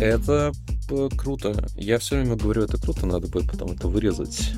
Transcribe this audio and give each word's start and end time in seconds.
Это 0.00 0.52
круто. 1.16 1.54
Я 1.76 1.98
все 1.98 2.16
время 2.16 2.36
говорю, 2.36 2.62
это 2.62 2.78
круто, 2.78 3.06
надо 3.06 3.28
будет 3.28 3.50
потом 3.50 3.72
это 3.72 3.88
вырезать. 3.88 4.52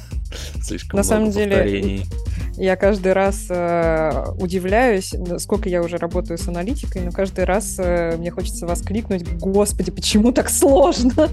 Слишком 0.62 0.98
На 0.98 1.02
много 1.02 1.08
самом 1.08 1.30
деле. 1.30 2.04
Я 2.56 2.76
каждый 2.76 3.12
раз 3.14 3.46
э, 3.48 4.24
удивляюсь, 4.38 5.14
сколько 5.38 5.68
я 5.68 5.82
уже 5.82 5.96
работаю 5.96 6.36
с 6.36 6.46
аналитикой, 6.48 7.02
но 7.02 7.10
каждый 7.10 7.44
раз 7.44 7.76
э, 7.78 8.16
мне 8.18 8.30
хочется 8.30 8.66
воскликнуть, 8.66 9.26
господи, 9.38 9.90
почему 9.90 10.32
так 10.32 10.50
сложно? 10.50 11.28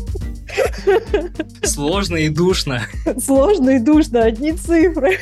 Сложно 1.64 2.16
и 2.16 2.30
душно. 2.30 2.84
Сложно 3.24 3.72
и 3.72 3.80
душно, 3.80 4.24
одни 4.24 4.54
цифры, 4.54 5.18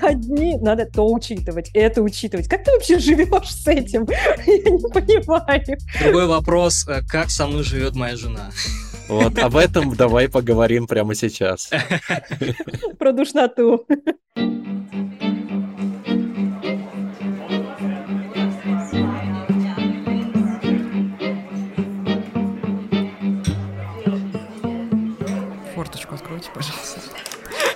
одни, 0.00 0.56
надо 0.56 0.86
то 0.86 1.12
учитывать, 1.12 1.70
это 1.74 2.02
учитывать. 2.02 2.48
Как 2.48 2.64
ты 2.64 2.72
вообще 2.72 2.98
живешь 2.98 3.50
с 3.50 3.68
этим? 3.68 4.08
Я 4.46 4.70
не 4.70 4.88
понимаю. 4.90 5.78
Другой 6.02 6.26
вопрос, 6.26 6.86
э, 6.88 7.02
как 7.06 7.30
со 7.30 7.46
мной 7.46 7.62
живет 7.62 7.94
моя 7.94 8.16
жена? 8.16 8.50
Вот 9.08 9.38
об 9.38 9.56
этом 9.56 9.94
давай 9.94 10.28
поговорим 10.28 10.86
прямо 10.86 11.14
сейчас. 11.14 11.70
Про 12.98 13.12
душноту. 13.12 13.86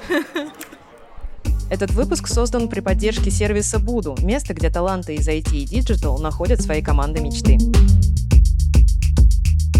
Этот 1.70 1.90
выпуск 1.92 2.28
создан 2.28 2.68
при 2.68 2.80
поддержке 2.80 3.30
сервиса 3.30 3.78
Буду, 3.78 4.16
место, 4.22 4.54
где 4.54 4.70
таланты 4.70 5.16
из 5.16 5.28
IT 5.28 5.52
и 5.52 5.64
Digital 5.64 6.18
находят 6.18 6.60
свои 6.60 6.82
команды 6.82 7.20
мечты. 7.20 7.58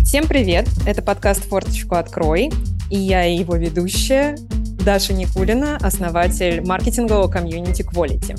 Всем 0.04 0.26
привет! 0.26 0.68
Это 0.86 1.02
подкаст 1.02 1.44
«Форточку 1.44 1.96
открой», 1.96 2.50
и 2.90 2.98
я 2.98 3.24
его 3.24 3.56
ведущая 3.56 4.36
Даша 4.84 5.12
Никулина, 5.12 5.76
основатель 5.76 6.62
маркетингового 6.66 7.28
комьюнити 7.28 7.82
Quality. 7.82 8.38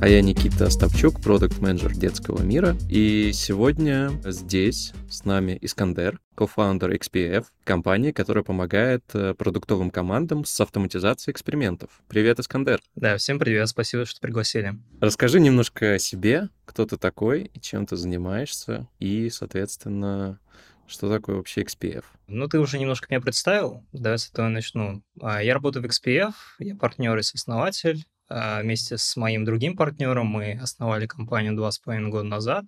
А 0.00 0.08
я 0.08 0.22
Никита 0.22 0.66
Остапчук, 0.66 1.20
продукт-менеджер 1.20 1.96
детского 1.96 2.42
мира. 2.42 2.76
И 2.88 3.32
сегодня 3.32 4.12
здесь 4.24 4.92
с 5.10 5.24
нами 5.24 5.58
Искандер, 5.60 6.20
кофаундер 6.38 6.92
XPF, 6.92 7.46
компании, 7.64 8.12
которая 8.12 8.44
помогает 8.44 9.02
э, 9.12 9.34
продуктовым 9.34 9.90
командам 9.90 10.44
с 10.44 10.60
автоматизацией 10.60 11.32
экспериментов. 11.32 12.00
Привет, 12.06 12.38
Искандер. 12.38 12.80
Да, 12.94 13.16
всем 13.16 13.40
привет, 13.40 13.68
спасибо, 13.68 14.04
что 14.04 14.20
пригласили. 14.20 14.78
Расскажи 15.00 15.40
немножко 15.40 15.94
о 15.94 15.98
себе, 15.98 16.48
кто 16.64 16.86
ты 16.86 16.96
такой 16.96 17.50
чем 17.60 17.86
ты 17.86 17.96
занимаешься, 17.96 18.86
и, 19.00 19.30
соответственно, 19.30 20.38
что 20.86 21.10
такое 21.10 21.38
вообще 21.38 21.62
XPF? 21.62 22.04
Ну, 22.28 22.46
ты 22.46 22.60
уже 22.60 22.78
немножко 22.78 23.08
меня 23.10 23.20
представил, 23.20 23.84
давай 23.90 24.20
с 24.20 24.30
этого 24.30 24.46
начну. 24.46 25.02
А, 25.20 25.42
я 25.42 25.54
работаю 25.54 25.82
в 25.82 25.86
XPF, 25.86 26.34
я 26.60 26.76
партнер 26.76 27.18
и 27.18 27.22
сооснователь. 27.22 28.04
А, 28.28 28.62
вместе 28.62 28.96
с 28.96 29.16
моим 29.16 29.44
другим 29.44 29.76
партнером 29.76 30.28
мы 30.28 30.52
основали 30.62 31.08
компанию 31.08 31.56
два 31.56 31.72
с 31.72 31.80
половиной 31.80 32.10
года 32.10 32.28
назад. 32.28 32.64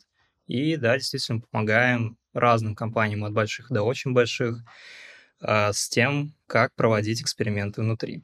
И 0.48 0.74
да, 0.74 0.96
действительно 0.96 1.42
помогаем 1.48 2.18
разным 2.32 2.74
компаниям 2.74 3.24
от 3.24 3.32
больших 3.32 3.70
до 3.70 3.82
очень 3.82 4.12
больших 4.12 4.58
а, 5.40 5.72
с 5.72 5.88
тем, 5.88 6.34
как 6.46 6.74
проводить 6.74 7.22
эксперименты 7.22 7.82
внутри. 7.82 8.22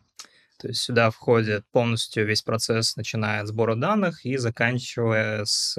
То 0.58 0.68
есть 0.68 0.80
сюда 0.80 1.10
входит 1.10 1.66
полностью 1.70 2.26
весь 2.26 2.42
процесс, 2.42 2.96
начиная 2.96 3.42
от 3.42 3.48
сбора 3.48 3.74
данных 3.74 4.24
и 4.24 4.36
заканчивая 4.36 5.44
с 5.44 5.76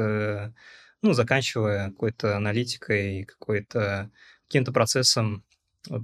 ну, 1.01 1.13
заканчивая 1.13 1.89
какой-то 1.89 2.35
аналитикой, 2.35 3.25
какой-то 3.25 4.11
каким-то 4.47 4.71
процессом 4.71 5.43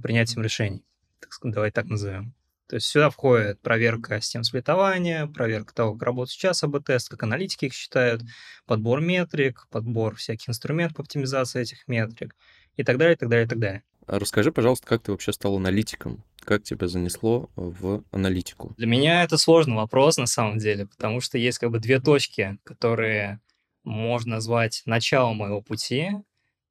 принятием 0.02 0.42
решений, 0.42 0.84
так 1.20 1.30
давай 1.42 1.70
так 1.70 1.86
назовем. 1.86 2.34
То 2.68 2.76
есть 2.76 2.86
сюда 2.86 3.10
входит 3.10 3.60
проверка 3.60 4.20
систем 4.20 4.42
сплитования, 4.42 5.26
проверка 5.26 5.74
того, 5.74 5.92
как 5.94 6.02
работает 6.02 6.30
сейчас 6.30 6.62
АБ-тест, 6.62 7.10
как 7.10 7.22
аналитики 7.22 7.66
их 7.66 7.74
считают, 7.74 8.22
подбор 8.66 9.00
метрик, 9.00 9.66
подбор 9.70 10.16
всяких 10.16 10.48
инструментов 10.48 11.00
оптимизации 11.00 11.60
этих 11.60 11.86
метрик 11.88 12.34
и 12.76 12.84
так 12.84 12.96
далее, 12.96 13.14
и 13.14 13.18
так 13.18 13.28
далее, 13.28 13.46
и 13.46 13.48
так 13.48 13.58
далее. 13.58 13.82
А 14.06 14.18
расскажи, 14.18 14.52
пожалуйста, 14.52 14.86
как 14.86 15.02
ты 15.02 15.12
вообще 15.12 15.32
стал 15.32 15.56
аналитиком? 15.56 16.24
Как 16.40 16.62
тебя 16.62 16.88
занесло 16.88 17.50
в 17.56 18.02
аналитику? 18.10 18.74
Для 18.76 18.86
меня 18.86 19.22
это 19.22 19.38
сложный 19.38 19.76
вопрос 19.76 20.18
на 20.18 20.26
самом 20.26 20.58
деле, 20.58 20.86
потому 20.86 21.20
что 21.20 21.38
есть 21.38 21.58
как 21.58 21.70
бы 21.70 21.78
две 21.78 22.00
точки, 22.00 22.58
которые 22.64 23.40
можно 23.82 24.36
назвать 24.36 24.82
началом 24.86 25.36
моего 25.36 25.62
пути. 25.62 26.10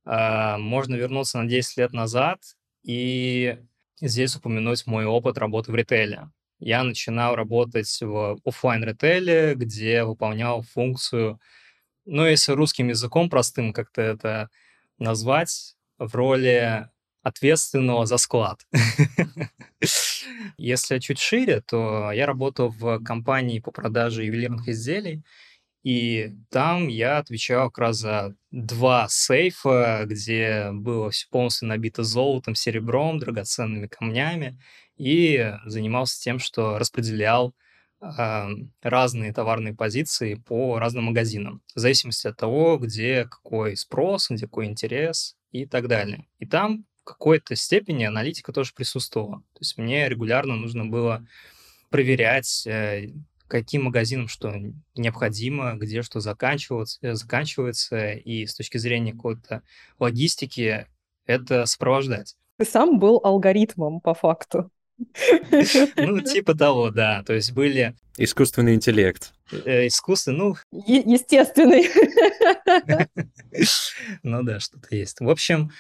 А, 0.06 0.58
можно 0.58 0.96
вернуться 0.96 1.40
на 1.40 1.48
10 1.48 1.78
лет 1.78 1.94
назад 1.94 2.40
и 2.84 3.58
здесь 4.02 4.36
упомянуть 4.36 4.86
мой 4.88 5.06
опыт 5.06 5.38
работы 5.38 5.72
в 5.72 5.76
ритейле. 5.76 6.30
Я 6.60 6.84
начинал 6.84 7.36
работать 7.36 8.00
в 8.02 8.38
офлайн 8.46 8.84
ритейле 8.84 9.56
где 9.56 10.04
выполнял 10.04 10.62
функцию, 10.62 11.40
ну, 12.06 12.26
если 12.26 12.54
русским 12.54 12.90
языком 12.90 13.30
простым 13.30 13.74
как-то 13.74 14.02
это 14.02 14.50
назвать, 14.98 15.76
в 15.98 16.16
роли 16.16 16.90
ответственного 17.22 18.06
за 18.06 18.18
склад. 18.18 18.66
Если 20.58 21.00
чуть 21.00 21.20
шире, 21.20 21.62
то 21.62 22.12
я 22.12 22.26
работал 22.26 22.70
в 22.70 23.00
компании 23.04 23.60
по 23.60 23.72
продаже 23.72 24.26
ювелирных 24.26 24.68
изделий, 24.68 25.24
и 25.84 26.34
там 26.50 26.88
я 26.88 27.18
отвечал 27.18 27.70
как 27.70 27.78
раз 27.80 27.98
за 27.98 28.36
два 28.52 29.08
сейфа, 29.10 30.04
где 30.06 30.72
было 30.72 31.12
все 31.12 31.28
полностью 31.30 31.68
набито 31.68 32.04
золотом, 32.04 32.56
серебром, 32.56 33.20
драгоценными 33.20 33.88
камнями, 33.88 34.58
и 34.96 35.54
занимался 35.66 36.22
тем, 36.22 36.40
что 36.40 36.78
распределял 36.78 37.54
э, 38.00 38.46
разные 38.82 39.34
товарные 39.34 39.74
позиции 39.74 40.36
по 40.36 40.80
разным 40.80 41.06
магазинам, 41.06 41.62
в 41.76 41.80
зависимости 41.80 42.28
от 42.28 42.38
того, 42.38 42.78
где 42.78 43.26
какой 43.26 43.76
спрос, 43.76 44.30
где 44.30 44.46
какой 44.46 44.68
интерес 44.68 45.36
и 45.52 45.66
так 45.66 45.90
далее. 45.90 46.26
И 46.40 46.46
там 46.46 46.86
в 47.02 47.04
какой-то 47.04 47.58
степени 47.58 48.06
аналитика 48.06 48.54
тоже 48.54 48.72
присутствовала. 48.74 49.40
То 49.54 49.60
есть 49.60 49.78
мне 49.78 50.08
регулярно 50.08 50.56
нужно 50.56 50.86
было 50.86 51.28
проверять 51.90 52.66
э, 52.66 53.10
каким 53.48 53.84
магазинам 53.84 54.28
что 54.28 54.54
необходимо, 54.96 55.76
где 55.76 56.02
что 56.02 56.20
заканчивается, 56.20 57.00
э, 57.02 57.14
заканчивается, 57.16 58.12
и 58.12 58.46
с 58.46 58.56
точки 58.56 58.78
зрения 58.78 59.14
какой-то 59.14 59.64
логистики 60.00 60.88
это 61.26 61.66
сопровождать. 61.66 62.36
Ты 62.58 62.66
сам 62.66 63.00
был 63.00 63.20
алгоритмом 63.24 64.02
по 64.02 64.14
факту. 64.14 64.70
Ну, 65.98 66.22
типа 66.22 66.56
того, 66.56 66.92
да. 66.92 67.24
То 67.24 67.34
есть 67.34 67.52
были... 67.52 67.96
Искусственный 68.18 68.76
интеллект. 68.76 69.34
Э, 69.52 69.88
искусственный, 69.88 70.38
ну... 70.38 70.56
Е- 70.72 71.04
естественный. 71.06 71.90
Ну 74.24 74.44
да, 74.44 74.60
что-то 74.60 74.96
есть. 74.96 75.20
В 75.20 75.30
общем, 75.30 75.72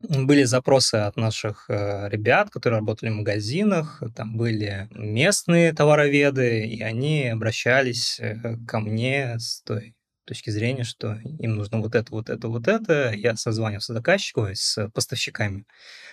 были 0.00 0.44
запросы 0.44 0.96
от 0.96 1.16
наших 1.16 1.66
э, 1.68 2.08
ребят, 2.08 2.50
которые 2.50 2.78
работали 2.78 3.10
в 3.10 3.14
магазинах, 3.14 4.02
там 4.14 4.36
были 4.36 4.88
местные 4.92 5.72
товароведы, 5.72 6.66
и 6.66 6.82
они 6.82 7.28
обращались 7.28 8.20
э, 8.20 8.56
ко 8.66 8.80
мне 8.80 9.38
с 9.38 9.62
той 9.62 9.94
точки 10.24 10.50
зрения, 10.50 10.84
что 10.84 11.14
им 11.38 11.56
нужно 11.56 11.80
вот 11.80 11.94
это, 11.94 12.12
вот 12.12 12.28
это, 12.28 12.48
вот 12.48 12.68
это. 12.68 13.12
Я 13.14 13.34
созванивался 13.34 13.94
с 13.94 13.96
заказчиком, 13.96 14.54
с 14.54 14.88
поставщиками. 14.90 15.64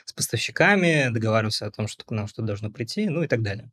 С 0.06 0.14
поставщиками 0.14 1.10
договаривался 1.12 1.68
о 1.68 1.72
том, 1.72 1.88
что 1.88 2.06
к 2.06 2.12
нам 2.12 2.28
что 2.28 2.42
должно 2.42 2.72
прийти, 2.72 3.10
ну 3.10 3.24
и 3.24 3.28
так 3.28 3.44
далее. 3.44 3.72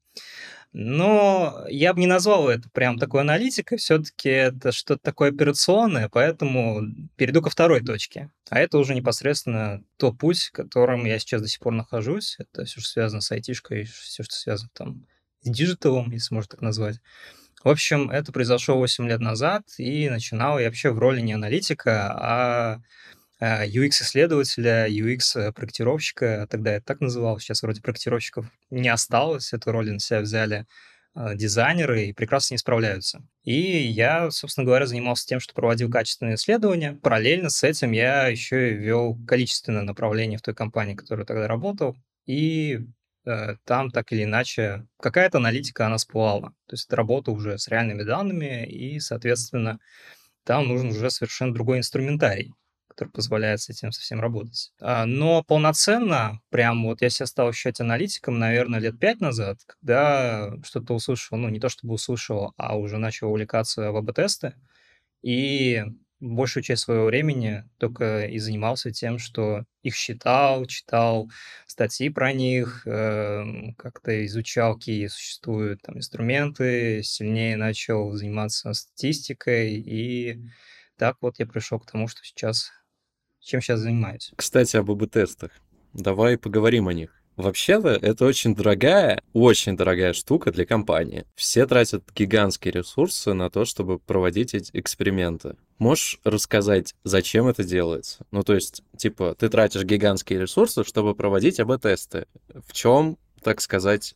Но 0.73 1.67
я 1.69 1.93
бы 1.93 2.01
не 2.01 2.07
назвал 2.07 2.49
это 2.49 2.71
прям 2.71 2.99
такой 2.99 3.21
аналитикой, 3.21 3.77
все-таки 3.77 4.31
это 4.31 4.73
что-то 4.73 5.03
такое 5.03 5.31
операционное, 5.31 6.09
поэтому 6.09 6.81
перейду 7.17 7.43
ко 7.43 7.51
второй 7.51 7.83
точке. 7.83 8.31
А 8.49 8.59
это 8.59 8.79
уже 8.79 8.95
непосредственно 8.95 9.83
тот 9.99 10.19
путь, 10.19 10.45
в 10.45 10.53
котором 10.53 11.05
я 11.05 11.19
сейчас 11.19 11.43
до 11.43 11.49
сих 11.49 11.61
пор 11.61 11.75
нахожусь. 11.75 12.37
Это 12.39 12.65
все, 12.65 12.81
что 12.81 12.89
связано 12.89 13.21
с 13.21 13.31
айтишкой, 13.31 13.85
все, 13.85 14.23
что 14.23 14.35
связано 14.35 14.71
там 14.73 15.07
с 15.43 15.51
диджиталом, 15.51 16.11
если 16.11 16.35
можно 16.35 16.49
так 16.49 16.63
назвать. 16.63 17.01
В 17.63 17.69
общем, 17.69 18.11
это 18.11 18.33
произошло 18.33 18.77
8 18.77 19.07
лет 19.09 19.21
назад, 19.21 19.65
и 19.77 20.09
начинал 20.09 20.59
я 20.59 20.67
вообще 20.67 20.91
в 20.91 20.99
роли 20.99 21.21
не 21.21 21.35
аналитика, 21.35 22.13
а 22.19 22.83
UX-исследователя, 23.43 24.89
UX-проектировщика, 24.89 26.47
тогда 26.49 26.75
я 26.75 26.81
так 26.81 27.01
называл, 27.01 27.41
сейчас 27.41 27.63
вроде 27.63 27.81
проектировщиков 27.81 28.47
не 28.71 28.89
осталось, 28.89 29.53
эту 29.53 29.73
роль 29.73 29.91
на 29.91 29.99
себя 29.99 30.21
взяли 30.21 30.67
а, 31.15 31.35
дизайнеры 31.35 32.05
и 32.05 32.13
прекрасно 32.13 32.55
не 32.55 32.59
справляются. 32.59 33.23
И 33.43 33.53
я, 33.53 34.31
собственно 34.31 34.65
говоря, 34.65 34.87
занимался 34.87 35.27
тем, 35.27 35.41
что 35.41 35.55
проводил 35.55 35.91
качественные 35.91 36.37
исследования. 36.37 36.99
Параллельно 37.03 37.51
с 37.51 37.65
этим 37.65 37.91
я 37.91 38.29
еще 38.29 38.71
и 38.71 38.77
вел 38.77 39.19
количественное 39.27 39.83
направление 39.83 40.39
в 40.39 40.43
той 40.43 40.55
компании, 40.55 40.95
в 40.95 40.99
которой 40.99 41.27
тогда 41.27 41.49
работал. 41.49 41.97
И 42.27 42.79
э, 43.27 43.57
там 43.65 43.91
так 43.91 44.13
или 44.13 44.23
иначе 44.23 44.87
какая-то 45.01 45.39
аналитика, 45.39 45.87
она 45.87 45.97
всплывала. 45.97 46.51
То 46.67 46.75
есть 46.75 46.87
это 46.87 46.95
работа 46.95 47.33
уже 47.33 47.59
с 47.59 47.67
реальными 47.67 48.05
данными, 48.05 48.65
и, 48.67 49.01
соответственно, 49.01 49.81
там 50.45 50.69
нужен 50.69 50.91
уже 50.91 51.11
совершенно 51.11 51.53
другой 51.53 51.79
инструментарий 51.79 52.55
который 52.93 53.11
позволяет 53.11 53.61
с 53.61 53.69
этим 53.71 53.93
совсем 53.93 54.21
работать. 54.21 54.73
А, 54.81 55.07
но 55.07 55.43
полноценно, 55.43 56.41
прям 56.51 56.85
вот 56.85 57.03
я 57.03 57.11
себя 57.11 57.27
стал 57.27 57.49
ощущать 57.49 57.81
аналитиком, 57.81 58.39
наверное, 58.39 58.81
лет 58.81 58.99
пять 58.99 59.21
назад, 59.21 59.59
когда 59.67 60.53
что-то 60.65 60.95
услышал, 60.95 61.37
ну, 61.39 61.49
не 61.49 61.61
то 61.61 61.69
чтобы 61.69 61.95
услышал, 61.95 62.53
а 62.57 62.77
уже 62.77 62.99
начал 62.99 63.31
увлекаться 63.31 63.91
в 63.93 63.97
АБ-тесты, 63.97 64.55
и 65.23 65.85
большую 66.21 66.63
часть 66.63 66.83
своего 66.83 67.07
времени 67.07 67.65
только 67.79 68.27
и 68.27 68.39
занимался 68.39 68.93
тем, 68.93 69.19
что 69.19 69.65
их 69.83 69.97
считал, 69.97 70.65
читал 70.67 71.31
статьи 71.67 72.09
про 72.11 72.33
них, 72.33 72.87
э, 72.87 73.73
как-то 73.77 74.25
изучал, 74.27 74.77
какие 74.77 75.09
существуют 75.09 75.83
там 75.83 75.99
инструменты, 75.99 77.03
сильнее 77.03 77.57
начал 77.57 78.13
заниматься 78.13 78.73
статистикой, 78.73 79.75
и 79.75 80.41
так 80.97 81.17
вот 81.21 81.41
я 81.41 81.47
пришел 81.47 81.81
к 81.81 81.91
тому, 81.91 82.07
что 82.07 82.23
сейчас, 82.23 82.71
чем 83.43 83.61
сейчас 83.61 83.81
занимаюсь. 83.81 84.33
Кстати, 84.37 84.77
об 84.77 84.91
АБ-тестах. 84.91 85.51
Давай 85.93 86.39
поговорим 86.39 86.89
о 86.89 86.93
них. 86.93 87.23
Вообще-то 87.37 87.89
это 87.89 88.27
очень 88.27 88.55
дорогая, 88.55 89.23
очень 89.33 89.77
дорогая 89.77 90.13
штука 90.13 90.53
для 90.53 90.67
компании. 90.67 91.25
Все 91.35 91.67
тратят 91.67 92.05
гигантские 92.15 92.73
ресурсы 92.73 93.33
на 93.33 93.49
то, 93.49 93.65
чтобы 93.65 93.99
проводить 93.99 94.55
эти 94.55 94.71
эксперименты. 94.75 95.57
Можешь 95.79 96.21
рассказать, 96.25 96.95
зачем 97.05 97.49
это 97.49 97.65
делается? 97.65 98.27
Ну, 98.31 98.43
то 98.43 98.55
есть, 98.55 98.83
типа, 98.97 99.35
ты 99.39 99.49
тратишь 99.49 99.85
гигантские 99.85 100.41
ресурсы, 100.41 100.85
чтобы 100.85 101.15
проводить 101.15 101.59
АБ-тесты. 101.59 102.27
В 102.67 102.73
чем, 102.73 103.17
так 103.43 103.63
сказать, 103.63 104.15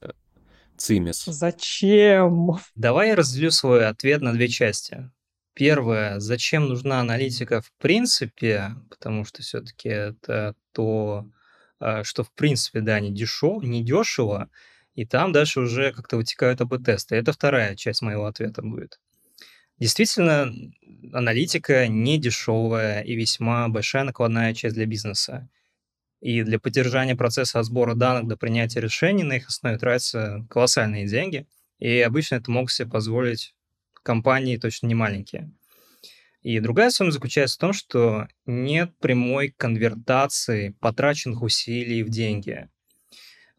цимис? 0.76 1.25
Зачем? 1.25 2.58
Давай 2.75 3.08
я 3.08 3.17
разделю 3.17 3.50
свой 3.50 3.87
ответ 3.87 4.20
на 4.20 4.34
две 4.34 4.49
части. 4.49 5.11
Первое, 5.56 6.20
зачем 6.20 6.69
нужна 6.69 7.00
аналитика 7.00 7.62
в 7.62 7.73
принципе, 7.79 8.75
потому 8.91 9.25
что 9.25 9.41
все-таки 9.41 9.88
это 9.88 10.55
то, 10.73 11.31
а, 11.81 12.05
что 12.05 12.25
в 12.25 12.31
принципе, 12.32 12.82
да, 12.82 13.00
не, 13.00 13.11
дешев, 13.11 13.62
не 13.62 13.82
дешево, 13.82 14.50
и 14.94 15.06
там 15.06 15.32
дальше 15.32 15.61
уже 15.61 15.93
как-то 15.94 16.19
вытекают 16.19 16.61
АБ-тесты. 16.61 17.17
Это 17.17 17.32
вторая 17.32 17.75
часть 17.75 18.03
моего 18.03 18.26
ответа 18.26 18.61
будет. 18.61 19.00
Действительно, 19.79 20.53
аналитика 21.14 21.88
не 21.88 22.19
дешевая 22.19 23.00
и 23.00 23.14
весьма 23.14 23.69
большая 23.69 24.05
накладная 24.05 24.53
часть 24.53 24.75
для 24.75 24.85
бизнеса. 24.85 25.49
И 26.20 26.43
для 26.43 26.58
поддержания 26.58 27.17
процесса 27.17 27.62
сбора 27.62 27.94
данных 27.94 28.29
до 28.29 28.37
принятия 28.37 28.81
решений 28.82 29.25
на 29.25 29.38
их 29.38 29.49
основе 29.49 29.79
тратятся 29.79 30.47
колоссальные 30.50 31.06
деньги. 31.06 31.47
И 31.79 32.00
обычно 32.03 32.35
это 32.37 32.50
могут 32.50 32.73
себе 32.73 32.91
позволить 32.91 33.56
компании 34.06 34.56
точно 34.56 34.87
не 34.87 34.94
маленькие. 34.94 35.50
И 36.43 36.61
другая 36.61 36.91
сумма 36.91 37.11
заключается 37.11 37.56
в 37.56 37.61
том, 37.61 37.73
что 37.73 38.29
нет 38.47 38.97
прямой 39.00 39.49
конвертации 39.49 40.76
потраченных 40.81 41.43
усилий 41.43 42.05
в 42.05 42.08
деньги. 42.08 42.69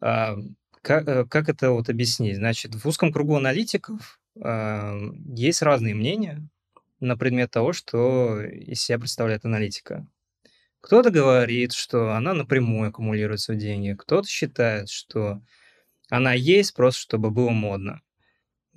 А, 0.00 0.36
как, 0.80 1.06
э, 1.06 1.26
как 1.26 1.50
это 1.50 1.70
вот 1.70 1.90
объяснить? 1.90 2.36
Значит, 2.36 2.74
в 2.74 2.88
узком 2.88 3.12
кругу 3.12 3.36
аналитиков 3.36 4.18
а, 4.40 4.96
есть 5.26 5.60
разные 5.60 5.94
мнения 5.94 6.48
на 7.00 7.18
предмет 7.18 7.50
того, 7.50 7.74
что 7.74 8.40
из 8.40 8.80
себя 8.80 8.98
представляет 8.98 9.44
аналитика. 9.44 10.06
Кто-то 10.80 11.10
говорит, 11.10 11.74
что 11.74 12.14
она 12.16 12.32
напрямую 12.32 12.88
аккумулируется 12.88 13.52
в 13.52 13.56
деньги, 13.56 13.92
кто-то 13.98 14.26
считает, 14.26 14.88
что 14.88 15.42
она 16.08 16.32
есть 16.32 16.74
просто, 16.74 17.02
чтобы 17.02 17.30
было 17.30 17.50
модно. 17.50 18.00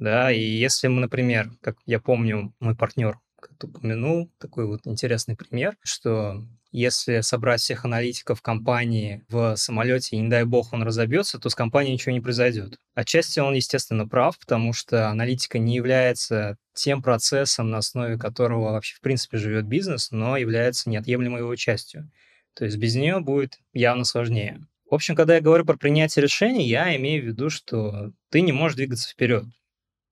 Да, 0.01 0.31
и 0.31 0.41
если 0.41 0.87
мы, 0.87 0.99
например, 0.99 1.51
как 1.61 1.77
я 1.85 1.99
помню, 1.99 2.55
мой 2.59 2.75
партнер 2.75 3.19
упомянул, 3.61 4.31
такой 4.39 4.65
вот 4.65 4.81
интересный 4.85 5.35
пример, 5.35 5.77
что 5.83 6.43
если 6.71 7.21
собрать 7.21 7.61
всех 7.61 7.85
аналитиков 7.85 8.41
компании 8.41 9.23
в 9.29 9.55
самолете, 9.57 10.15
и 10.15 10.19
не 10.19 10.27
дай 10.27 10.43
бог 10.43 10.73
он 10.73 10.81
разобьется, 10.81 11.37
то 11.37 11.49
с 11.49 11.55
компанией 11.55 11.93
ничего 11.93 12.13
не 12.13 12.19
произойдет. 12.19 12.79
Отчасти 12.95 13.39
он, 13.39 13.53
естественно, 13.53 14.07
прав, 14.07 14.39
потому 14.39 14.73
что 14.73 15.07
аналитика 15.09 15.59
не 15.59 15.75
является 15.75 16.57
тем 16.73 17.03
процессом, 17.03 17.69
на 17.69 17.77
основе 17.77 18.17
которого 18.17 18.71
вообще 18.71 18.95
в 18.95 19.01
принципе 19.01 19.37
живет 19.37 19.67
бизнес, 19.67 20.09
но 20.09 20.35
является 20.35 20.89
неотъемлемой 20.89 21.41
его 21.41 21.55
частью. 21.55 22.09
То 22.55 22.65
есть 22.65 22.77
без 22.77 22.95
нее 22.95 23.19
будет 23.19 23.59
явно 23.71 24.03
сложнее. 24.03 24.65
В 24.89 24.95
общем, 24.95 25.15
когда 25.15 25.35
я 25.35 25.41
говорю 25.41 25.63
про 25.63 25.77
принятие 25.77 26.23
решений, 26.23 26.67
я 26.67 26.95
имею 26.95 27.21
в 27.21 27.27
виду, 27.27 27.51
что 27.51 28.13
ты 28.31 28.41
не 28.41 28.51
можешь 28.51 28.77
двигаться 28.77 29.07
вперед, 29.07 29.45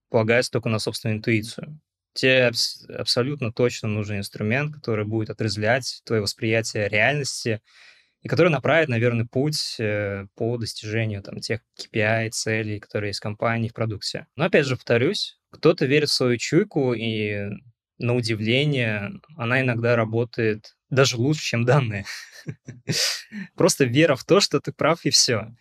полагаясь 0.10 0.50
только 0.50 0.70
на 0.70 0.80
собственную 0.80 1.18
интуицию 1.18 1.80
тебе 2.14 2.52
абсолютно 2.98 3.52
точно 3.52 3.88
нужен 3.88 4.18
инструмент, 4.18 4.74
который 4.74 5.06
будет 5.06 5.30
отрезвлять 5.30 6.02
твое 6.06 6.22
восприятие 6.22 6.90
реальности 6.90 7.62
и 8.22 8.28
который 8.28 8.50
направит 8.50 8.90
на 8.90 9.00
верный 9.00 9.26
путь 9.26 9.76
э, 9.80 10.26
по 10.36 10.58
достижению 10.58 11.24
там, 11.24 11.40
тех 11.40 11.62
KPI, 11.80 12.32
целей, 12.32 12.80
которые 12.80 13.10
есть 13.10 13.20
в 13.20 13.24
компании, 13.24 13.70
в 13.70 13.74
продукте. 13.74 14.28
Но 14.36 14.46
опять 14.46 14.66
же, 14.66 14.76
повторюсь, 14.76 15.40
кто-то 15.52 15.86
верит 15.86 16.10
в 16.10 16.14
свою 16.14 16.38
чуйку, 16.38 16.94
и 16.94 17.48
на 17.98 18.16
удивление 18.16 19.12
она 19.38 19.62
иногда 19.62 19.96
работает 19.96 20.76
даже 20.90 21.16
лучше, 21.16 21.44
чем 21.44 21.64
данные. 21.64 22.06
Просто 23.56 23.86
вера 23.86 24.16
в 24.16 24.26
то, 24.26 24.42
что 24.42 24.60
ты 24.60 24.74
прав, 24.74 25.06
и 25.06 25.12
все. 25.12 25.56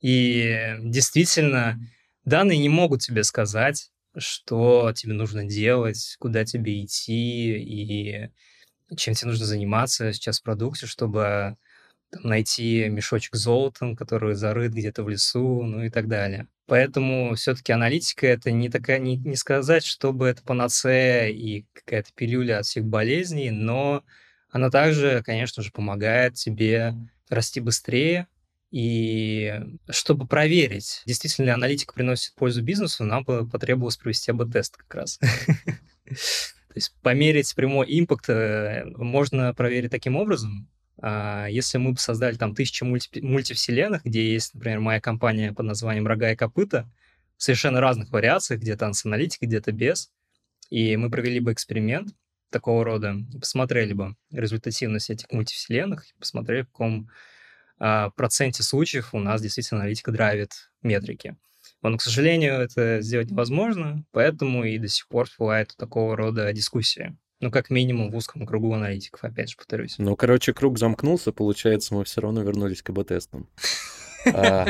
И 0.00 0.76
действительно, 0.80 1.78
данные 2.28 2.58
не 2.58 2.68
могут 2.68 3.00
тебе 3.02 3.24
сказать, 3.24 3.90
что 4.16 4.92
тебе 4.94 5.12
нужно 5.12 5.44
делать, 5.44 6.16
куда 6.18 6.44
тебе 6.44 6.84
идти 6.84 7.56
и 7.56 8.30
чем 8.96 9.14
тебе 9.14 9.30
нужно 9.30 9.46
заниматься 9.46 10.12
сейчас 10.12 10.40
в 10.40 10.42
продукте, 10.42 10.86
чтобы 10.86 11.56
там, 12.10 12.22
найти 12.22 12.88
мешочек 12.88 13.34
с 13.34 13.40
золотом, 13.40 13.96
который 13.96 14.34
зарыт 14.34 14.72
где-то 14.72 15.04
в 15.04 15.08
лесу, 15.08 15.62
ну 15.62 15.82
и 15.82 15.90
так 15.90 16.08
далее. 16.08 16.48
Поэтому 16.66 17.34
все-таки 17.34 17.72
аналитика 17.72 18.26
это 18.26 18.50
не 18.50 18.68
такая, 18.68 18.98
не, 18.98 19.16
не 19.16 19.36
сказать, 19.36 19.84
чтобы 19.84 20.28
это 20.28 20.42
панацея 20.42 21.28
и 21.28 21.64
какая-то 21.72 22.10
пилюля 22.14 22.58
от 22.58 22.66
всех 22.66 22.84
болезней, 22.84 23.50
но 23.50 24.04
она 24.50 24.70
также, 24.70 25.22
конечно 25.24 25.62
же, 25.62 25.70
помогает 25.70 26.34
тебе 26.34 26.94
расти 27.28 27.60
быстрее, 27.60 28.26
и 28.70 29.60
чтобы 29.88 30.26
проверить, 30.26 31.02
действительно 31.06 31.46
ли 31.46 31.50
аналитика 31.52 31.94
приносит 31.94 32.34
пользу 32.34 32.62
бизнесу, 32.62 33.04
нам 33.04 33.24
потребовалось 33.24 33.96
провести 33.96 34.30
АБ-тест 34.30 34.76
как 34.76 34.94
раз. 34.94 35.18
То 36.08 36.74
есть 36.74 36.94
померить 37.02 37.54
прямой 37.54 37.86
импакт 37.88 38.28
э, 38.28 38.84
можно 38.96 39.54
проверить 39.54 39.90
таким 39.90 40.16
образом. 40.16 40.68
А, 41.00 41.46
если 41.46 41.78
мы 41.78 41.92
бы 41.92 41.98
создали 41.98 42.36
там 42.36 42.54
тысячи 42.54 42.84
мульти 42.84 43.20
мультивселенных, 43.20 44.04
где 44.04 44.32
есть, 44.32 44.54
например, 44.54 44.80
моя 44.80 45.00
компания 45.00 45.52
под 45.52 45.66
названием 45.66 46.06
«Рога 46.06 46.32
и 46.32 46.36
копыта», 46.36 46.90
в 47.36 47.42
совершенно 47.44 47.80
разных 47.80 48.10
вариациях, 48.10 48.60
где-то 48.60 48.92
с 48.92 49.06
аналитикой, 49.06 49.46
где-то 49.46 49.72
без, 49.72 50.10
и 50.70 50.96
мы 50.96 51.08
провели 51.08 51.40
бы 51.40 51.52
эксперимент 51.52 52.08
такого 52.50 52.84
рода, 52.84 53.14
посмотрели 53.40 53.92
бы 53.92 54.16
результативность 54.32 55.10
этих 55.10 55.30
мультивселенных, 55.30 56.04
посмотрели, 56.18 56.62
в 56.62 56.66
каком 56.66 57.08
проценте 57.78 58.62
случаев 58.62 59.14
у 59.14 59.18
нас 59.18 59.40
действительно 59.40 59.80
аналитика 59.80 60.12
драйвит 60.12 60.70
метрики. 60.82 61.36
Но, 61.82 61.96
к 61.96 62.02
сожалению, 62.02 62.54
это 62.54 63.00
сделать 63.02 63.30
невозможно, 63.30 64.04
поэтому 64.10 64.64
и 64.64 64.78
до 64.78 64.88
сих 64.88 65.06
пор 65.08 65.28
бывает 65.38 65.74
такого 65.76 66.16
рода 66.16 66.52
дискуссии. 66.52 67.16
Ну, 67.40 67.52
как 67.52 67.70
минимум 67.70 68.10
в 68.10 68.16
узком 68.16 68.44
кругу 68.46 68.72
аналитиков, 68.74 69.22
опять 69.22 69.50
же, 69.50 69.56
повторюсь. 69.56 69.94
Ну, 69.98 70.16
короче, 70.16 70.52
круг 70.52 70.76
замкнулся, 70.76 71.30
получается, 71.30 71.94
мы 71.94 72.04
все 72.04 72.20
равно 72.20 72.42
вернулись 72.42 72.82
к 72.82 72.90
АБ-тестам. 72.90 73.48
А, 74.26 74.66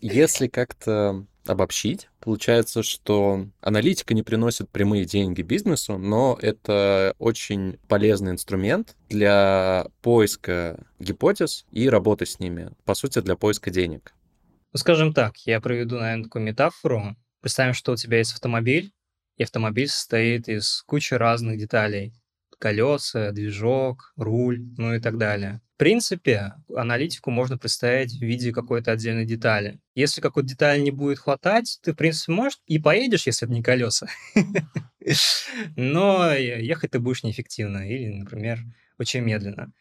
если 0.00 0.46
как-то 0.46 1.26
обобщить, 1.46 2.08
получается, 2.20 2.82
что 2.82 3.46
аналитика 3.60 4.14
не 4.14 4.22
приносит 4.22 4.70
прямые 4.70 5.04
деньги 5.04 5.42
бизнесу, 5.42 5.98
но 5.98 6.38
это 6.40 7.14
очень 7.18 7.78
полезный 7.88 8.32
инструмент 8.32 8.96
для 9.08 9.86
поиска 10.02 10.84
гипотез 11.00 11.66
и 11.72 11.88
работы 11.88 12.26
с 12.26 12.38
ними. 12.38 12.70
По 12.84 12.94
сути, 12.94 13.20
для 13.20 13.36
поиска 13.36 13.70
денег. 13.70 14.14
Ну, 14.72 14.78
скажем 14.78 15.12
так, 15.12 15.36
я 15.38 15.60
проведу, 15.60 15.98
наверное, 15.98 16.24
такую 16.24 16.44
метафору. 16.44 17.16
Представим, 17.40 17.74
что 17.74 17.92
у 17.92 17.96
тебя 17.96 18.18
есть 18.18 18.32
автомобиль, 18.32 18.92
и 19.36 19.42
автомобиль 19.42 19.88
состоит 19.88 20.48
из 20.48 20.82
кучи 20.86 21.14
разных 21.14 21.58
деталей. 21.58 22.14
Колеса, 22.58 23.32
движок, 23.32 24.12
руль, 24.16 24.62
ну 24.78 24.94
и 24.94 25.00
так 25.00 25.18
далее 25.18 25.60
принципе, 25.82 26.52
аналитику 26.76 27.32
можно 27.32 27.58
представить 27.58 28.12
в 28.12 28.22
виде 28.22 28.52
какой-то 28.52 28.92
отдельной 28.92 29.26
детали. 29.26 29.80
Если 29.96 30.20
какой-то 30.20 30.48
детали 30.48 30.80
не 30.80 30.92
будет 30.92 31.18
хватать, 31.18 31.80
ты, 31.82 31.92
в 31.92 31.96
принципе, 31.96 32.30
можешь 32.30 32.60
и 32.66 32.78
поедешь, 32.78 33.26
если 33.26 33.48
это 33.48 33.52
не 33.52 33.64
колеса. 33.64 34.06
Но 35.74 36.32
ехать 36.34 36.92
ты 36.92 37.00
будешь 37.00 37.24
неэффективно 37.24 37.90
или, 37.90 38.10
например, 38.10 38.60
очень 38.96 39.22
медленно. 39.22 39.72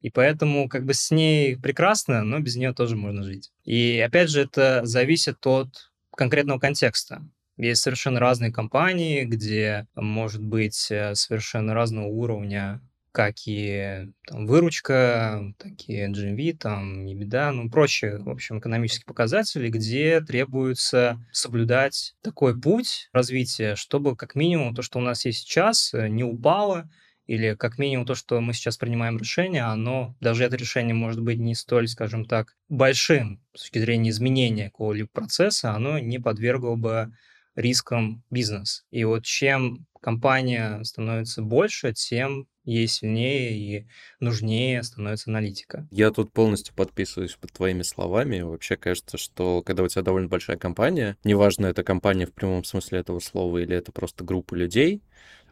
И 0.00 0.08
поэтому 0.08 0.66
как 0.66 0.86
бы 0.86 0.94
с 0.94 1.10
ней 1.10 1.58
прекрасно, 1.58 2.22
но 2.22 2.38
без 2.38 2.56
нее 2.56 2.72
тоже 2.72 2.96
можно 2.96 3.22
жить. 3.22 3.52
И 3.64 4.02
опять 4.02 4.30
же, 4.30 4.40
это 4.40 4.80
зависит 4.86 5.46
от 5.46 5.92
конкретного 6.16 6.58
контекста. 6.58 7.22
Есть 7.58 7.82
совершенно 7.82 8.18
разные 8.18 8.50
компании, 8.50 9.24
где 9.24 9.86
может 9.94 10.42
быть 10.42 10.90
э, 10.90 11.14
совершенно 11.14 11.74
разного 11.74 12.06
уровня 12.06 12.80
как 13.12 13.34
и 13.46 14.06
там, 14.26 14.46
выручка, 14.46 15.52
так 15.58 15.72
и 15.88 16.00
GMV, 16.06 16.56
там, 16.58 17.06
EBITDA, 17.06 17.50
ну, 17.52 17.70
прочие, 17.70 18.18
в 18.18 18.28
общем, 18.28 18.58
экономические 18.58 19.06
показатели, 19.06 19.68
где 19.68 20.20
требуется 20.20 21.24
соблюдать 21.32 22.14
такой 22.22 22.58
путь 22.60 23.08
развития, 23.12 23.74
чтобы 23.76 24.16
как 24.16 24.34
минимум 24.34 24.74
то, 24.74 24.82
что 24.82 24.98
у 24.98 25.02
нас 25.02 25.24
есть 25.24 25.40
сейчас, 25.40 25.92
э, 25.94 26.08
не 26.08 26.24
упало, 26.24 26.88
или 27.26 27.54
как 27.54 27.78
минимум 27.78 28.06
то, 28.06 28.16
что 28.16 28.40
мы 28.40 28.52
сейчас 28.52 28.76
принимаем 28.76 29.16
решение, 29.18 29.62
оно, 29.62 30.16
даже 30.20 30.42
это 30.44 30.56
решение 30.56 30.94
может 30.94 31.20
быть 31.20 31.38
не 31.38 31.54
столь, 31.54 31.86
скажем 31.86 32.24
так, 32.24 32.56
большим 32.68 33.40
с 33.54 33.60
точки 33.60 33.78
зрения 33.78 34.10
изменения 34.10 34.64
какого-либо 34.64 35.08
процесса, 35.12 35.72
оно 35.72 35.98
не 36.00 36.18
подвергло 36.18 36.74
бы 36.74 37.12
рискам 37.54 38.24
бизнес. 38.30 38.84
И 38.90 39.04
вот 39.04 39.24
чем 39.24 39.86
компания 40.00 40.82
становится 40.82 41.42
больше, 41.42 41.92
тем 41.92 42.46
ей 42.64 42.86
сильнее 42.86 43.56
и 43.56 43.86
нужнее 44.20 44.82
становится 44.82 45.30
аналитика. 45.30 45.88
Я 45.90 46.10
тут 46.10 46.32
полностью 46.32 46.74
подписываюсь 46.74 47.34
под 47.34 47.52
твоими 47.52 47.82
словами. 47.82 48.40
Вообще 48.40 48.76
кажется, 48.76 49.18
что 49.18 49.62
когда 49.62 49.82
у 49.82 49.88
тебя 49.88 50.02
довольно 50.02 50.28
большая 50.28 50.56
компания, 50.56 51.16
неважно, 51.24 51.66
это 51.66 51.82
компания 51.82 52.26
в 52.26 52.32
прямом 52.32 52.64
смысле 52.64 53.00
этого 53.00 53.18
слова 53.20 53.58
или 53.58 53.76
это 53.76 53.92
просто 53.92 54.24
группа 54.24 54.54
людей, 54.54 55.02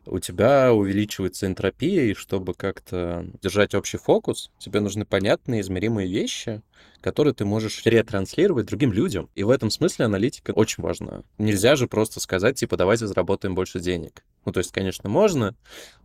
у 0.06 0.18
тебя 0.20 0.72
увеличивается 0.72 1.46
энтропия, 1.46 2.04
и 2.04 2.14
чтобы 2.14 2.54
как-то 2.54 3.26
держать 3.42 3.74
общий 3.74 3.98
фокус, 3.98 4.50
тебе 4.58 4.80
нужны 4.80 5.04
понятные, 5.04 5.60
измеримые 5.60 6.08
вещи, 6.08 6.62
которые 7.00 7.34
ты 7.34 7.44
можешь 7.44 7.84
ретранслировать 7.84 8.66
другим 8.66 8.92
людям. 8.92 9.28
И 9.34 9.44
в 9.44 9.50
этом 9.50 9.70
смысле 9.70 10.06
аналитика 10.06 10.50
очень 10.50 10.82
важна. 10.82 11.22
Нельзя 11.38 11.76
же 11.76 11.86
просто 11.86 12.20
сказать, 12.20 12.56
типа, 12.56 12.76
давайте 12.76 13.06
заработаем 13.06 13.54
больше 13.54 13.80
денег. 13.80 14.24
Ну, 14.44 14.52
то 14.52 14.58
есть, 14.58 14.72
конечно, 14.72 15.08
можно, 15.08 15.54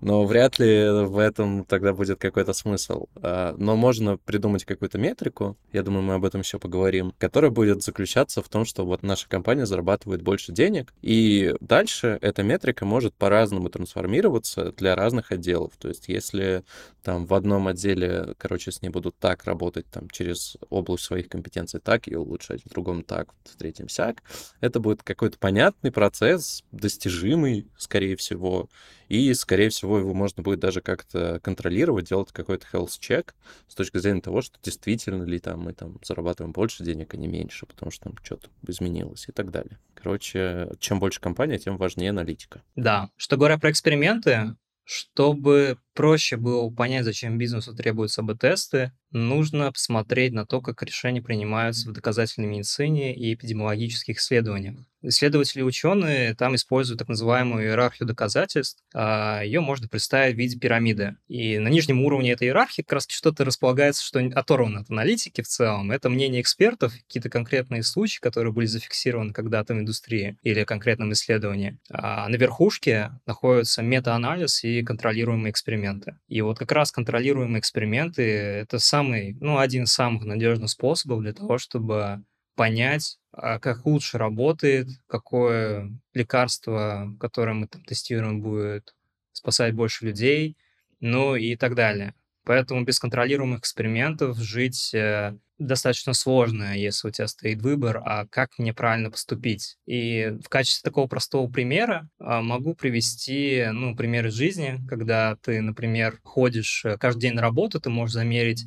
но 0.01 0.25
вряд 0.25 0.59
ли 0.59 0.89
в 1.05 1.17
этом 1.17 1.63
тогда 1.63 1.93
будет 1.93 2.19
какой-то 2.19 2.53
смысл. 2.53 3.05
А, 3.15 3.55
но 3.57 3.75
можно 3.75 4.17
придумать 4.17 4.65
какую-то 4.65 4.97
метрику, 4.97 5.57
я 5.71 5.81
думаю, 5.81 6.03
мы 6.03 6.15
об 6.15 6.25
этом 6.25 6.41
еще 6.41 6.59
поговорим, 6.59 7.13
которая 7.17 7.51
будет 7.51 7.83
заключаться 7.83 8.41
в 8.41 8.49
том, 8.49 8.65
что 8.65 8.85
вот 8.85 9.01
наша 9.01 9.29
компания 9.29 9.65
зарабатывает 9.65 10.21
больше 10.21 10.51
денег, 10.51 10.93
и 11.01 11.55
дальше 11.61 12.17
эта 12.21 12.43
метрика 12.43 12.85
может 12.85 13.13
по-разному 13.13 13.69
трансформироваться 13.69 14.73
для 14.73 14.95
разных 14.95 15.31
отделов. 15.31 15.71
То 15.79 15.87
есть, 15.87 16.09
если 16.09 16.63
там 17.03 17.25
в 17.25 17.33
одном 17.33 17.67
отделе, 17.67 18.33
короче, 18.37 18.71
с 18.71 18.81
ней 18.81 18.89
будут 18.89 19.17
так 19.17 19.43
работать 19.43 19.85
там 19.91 20.09
через 20.09 20.57
область 20.69 21.03
своих 21.03 21.27
компетенций 21.27 21.79
так 21.79 22.07
и 22.07 22.15
улучшать, 22.15 22.63
в 22.63 22.69
другом 22.69 23.03
так, 23.03 23.29
в 23.43 23.57
третьем 23.57 23.89
сяк, 23.89 24.23
это 24.61 24.79
будет 24.79 25.03
какой-то 25.03 25.37
понятный 25.37 25.91
процесс, 25.91 26.63
достижимый, 26.71 27.67
скорее 27.77 28.15
всего, 28.15 28.69
и, 29.09 29.33
скорее 29.33 29.69
всего, 29.69 29.99
его 29.99 30.13
можно 30.13 30.41
будет 30.41 30.59
даже 30.59 30.81
как-то 30.81 31.39
контролировать, 31.43 32.07
делать 32.07 32.31
какой-то 32.31 32.65
health 32.71 32.99
check 32.99 33.33
с 33.67 33.75
точки 33.75 33.97
зрения 33.97 34.21
того, 34.21 34.41
что 34.41 34.57
действительно 34.63 35.23
ли 35.23 35.39
там 35.39 35.61
мы 35.61 35.73
там 35.73 35.99
зарабатываем 36.03 36.53
больше 36.53 36.83
денег, 36.83 37.13
а 37.13 37.17
не 37.17 37.27
меньше, 37.27 37.65
потому 37.65 37.91
что 37.91 38.05
там 38.05 38.15
что-то 38.23 38.49
изменилось 38.67 39.27
и 39.27 39.31
так 39.31 39.51
далее. 39.51 39.77
Короче, 39.93 40.71
чем 40.79 40.99
больше 40.99 41.19
компания, 41.19 41.59
тем 41.59 41.77
важнее 41.77 42.11
аналитика. 42.11 42.63
Да. 42.75 43.09
Что 43.17 43.37
говоря 43.37 43.57
про 43.57 43.71
эксперименты, 43.71 44.55
чтобы 44.83 45.77
проще 45.93 46.37
было 46.37 46.69
понять, 46.69 47.05
зачем 47.05 47.37
бизнесу 47.37 47.75
требуются 47.75 48.21
АБ-тесты, 48.21 48.91
нужно 49.11 49.71
посмотреть 49.71 50.33
на 50.33 50.45
то, 50.45 50.61
как 50.61 50.81
решения 50.83 51.21
принимаются 51.21 51.89
в 51.89 51.93
доказательной 51.93 52.47
медицине 52.47 53.15
и 53.15 53.33
эпидемиологических 53.33 54.17
исследованиях. 54.17 54.77
Исследователи 55.05 55.59
и 55.59 55.63
ученые 55.63 56.33
там 56.33 56.55
используют 56.55 56.99
так 56.99 57.09
называемую 57.09 57.65
иерархию 57.65 58.07
доказательств. 58.07 58.81
А 58.93 59.41
ее 59.43 59.59
можно 59.59 59.89
представить 59.89 60.35
в 60.35 60.37
виде 60.37 60.57
пирамиды. 60.57 61.17
И 61.27 61.59
на 61.59 61.67
нижнем 61.67 62.01
уровне 62.01 62.31
этой 62.31 62.47
иерархии 62.47 62.83
как 62.83 62.93
раз 62.93 63.05
что-то 63.09 63.43
располагается, 63.43 64.03
что 64.03 64.19
оторвано 64.33 64.79
от 64.79 64.89
аналитики 64.89 65.41
в 65.41 65.47
целом. 65.47 65.91
Это 65.91 66.09
мнение 66.09 66.41
экспертов, 66.41 66.93
какие-то 66.93 67.29
конкретные 67.29 67.83
случаи, 67.83 68.21
которые 68.21 68.53
были 68.53 68.65
зафиксированы 68.65 69.33
когда-то 69.33 69.73
в 69.73 69.79
индустрии 69.79 70.37
или 70.41 70.63
конкретном 70.63 71.11
исследовании. 71.11 71.77
А 71.91 72.29
на 72.29 72.35
верхушке 72.37 73.11
находится 73.25 73.81
мета-анализ 73.81 74.63
и 74.63 74.83
контролируемые 74.83 75.51
эксперименты. 75.83 76.17
И 76.27 76.41
вот 76.41 76.59
как 76.59 76.71
раз 76.71 76.91
контролируемые 76.91 77.59
эксперименты— 77.59 78.21
это 78.23 78.79
самый, 78.79 79.35
ну, 79.39 79.57
один 79.57 79.83
из 79.83 79.93
самых 79.93 80.23
надежных 80.23 80.69
способов 80.69 81.21
для 81.21 81.33
того, 81.33 81.57
чтобы 81.57 82.23
понять, 82.55 83.17
а 83.31 83.59
как 83.59 83.85
лучше 83.85 84.17
работает, 84.17 84.87
какое 85.07 85.91
лекарство, 86.13 87.15
которое 87.19 87.53
мы 87.53 87.67
там 87.67 87.83
тестируем, 87.83 88.41
будет 88.41 88.93
спасать 89.31 89.73
больше 89.73 90.05
людей, 90.05 90.57
ну 90.99 91.35
и 91.35 91.55
так 91.55 91.75
далее. 91.75 92.13
Поэтому 92.45 92.83
без 92.83 92.99
контролируемых 92.99 93.59
экспериментов 93.59 94.37
жить 94.37 94.93
э, 94.93 95.37
достаточно 95.57 96.13
сложно, 96.13 96.77
если 96.77 97.07
у 97.07 97.11
тебя 97.11 97.27
стоит 97.27 97.61
выбор, 97.61 98.01
а 98.03 98.25
как 98.27 98.57
мне 98.57 98.73
правильно 98.73 99.09
поступить. 99.09 99.77
И 99.85 100.37
в 100.43 100.49
качестве 100.49 100.87
такого 100.89 101.07
простого 101.07 101.49
примера 101.49 102.09
э, 102.19 102.41
могу 102.41 102.75
привести, 102.75 103.65
ну, 103.71 103.95
пример 103.95 104.27
из 104.27 104.33
жизни, 104.33 104.81
когда 104.89 105.37
ты, 105.37 105.61
например, 105.61 106.19
ходишь 106.23 106.83
э, 106.85 106.97
каждый 106.97 107.21
день 107.21 107.33
на 107.33 107.41
работу, 107.41 107.79
ты 107.79 107.89
можешь 107.89 108.13
замерить 108.13 108.65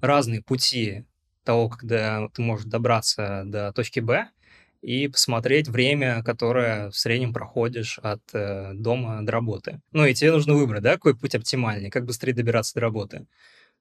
разные 0.00 0.42
пути 0.42 1.04
того, 1.44 1.68
когда 1.68 2.28
ты 2.30 2.42
можешь 2.42 2.66
добраться 2.66 3.42
до 3.46 3.72
точки 3.72 4.00
Б, 4.00 4.28
и 4.84 5.08
посмотреть 5.08 5.68
время, 5.68 6.22
которое 6.22 6.90
в 6.90 6.96
среднем 6.96 7.32
проходишь 7.32 7.98
от 8.00 8.20
э, 8.34 8.72
дома 8.74 9.22
до 9.22 9.32
работы. 9.32 9.80
Ну 9.92 10.04
и 10.04 10.12
тебе 10.12 10.32
нужно 10.32 10.52
выбрать, 10.52 10.82
да, 10.82 10.92
какой 10.92 11.16
путь 11.16 11.34
оптимальный, 11.34 11.88
как 11.88 12.04
быстрее 12.04 12.34
добираться 12.34 12.74
до 12.74 12.82
работы. 12.82 13.26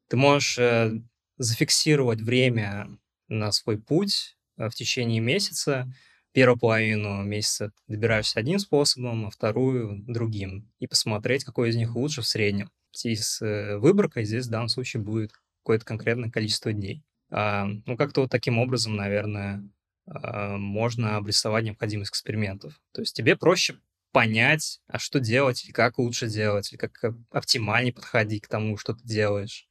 Ты 0.08 0.16
можешь 0.16 0.58
э, 0.58 0.94
зафиксировать 1.38 2.22
время 2.22 2.88
на 3.28 3.52
свой 3.52 3.78
путь 3.78 4.38
э, 4.58 4.70
в 4.70 4.76
течение 4.76 5.20
месяца. 5.20 5.94
Первую 6.32 6.58
половину 6.58 7.22
месяца 7.24 7.74
добираешься 7.90 8.40
одним 8.40 8.60
способом, 8.60 9.26
а 9.26 9.30
вторую— 9.30 10.06
другим. 10.08 10.72
И 10.80 10.88
посмотреть, 10.88 11.44
какой 11.44 11.72
из 11.72 11.76
них 11.76 11.98
лучше 11.98 12.22
в 12.22 12.28
среднем. 12.28 12.70
И 13.04 13.14
с 13.14 13.42
э, 13.42 13.78
выборкой 13.78 14.24
здесь 14.24 14.48
в 14.48 14.52
данном 14.52 14.70
случае 14.70 15.04
будет 15.04 15.34
какое-то 15.64 15.84
конкретное 15.84 16.32
количество 16.32 16.72
дней. 16.72 17.04
А, 17.30 17.66
ну, 17.86 17.98
как-то 17.98 18.22
вот 18.22 18.32
таким 18.32 18.58
образом, 18.58 18.96
наверное, 18.96 19.68
можно 20.06 21.18
обрисовать 21.18 21.64
необходимость 21.64 22.12
экспериментов. 22.12 22.80
То 22.92 23.02
есть 23.02 23.16
тебе 23.16 23.36
проще 23.36 23.78
понять, 24.12 24.80
а 24.88 25.00
что 25.00 25.20
делать, 25.20 25.66
или 25.66 25.72
как 25.72 25.98
лучше 25.98 26.28
делать, 26.28 26.72
или 26.72 26.78
как 26.78 27.16
оптимальнее 27.32 27.94
подходить 27.94 28.44
к 28.44 28.48
тому, 28.48 28.78
что 28.78 28.94
ты 28.94 29.04
делаешь. 29.04 29.68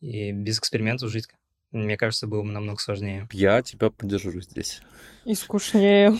И 0.00 0.32
без 0.32 0.58
экспериментов 0.58 1.10
жить, 1.10 1.28
мне 1.70 1.96
кажется, 1.96 2.26
было 2.26 2.42
бы 2.42 2.48
намного 2.50 2.80
сложнее. 2.80 3.26
Я 3.32 3.62
тебя 3.62 3.90
поддержу 3.90 4.40
здесь. 4.40 4.82
И 5.24 5.34
скучнее. 5.34 6.14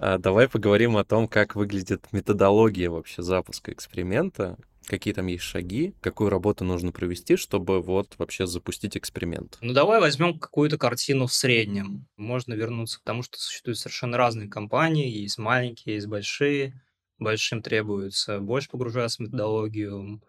А, 0.00 0.16
давай 0.16 0.48
поговорим 0.48 0.96
о 0.96 1.04
том, 1.04 1.26
как 1.26 1.56
выглядит 1.56 2.06
методология 2.12 2.88
вообще 2.88 3.20
запуска 3.22 3.72
эксперимента, 3.72 4.56
какие 4.88 5.14
там 5.14 5.26
есть 5.26 5.44
шаги, 5.44 5.94
какую 6.00 6.30
работу 6.30 6.64
нужно 6.64 6.90
провести, 6.92 7.36
чтобы 7.36 7.80
вот 7.80 8.14
вообще 8.18 8.46
запустить 8.46 8.96
эксперимент. 8.96 9.58
Ну 9.60 9.72
давай 9.72 10.00
возьмем 10.00 10.38
какую-то 10.38 10.78
картину 10.78 11.26
в 11.26 11.32
среднем. 11.32 12.08
Можно 12.16 12.54
вернуться 12.54 12.98
к 12.98 13.04
тому, 13.04 13.22
что 13.22 13.38
существуют 13.38 13.78
совершенно 13.78 14.16
разные 14.16 14.48
компании, 14.48 15.08
есть 15.08 15.38
маленькие, 15.38 15.96
есть 15.96 16.06
большие. 16.06 16.82
Большим 17.18 17.62
требуется 17.62 18.38
больше 18.38 18.70
погружаться 18.70 19.18
в 19.18 19.26
методологию, 19.26 20.22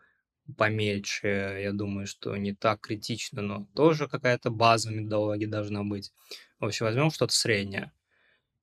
помельче, 0.58 1.60
я 1.62 1.72
думаю, 1.72 2.08
что 2.08 2.36
не 2.36 2.54
так 2.54 2.82
критично, 2.82 3.42
но 3.42 3.68
тоже 3.76 4.08
какая-то 4.08 4.50
база 4.50 4.92
методологии 4.92 5.46
должна 5.46 5.84
быть. 5.84 6.12
В 6.60 6.66
общем, 6.66 6.86
возьмем 6.86 7.12
что-то 7.12 7.34
среднее. 7.34 7.92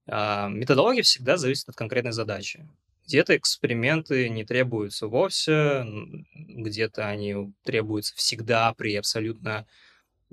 А, 0.08 0.48
методология 0.48 1.02
всегда 1.02 1.36
зависит 1.36 1.68
от 1.68 1.76
конкретной 1.76 2.12
задачи. 2.12 2.68
Где-то 3.06 3.36
эксперименты 3.36 4.28
не 4.28 4.44
требуются 4.44 5.06
вовсе, 5.06 5.84
где-то 6.34 7.06
они 7.06 7.52
требуются 7.62 8.14
всегда 8.16 8.74
при 8.74 8.96
абсолютно 8.96 9.66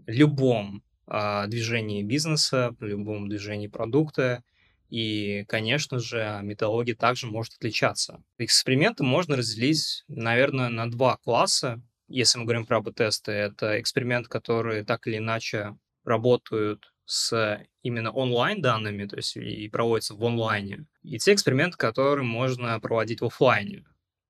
любом 0.08 0.84
а, 1.06 1.46
движении 1.48 2.02
бизнеса, 2.02 2.76
при 2.80 2.90
любом 2.90 3.30
движении 3.30 3.68
продукта. 3.68 4.44
И, 4.90 5.44
конечно 5.48 6.00
же, 6.00 6.40
методология 6.44 6.96
также 6.96 7.28
может 7.28 7.54
отличаться. 7.56 8.24
Эксперименты 8.38 9.04
можно 9.04 9.36
разделить, 9.36 10.04
наверное, 10.08 10.70
на 10.70 10.90
два 10.90 11.18
класса. 11.18 11.82
Если 12.08 12.38
мы 12.38 12.46
говорим 12.46 12.66
про 12.66 12.78
АБ-тесты, 12.78 13.32
это 13.32 13.80
эксперименты, 13.80 14.30
которые 14.30 14.84
так 14.84 15.08
или 15.08 15.18
иначе 15.18 15.76
работают 16.04 16.93
с 17.06 17.66
именно 17.84 18.12
онлайн 18.12 18.62
данными, 18.62 19.06
то 19.06 19.18
есть 19.18 19.36
и 19.38 19.70
проводятся 19.70 20.16
в 20.16 20.24
онлайне, 20.24 20.86
и 21.04 21.18
те 21.18 21.34
эксперименты, 21.34 21.78
которые 21.78 22.26
можно 22.26 22.80
проводить 22.80 23.22
в 23.22 23.26
офлайне, 23.26 23.86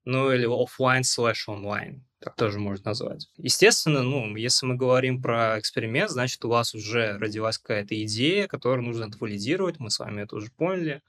ну 0.06 0.32
или 0.32 0.46
офлайн 0.46 1.03
слэш 1.03 1.48
онлайн, 1.50 2.06
так 2.20 2.36
тоже 2.36 2.60
можно 2.60 2.89
назвать. 2.92 3.30
Естественно, 3.38 4.01
ну, 4.03 4.36
если 4.36 4.65
мы 4.65 4.75
говорим 4.75 5.22
про 5.22 5.60
эксперимент, 5.60 6.10
значит, 6.12 6.44
у 6.46 6.50
вас 6.50 6.74
уже 6.75 7.18
родилась 7.18 7.58
какая-то 7.58 8.01
идея, 8.03 8.48
которую 8.48 8.86
нужно 8.86 9.10
валидировать, 9.20 9.80
мы 9.80 9.89
с 9.89 10.00
вами 10.00 10.22
это 10.24 10.36
уже 10.36 10.50
поняли, 10.51 11.01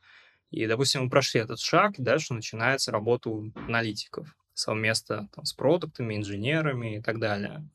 И, 0.50 0.66
допустим, 0.66 1.04
мы 1.04 1.10
прошли 1.10 1.40
этот 1.40 1.60
шаг, 1.60 1.98
и 1.98 2.02
дальше 2.02 2.34
начинается 2.34 2.92
работа 2.92 3.30
аналитиков 3.66 4.36
совместно 4.54 5.28
там, 5.34 5.44
с 5.44 5.52
продуктами, 5.52 6.16
инженерами 6.16 6.98
и 6.98 7.02
так 7.02 7.18
далее. 7.18 7.68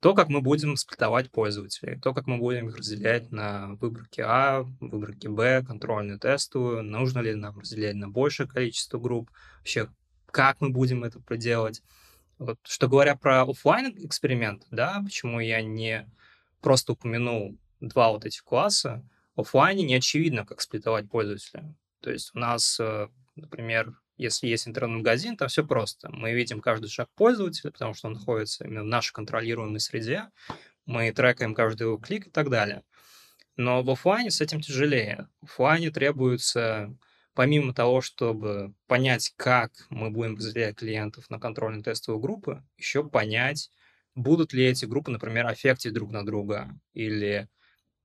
То, 0.00 0.14
как 0.14 0.28
мы 0.28 0.40
будем 0.40 0.76
сплитовать 0.76 1.30
пользователей, 1.30 1.98
то, 1.98 2.14
как 2.14 2.26
мы 2.26 2.38
будем 2.38 2.68
их 2.68 2.76
разделять 2.76 3.32
на 3.32 3.74
выборки 3.74 4.20
А, 4.20 4.62
выборки 4.80 5.26
Б, 5.26 5.64
контрольную, 5.66 6.20
тестовую, 6.20 6.84
нужно 6.84 7.18
ли 7.18 7.34
нам 7.34 7.58
разделять 7.58 7.96
на 7.96 8.08
большее 8.08 8.48
количество 8.48 8.98
групп, 8.98 9.30
вообще, 9.58 9.88
как 10.26 10.60
мы 10.60 10.70
будем 10.70 11.02
это 11.02 11.18
проделать. 11.20 11.82
Вот, 12.38 12.58
что 12.62 12.86
говоря 12.86 13.16
про 13.16 13.42
офлайн 13.42 13.92
эксперимент, 14.06 14.64
да, 14.70 15.00
почему 15.02 15.40
я 15.40 15.62
не 15.62 16.08
просто 16.60 16.92
упомянул 16.92 17.58
два 17.80 18.10
вот 18.10 18.24
этих 18.24 18.44
класса, 18.44 19.04
в 19.34 19.40
офлайне 19.40 19.84
не 19.84 19.94
очевидно, 19.94 20.44
как 20.44 20.60
сплитовать 20.60 21.10
пользователя. 21.10 21.74
То 22.00 22.10
есть 22.10 22.30
у 22.34 22.38
нас, 22.38 22.78
э, 22.80 23.08
например, 23.34 23.94
если 24.18 24.48
есть 24.48 24.68
интернет-магазин, 24.68 25.36
то 25.36 25.46
все 25.48 25.64
просто. 25.64 26.10
Мы 26.10 26.32
видим 26.32 26.60
каждый 26.60 26.88
шаг 26.88 27.08
пользователя, 27.14 27.70
потому 27.70 27.94
что 27.94 28.08
он 28.08 28.14
находится 28.14 28.64
именно 28.64 28.82
в 28.82 28.86
нашей 28.86 29.12
контролируемой 29.12 29.80
среде. 29.80 30.28
Мы 30.86 31.12
трекаем 31.12 31.54
каждый 31.54 31.84
его 31.84 31.96
клик 31.96 32.26
и 32.26 32.30
так 32.30 32.50
далее. 32.50 32.82
Но 33.56 33.82
в 33.82 33.90
офлайне 33.90 34.30
с 34.30 34.40
этим 34.40 34.60
тяжелее. 34.60 35.28
В 35.40 35.46
офлайне 35.46 35.90
требуется, 35.90 36.96
помимо 37.34 37.72
того, 37.72 38.00
чтобы 38.00 38.74
понять, 38.86 39.32
как 39.36 39.72
мы 39.88 40.10
будем 40.10 40.36
разделять 40.36 40.76
клиентов 40.76 41.30
на 41.30 41.38
контрольно-тестовые 41.38 42.20
группы, 42.20 42.64
еще 42.76 43.08
понять, 43.08 43.70
будут 44.14 44.52
ли 44.52 44.64
эти 44.64 44.84
группы, 44.84 45.10
например, 45.10 45.46
аффектить 45.46 45.92
друг 45.92 46.10
на 46.10 46.26
друга, 46.26 46.68
или 46.92 47.48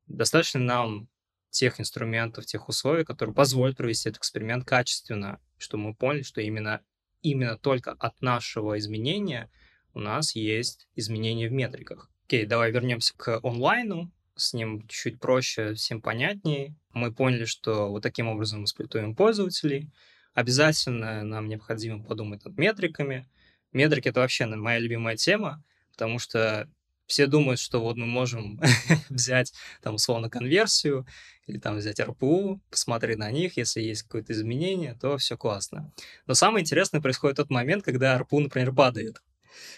достаточно 0.08 0.60
нам 0.60 1.08
тех 1.54 1.80
инструментов, 1.80 2.46
тех 2.46 2.68
условий, 2.68 3.06
которые 3.06 3.34
позволят 3.34 3.78
провести 3.78 4.10
этот 4.10 4.20
эксперимент 4.20 4.66
качественно, 4.66 5.40
что 5.58 5.78
мы 5.78 5.94
поняли, 5.94 6.24
что 6.24 6.42
именно, 6.42 6.82
именно 7.22 7.58
только 7.58 7.92
от 7.92 8.22
нашего 8.22 8.78
изменения 8.78 9.50
у 9.94 10.00
нас 10.00 10.36
есть 10.36 10.88
изменения 10.96 11.48
в 11.48 11.54
метриках. 11.54 12.10
Окей, 12.26 12.46
давай 12.46 12.72
вернемся 12.72 13.14
к 13.16 13.40
онлайну, 13.44 14.12
с 14.36 14.54
ним 14.54 14.88
чуть 14.88 15.20
проще, 15.20 15.76
всем 15.76 16.02
понятнее. 16.02 16.76
Мы 16.92 17.14
поняли, 17.14 17.46
что 17.46 17.90
вот 17.90 18.02
таким 18.02 18.28
образом 18.28 18.62
мы 18.62 18.68
сплитуем 18.68 19.16
пользователей. 19.16 19.92
Обязательно 20.34 21.24
нам 21.24 21.48
необходимо 21.48 22.04
подумать 22.04 22.44
над 22.44 22.58
метриками. 22.58 23.30
Метрики— 23.72 24.08
это 24.10 24.22
вообще 24.22 24.48
моя 24.48 24.80
любимая 24.80 25.16
тема, 25.16 25.64
потому 25.92 26.18
что 26.18 26.68
все 27.08 27.28
думают, 27.28 27.60
что 27.60 27.82
вот 27.82 27.98
мы 27.98 28.06
можем 28.06 28.60
взять 29.10 29.54
там 29.82 29.96
условно 29.96 30.30
конверсию 30.30 31.06
или 31.48 31.58
там 31.60 31.78
взять 31.78 32.00
РПУ, 32.00 32.62
посмотреть 32.70 33.18
на 33.18 33.30
них, 33.32 33.58
если 33.58 33.82
есть 33.82 34.04
какое-то 34.04 34.34
изменение, 34.34 34.98
то 35.00 35.18
все 35.18 35.38
классно. 35.38 35.92
Но 36.26 36.34
самое 36.34 36.62
интересное 36.62 37.02
происходит 37.02 37.38
тот 37.38 37.50
момент, 37.50 37.84
когда 37.84 38.18
РПУ, 38.18 38.40
например, 38.40 38.74
падает. 38.74 39.22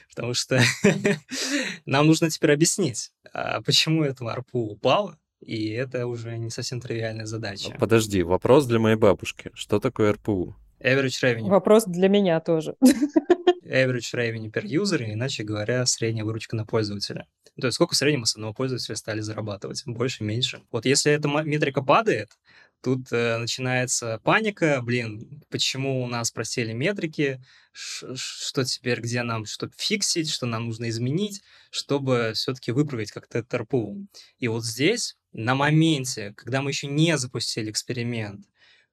Потому 0.09 0.33
что 0.33 0.61
нам 1.85 2.07
нужно 2.07 2.29
теперь 2.29 2.53
объяснить, 2.53 3.11
а 3.33 3.61
почему 3.61 4.03
это 4.03 4.23
РПУ 4.33 4.59
упало, 4.59 5.17
и 5.41 5.69
это 5.69 6.07
уже 6.07 6.37
не 6.37 6.49
совсем 6.49 6.79
тривиальная 6.79 7.25
задача. 7.25 7.75
Подожди, 7.79 8.23
вопрос 8.23 8.65
для 8.65 8.79
моей 8.79 8.95
бабушки. 8.95 9.51
Что 9.53 9.79
такое 9.79 10.13
РПУ? 10.13 10.55
Average 10.79 11.23
revenue. 11.23 11.49
Вопрос 11.49 11.85
для 11.85 12.07
меня 12.09 12.39
тоже. 12.39 12.75
Average 13.65 14.13
revenue 14.13 14.51
per 14.51 14.63
user, 14.63 15.03
иначе 15.03 15.43
говоря, 15.43 15.85
средняя 15.85 16.25
выручка 16.25 16.55
на 16.55 16.65
пользователя. 16.65 17.27
То 17.59 17.67
есть 17.67 17.75
сколько 17.75 17.93
в 17.93 17.97
среднем 17.97 18.25
с 18.25 18.35
одного 18.35 18.53
пользователя 18.53 18.95
стали 18.95 19.21
зарабатывать? 19.21 19.83
Больше, 19.85 20.23
меньше? 20.23 20.61
Вот 20.71 20.85
если 20.85 21.11
эта 21.11 21.27
метрика 21.27 21.81
падает, 21.81 22.31
тут 22.83 23.07
э, 23.11 23.37
начинается 23.37 24.19
паника, 24.23 24.81
блин, 24.81 25.41
почему 25.49 26.03
у 26.03 26.07
нас 26.07 26.31
просели 26.31 26.73
метрики, 26.73 27.41
что 27.71 28.63
теперь, 28.63 28.99
где 28.99 29.23
нам 29.23 29.45
что 29.45 29.69
фиксить, 29.75 30.29
что 30.29 30.45
нам 30.45 30.65
нужно 30.65 30.89
изменить, 30.89 31.41
чтобы 31.71 32.33
все-таки 32.35 32.71
выправить 32.71 33.11
как-то 33.11 33.39
этот 33.39 33.53
РПУ. 33.61 34.05
И 34.37 34.47
вот 34.47 34.65
здесь, 34.65 35.17
на 35.31 35.55
моменте, 35.55 36.33
когда 36.35 36.61
мы 36.61 36.71
еще 36.71 36.87
не 36.87 37.17
запустили 37.17 37.71
эксперимент, 37.71 38.45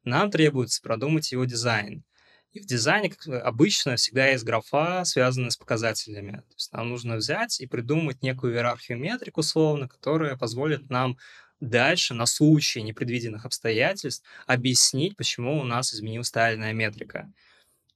нам 0.04 0.30
требуется 0.30 0.80
продумать 0.82 1.30
его 1.32 1.44
дизайн. 1.44 2.04
И 2.52 2.60
в 2.60 2.66
дизайне, 2.66 3.10
как 3.10 3.26
обычно, 3.44 3.96
всегда 3.96 4.28
есть 4.28 4.44
графа, 4.44 5.04
связанная 5.04 5.50
с 5.50 5.56
показателями. 5.56 6.38
То 6.48 6.54
есть 6.54 6.72
нам 6.72 6.90
нужно 6.90 7.16
взять 7.16 7.60
и 7.60 7.66
придумать 7.66 8.22
некую 8.22 8.54
иерархию 8.54 8.98
метрик, 8.98 9.38
условно, 9.38 9.88
которая 9.88 10.36
позволит 10.36 10.90
нам 10.90 11.16
дальше, 11.60 12.12
на 12.12 12.26
случай 12.26 12.82
непредвиденных 12.82 13.46
обстоятельств, 13.46 14.26
объяснить, 14.46 15.16
почему 15.16 15.60
у 15.60 15.64
нас 15.64 15.94
изменилась 15.94 16.30
тайная 16.30 16.74
метрика. 16.74 17.32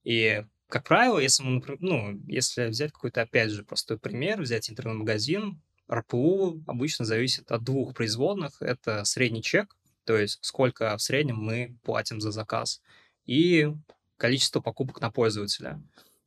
И, 0.04 0.44
как 0.68 0.84
правило, 0.84 1.18
если 1.18 1.42
мы, 1.42 1.62
ну, 1.80 2.18
если 2.26 2.68
взять 2.68 2.92
какой-то, 2.92 3.22
опять 3.22 3.50
же, 3.50 3.64
простой 3.64 3.98
пример, 3.98 4.40
взять 4.40 4.70
интернет-магазин, 4.70 5.60
РПУ 5.90 6.62
обычно 6.66 7.04
зависит 7.04 7.52
от 7.52 7.62
двух 7.62 7.94
производных. 7.94 8.62
Это 8.62 9.04
средний 9.04 9.42
чек, 9.42 9.76
то 10.04 10.16
есть 10.16 10.38
сколько 10.40 10.96
в 10.96 11.02
среднем 11.02 11.36
мы 11.36 11.76
платим 11.82 12.20
за 12.20 12.30
заказ, 12.30 12.80
и 13.26 13.68
количество 14.16 14.60
покупок 14.60 15.00
на 15.00 15.10
пользователя. 15.10 15.82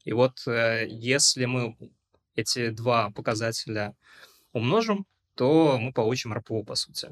И 0.05 0.13
вот 0.13 0.47
э, 0.47 0.87
если 0.89 1.45
мы 1.45 1.77
эти 2.35 2.69
два 2.69 3.11
показателя 3.11 3.95
умножим, 4.53 5.05
то 5.35 5.77
мы 5.79 5.93
получим 5.93 6.33
РПУ, 6.33 6.63
по 6.63 6.75
сути. 6.75 7.09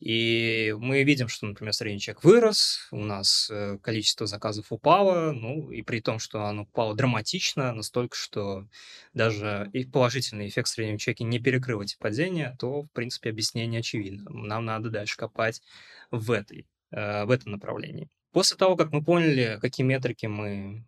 И 0.00 0.74
мы 0.78 1.02
видим, 1.02 1.28
что, 1.28 1.46
например, 1.46 1.72
средний 1.72 2.00
чек 2.00 2.24
вырос, 2.24 2.88
у 2.90 3.04
нас 3.04 3.48
э, 3.50 3.78
количество 3.80 4.26
заказов 4.26 4.66
упало, 4.70 5.32
ну, 5.32 5.70
и 5.70 5.82
при 5.82 6.00
том, 6.00 6.18
что 6.18 6.44
оно 6.44 6.64
упало 6.64 6.94
драматично, 6.94 7.72
настолько, 7.72 8.14
что 8.14 8.68
даже 9.14 9.70
и 9.72 9.84
положительный 9.84 10.48
эффект 10.48 10.68
среднего 10.68 10.98
чеке 10.98 11.24
не 11.24 11.38
перекрыл 11.38 11.80
эти 11.80 11.96
падения, 11.96 12.54
то, 12.58 12.82
в 12.82 12.90
принципе, 12.90 13.30
объяснение 13.30 13.80
очевидно. 13.80 14.28
Нам 14.30 14.66
надо 14.66 14.90
дальше 14.90 15.16
копать 15.16 15.62
в, 16.10 16.32
этой, 16.32 16.66
э, 16.90 17.24
в 17.24 17.30
этом 17.30 17.52
направлении. 17.52 18.10
После 18.34 18.56
того, 18.56 18.74
как 18.74 18.90
мы 18.90 19.00
поняли, 19.00 19.60
какие 19.60 19.86
метрики 19.86 20.26
мы 20.26 20.84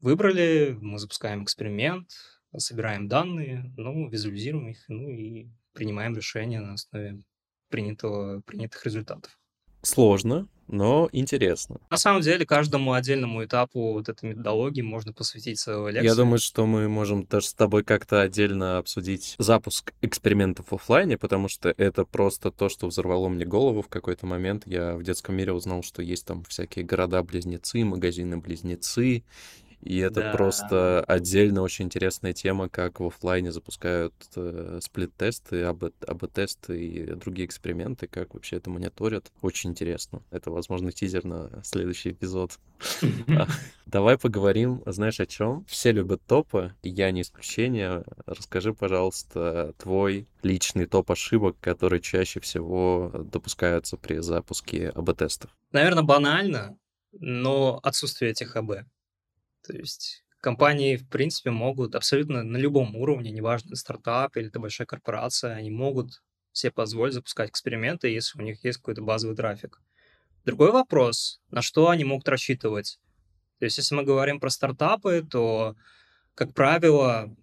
выбрали, 0.00 0.78
мы 0.80 0.98
запускаем 0.98 1.44
эксперимент, 1.44 2.08
собираем 2.56 3.06
данные, 3.06 3.70
ну, 3.76 4.08
визуализируем 4.08 4.70
их, 4.70 4.82
ну 4.88 5.10
и 5.10 5.50
принимаем 5.74 6.16
решения 6.16 6.58
на 6.58 6.72
основе 6.72 7.22
принятого, 7.68 8.40
принятых 8.40 8.82
результатов. 8.86 9.38
Сложно, 9.82 10.48
но 10.70 11.08
интересно. 11.12 11.80
На 11.90 11.96
самом 11.96 12.22
деле, 12.22 12.46
каждому 12.46 12.92
отдельному 12.92 13.44
этапу 13.44 13.92
вот 13.92 14.08
этой 14.08 14.30
методологии 14.30 14.82
можно 14.82 15.12
посвятить 15.12 15.58
свою 15.58 15.88
лекцию. 15.88 16.04
Я 16.04 16.14
думаю, 16.14 16.38
что 16.38 16.66
мы 16.66 16.88
можем 16.88 17.24
даже 17.24 17.48
с 17.48 17.54
тобой 17.54 17.84
как-то 17.84 18.22
отдельно 18.22 18.78
обсудить 18.78 19.34
запуск 19.38 19.92
экспериментов 20.00 20.66
в 20.70 20.74
офлайне, 20.74 21.18
потому 21.18 21.48
что 21.48 21.74
это 21.76 22.04
просто 22.04 22.50
то, 22.50 22.68
что 22.68 22.86
взорвало 22.86 23.28
мне 23.28 23.44
голову 23.44 23.82
в 23.82 23.88
какой-то 23.88 24.26
момент. 24.26 24.62
Я 24.66 24.96
в 24.96 25.02
детском 25.02 25.36
мире 25.36 25.52
узнал, 25.52 25.82
что 25.82 26.02
есть 26.02 26.26
там 26.26 26.44
всякие 26.44 26.84
города-близнецы, 26.84 27.84
магазины-близнецы, 27.84 29.24
и 29.82 29.98
это 29.98 30.20
да. 30.20 30.32
просто 30.32 31.04
отдельно 31.04 31.62
очень 31.62 31.86
интересная 31.86 32.32
тема, 32.32 32.68
как 32.68 33.00
в 33.00 33.06
офлайне 33.06 33.50
запускают 33.50 34.14
э, 34.36 34.78
сплит-тесты, 34.82 35.64
АБ-тесты 35.64 36.84
и 36.84 37.14
другие 37.14 37.46
эксперименты, 37.46 38.06
как 38.06 38.34
вообще 38.34 38.56
это 38.56 38.68
мониторят. 38.68 39.32
Очень 39.40 39.70
интересно. 39.70 40.22
Это, 40.30 40.50
возможно, 40.50 40.92
тизер 40.92 41.24
на 41.24 41.62
следующий 41.64 42.10
эпизод. 42.10 42.58
Давай 43.86 44.18
поговорим, 44.18 44.82
знаешь, 44.86 45.18
о 45.18 45.26
чем? 45.26 45.64
Все 45.66 45.92
любят 45.92 46.20
топы, 46.26 46.74
я 46.82 47.10
не 47.10 47.22
исключение. 47.22 48.04
Расскажи, 48.26 48.74
пожалуйста, 48.74 49.74
твой 49.78 50.28
личный 50.42 50.86
топ 50.86 51.10
ошибок, 51.10 51.56
которые 51.60 52.00
чаще 52.00 52.40
всего 52.40 53.10
допускаются 53.32 53.96
при 53.96 54.18
запуске 54.18 54.90
АБ-тестов. 54.90 55.50
Наверное, 55.72 56.02
банально, 56.02 56.76
но 57.12 57.80
отсутствие 57.82 58.32
этих 58.32 58.54
АБ. 58.56 58.84
То 59.70 59.78
есть 59.78 60.24
компании, 60.40 60.96
в 60.96 61.08
принципе, 61.08 61.50
могут 61.50 61.94
абсолютно 61.94 62.42
на 62.42 62.56
любом 62.56 62.96
уровне, 62.96 63.30
неважно, 63.30 63.76
стартап 63.76 64.36
или 64.36 64.48
это 64.48 64.58
большая 64.58 64.86
корпорация, 64.86 65.54
они 65.54 65.70
могут 65.70 66.22
себе 66.52 66.72
позволить 66.72 67.14
запускать 67.14 67.50
эксперименты, 67.50 68.08
если 68.08 68.38
у 68.38 68.42
них 68.42 68.64
есть 68.64 68.78
какой-то 68.78 69.02
базовый 69.02 69.36
трафик. 69.36 69.80
Другой 70.44 70.72
вопрос, 70.72 71.40
на 71.50 71.62
что 71.62 71.88
они 71.88 72.04
могут 72.04 72.28
рассчитывать. 72.28 72.98
То 73.58 73.66
есть, 73.66 73.76
если 73.76 73.94
мы 73.94 74.04
говорим 74.04 74.40
про 74.40 74.48
стартапы, 74.48 75.24
то, 75.30 75.76
как 76.34 76.54
правило, 76.54 77.34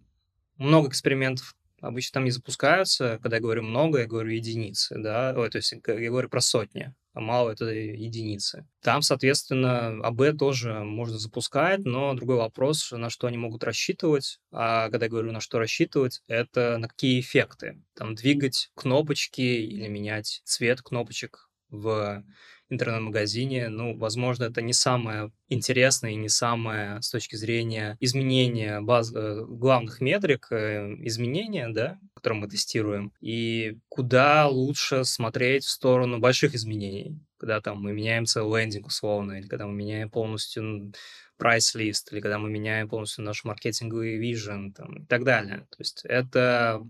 много 0.57 0.89
экспериментов 0.89 1.55
обычно 1.79 2.15
там 2.15 2.25
не 2.25 2.31
запускаются. 2.31 3.19
Когда 3.21 3.37
я 3.37 3.41
говорю 3.41 3.63
много, 3.63 3.99
я 3.99 4.07
говорю 4.07 4.31
единицы, 4.31 4.97
да, 4.97 5.33
Ой, 5.37 5.49
то 5.49 5.59
есть 5.59 5.71
я 5.71 5.79
говорю 5.79 6.27
про 6.27 6.41
сотни 6.41 6.93
мало 7.19 7.51
это 7.51 7.65
единицы. 7.65 8.67
Там, 8.81 9.01
соответственно, 9.01 9.99
АБ 10.03 10.37
тоже 10.37 10.83
можно 10.83 11.17
запускать, 11.17 11.85
но 11.85 12.13
другой 12.13 12.37
вопрос, 12.37 12.91
на 12.91 13.09
что 13.09 13.27
они 13.27 13.37
могут 13.37 13.63
рассчитывать. 13.63 14.39
А 14.51 14.89
когда 14.89 15.05
я 15.05 15.09
говорю, 15.09 15.31
на 15.31 15.39
что 15.39 15.59
рассчитывать, 15.59 16.21
это 16.27 16.77
на 16.77 16.87
какие 16.87 17.19
эффекты. 17.19 17.81
Там 17.95 18.15
двигать 18.15 18.71
кнопочки 18.75 19.41
или 19.41 19.87
менять 19.87 20.41
цвет 20.45 20.81
кнопочек 20.81 21.49
в 21.69 22.23
интернет-магазине, 22.69 23.69
ну, 23.69 23.97
возможно, 23.97 24.45
это 24.45 24.61
не 24.61 24.73
самое 24.73 25.31
интересное 25.47 26.11
и 26.11 26.15
не 26.15 26.29
самое 26.29 27.01
с 27.01 27.09
точки 27.09 27.35
зрения 27.35 27.97
изменения 27.99 28.81
баз, 28.81 29.13
э, 29.13 29.45
главных 29.47 30.01
метрик, 30.01 30.47
э, 30.51 30.95
изменения, 31.05 31.69
да, 31.69 31.97
которые 32.27 32.41
мы 32.41 32.49
тестируем, 32.49 33.13
и 33.21 33.77
куда 33.87 34.47
лучше 34.47 35.05
смотреть 35.05 35.63
в 35.63 35.69
сторону 35.69 36.19
больших 36.19 36.55
изменений, 36.55 37.17
когда 37.37 37.61
там 37.61 37.81
мы 37.81 37.93
меняем 37.93 38.25
целый 38.25 38.63
лендинг 38.63 38.87
условно, 38.87 39.33
или 39.33 39.47
когда 39.47 39.65
мы 39.65 39.73
меняем 39.73 40.09
полностью 40.09 40.91
прайс-лист, 41.37 42.11
или 42.11 42.19
когда 42.19 42.37
мы 42.37 42.49
меняем 42.49 42.89
полностью 42.89 43.23
наш 43.23 43.45
маркетинговый 43.45 44.17
вижен 44.17 44.69
и 44.71 45.05
так 45.05 45.23
далее. 45.23 45.67
То 45.69 45.77
есть 45.79 46.01
это 46.03 46.81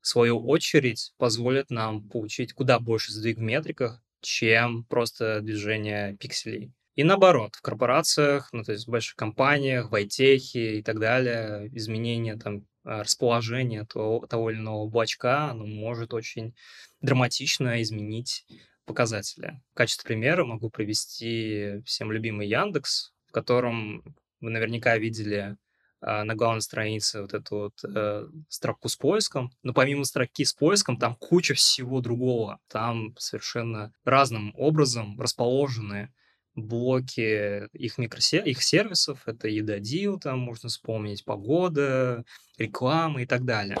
в 0.00 0.06
свою 0.06 0.38
очередь 0.46 1.14
позволит 1.18 1.70
нам 1.70 2.08
получить 2.08 2.52
куда 2.52 2.78
больше 2.78 3.12
сдвиг 3.12 3.38
в 3.38 3.42
метриках, 3.42 4.00
чем 4.20 4.84
просто 4.84 5.40
движение 5.40 6.16
пикселей. 6.16 6.72
И 6.94 7.02
наоборот, 7.02 7.56
в 7.56 7.62
корпорациях, 7.62 8.50
ну, 8.52 8.62
то 8.62 8.70
есть 8.70 8.86
в 8.86 8.90
больших 8.90 9.16
компаниях, 9.16 9.90
в 9.90 9.94
айтехе 9.96 10.78
и 10.78 10.82
так 10.82 11.00
далее, 11.00 11.68
изменение 11.72 12.36
там 12.36 12.66
а, 12.84 13.02
расположения 13.02 13.84
того, 13.84 14.26
того 14.26 14.50
или 14.50 14.58
иного 14.58 14.88
блочка, 14.88 15.50
оно 15.50 15.66
может 15.66 16.14
очень 16.14 16.54
драматично 17.00 17.82
изменить 17.82 18.46
показатели. 18.84 19.60
В 19.72 19.74
качестве 19.74 20.08
примера 20.08 20.44
могу 20.44 20.70
привести 20.70 21.82
всем 21.84 22.10
любимый 22.10 22.48
Яндекс, 22.48 23.12
в 23.26 23.32
котором 23.32 24.02
вы 24.40 24.50
наверняка 24.50 24.96
видели 24.96 25.56
а, 26.00 26.24
на 26.24 26.34
главной 26.34 26.62
странице 26.62 27.20
вот 27.20 27.34
эту 27.34 27.56
вот 27.56 27.84
э, 27.84 28.26
строку 28.48 28.88
с 28.88 28.96
поиском. 28.96 29.52
Но 29.62 29.74
помимо 29.74 30.04
строки 30.04 30.44
с 30.44 30.54
поиском, 30.54 30.96
там 30.96 31.14
куча 31.14 31.54
всего 31.54 32.00
другого. 32.00 32.58
Там 32.68 33.14
совершенно 33.18 33.92
разным 34.04 34.54
образом 34.56 35.20
расположены 35.20 36.12
блоки 36.60 37.68
их 37.72 37.98
микросер... 37.98 38.44
их 38.44 38.62
сервисов. 38.62 39.22
Это 39.26 39.48
едодил, 39.48 40.18
там 40.18 40.38
можно 40.38 40.68
вспомнить, 40.68 41.24
погода, 41.24 42.24
реклама 42.58 43.22
и 43.22 43.26
так 43.26 43.44
далее. 43.44 43.78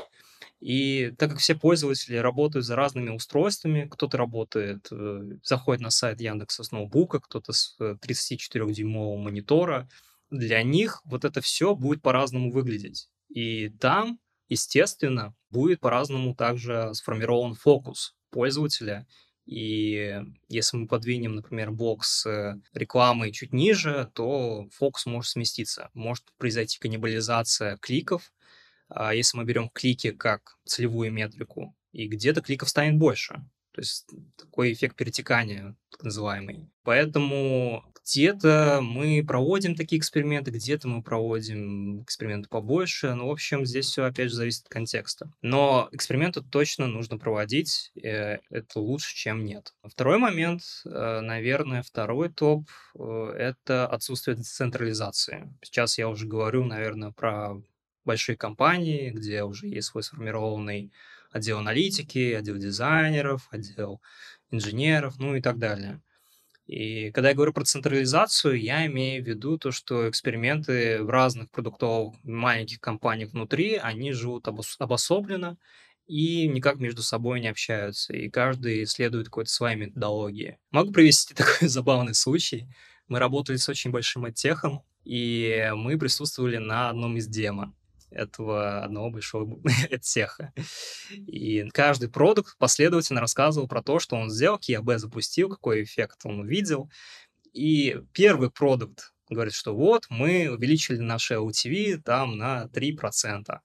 И 0.60 1.14
так 1.16 1.30
как 1.30 1.38
все 1.38 1.54
пользователи 1.54 2.16
работают 2.16 2.66
за 2.66 2.76
разными 2.76 3.10
устройствами, 3.10 3.88
кто-то 3.90 4.18
работает, 4.18 4.88
э, 4.90 5.38
заходит 5.42 5.80
на 5.82 5.90
сайт 5.90 6.20
Яндекса 6.20 6.64
с 6.64 6.70
ноутбука, 6.70 7.18
кто-то 7.20 7.52
с 7.52 7.76
34-дюймового 7.80 9.18
э, 9.18 9.22
монитора, 9.22 9.88
для 10.30 10.62
них 10.62 11.00
вот 11.04 11.24
это 11.24 11.40
все 11.40 11.74
будет 11.74 12.02
по-разному 12.02 12.52
выглядеть. 12.52 13.08
И 13.30 13.70
там, 13.80 14.18
естественно, 14.48 15.34
будет 15.50 15.80
по-разному 15.80 16.34
также 16.34 16.90
сформирован 16.92 17.54
фокус 17.54 18.14
пользователя. 18.30 19.06
И 19.46 20.22
если 20.48 20.76
мы 20.76 20.86
подвинем, 20.86 21.34
например, 21.34 21.70
блок 21.72 22.04
с 22.04 22.60
рекламой 22.72 23.32
чуть 23.32 23.52
ниже, 23.52 24.10
то 24.14 24.68
фокус 24.72 25.06
может 25.06 25.32
сместиться. 25.32 25.90
Может 25.94 26.24
произойти 26.38 26.78
каннибализация 26.78 27.76
кликов. 27.78 28.32
А 28.88 29.14
если 29.14 29.36
мы 29.38 29.44
берем 29.44 29.68
клики 29.68 30.10
как 30.10 30.58
целевую 30.64 31.12
метрику, 31.12 31.74
и 31.92 32.06
где-то 32.06 32.40
кликов 32.40 32.68
станет 32.68 32.98
больше. 32.98 33.44
То 33.72 33.80
есть 33.80 34.06
такой 34.36 34.72
эффект 34.72 34.96
перетекания, 34.96 35.76
так 35.90 36.02
называемый. 36.02 36.68
Поэтому 36.82 37.84
где-то 38.04 38.80
мы 38.82 39.24
проводим 39.26 39.76
такие 39.76 39.98
эксперименты, 39.98 40.50
где-то 40.50 40.88
мы 40.88 41.02
проводим 41.02 42.02
эксперименты 42.02 42.48
побольше. 42.48 43.14
Ну, 43.14 43.28
в 43.28 43.30
общем, 43.30 43.64
здесь 43.64 43.86
все, 43.86 44.04
опять 44.04 44.30
же, 44.30 44.36
зависит 44.36 44.64
от 44.64 44.68
контекста. 44.70 45.32
Но 45.42 45.88
эксперименты 45.92 46.42
точно 46.42 46.86
нужно 46.86 47.18
проводить. 47.18 47.92
Э, 48.02 48.38
это 48.50 48.80
лучше, 48.80 49.14
чем 49.14 49.44
нет. 49.44 49.72
Второй 49.84 50.18
момент, 50.18 50.62
э, 50.84 51.20
наверное, 51.20 51.82
второй 51.82 52.30
топ 52.30 52.68
э,— 52.98 53.34
это 53.38 53.86
отсутствие 53.86 54.36
децентрализации. 54.36 55.52
Сейчас 55.62 55.98
я 55.98 56.08
уже 56.08 56.26
говорю, 56.26 56.64
наверное, 56.64 57.12
про 57.12 57.54
большие 58.04 58.36
компании, 58.36 59.10
где 59.10 59.44
уже 59.44 59.68
есть 59.68 59.88
свой 59.88 60.02
сформированный 60.02 60.92
отдел 61.30 61.58
аналитики, 61.58 62.32
отдел 62.32 62.56
дизайнеров, 62.56 63.48
отдел 63.50 64.00
инженеров, 64.50 65.18
ну 65.18 65.36
и 65.36 65.40
так 65.40 65.58
далее. 65.58 66.00
И 66.66 67.10
когда 67.10 67.30
я 67.30 67.34
говорю 67.34 67.52
про 67.52 67.64
централизацию, 67.64 68.60
я 68.60 68.86
имею 68.86 69.24
в 69.24 69.26
виду 69.26 69.58
то, 69.58 69.72
что 69.72 70.08
эксперименты 70.08 71.02
в 71.02 71.10
разных 71.10 71.50
продуктовых 71.50 72.14
маленьких 72.22 72.80
компаниях 72.80 73.32
внутри, 73.32 73.74
они 73.74 74.12
живут 74.12 74.46
обособленно 74.46 75.58
и 76.06 76.46
никак 76.46 76.76
между 76.76 77.02
собой 77.02 77.40
не 77.40 77.48
общаются, 77.48 78.12
и 78.12 78.30
каждый 78.30 78.86
следует 78.86 79.26
какой-то 79.26 79.50
своей 79.50 79.76
методологии. 79.76 80.58
Могу 80.70 80.92
привести 80.92 81.34
такой 81.36 81.66
забавный 81.66 82.14
случай. 82.14 82.68
Мы 83.08 83.18
работали 83.18 83.56
с 83.56 83.68
очень 83.68 83.90
большим 83.90 84.24
оттехом, 84.24 84.82
и 85.04 85.72
мы 85.74 85.98
присутствовали 85.98 86.58
на 86.58 86.90
одном 86.90 87.16
из 87.16 87.26
демо 87.26 87.74
этого 88.10 88.82
одного 88.82 89.10
большого 89.10 89.60
цеха. 90.00 90.52
И 91.10 91.68
каждый 91.72 92.08
продукт 92.08 92.56
последовательно 92.58 93.20
рассказывал 93.20 93.68
про 93.68 93.82
то, 93.82 93.98
что 93.98 94.16
он 94.16 94.30
сделал, 94.30 94.58
какие 94.58 94.78
АБ 94.78 94.98
запустил, 94.98 95.48
какой 95.48 95.82
эффект 95.84 96.20
он 96.24 96.40
увидел. 96.40 96.90
И 97.52 98.00
первый 98.12 98.50
продукт 98.50 99.12
говорит, 99.28 99.54
что 99.54 99.74
вот 99.74 100.06
мы 100.08 100.50
увеличили 100.50 100.98
наше 100.98 101.34
LTV 101.34 101.98
там 101.98 102.36
на 102.36 102.68
3%. 102.72 103.58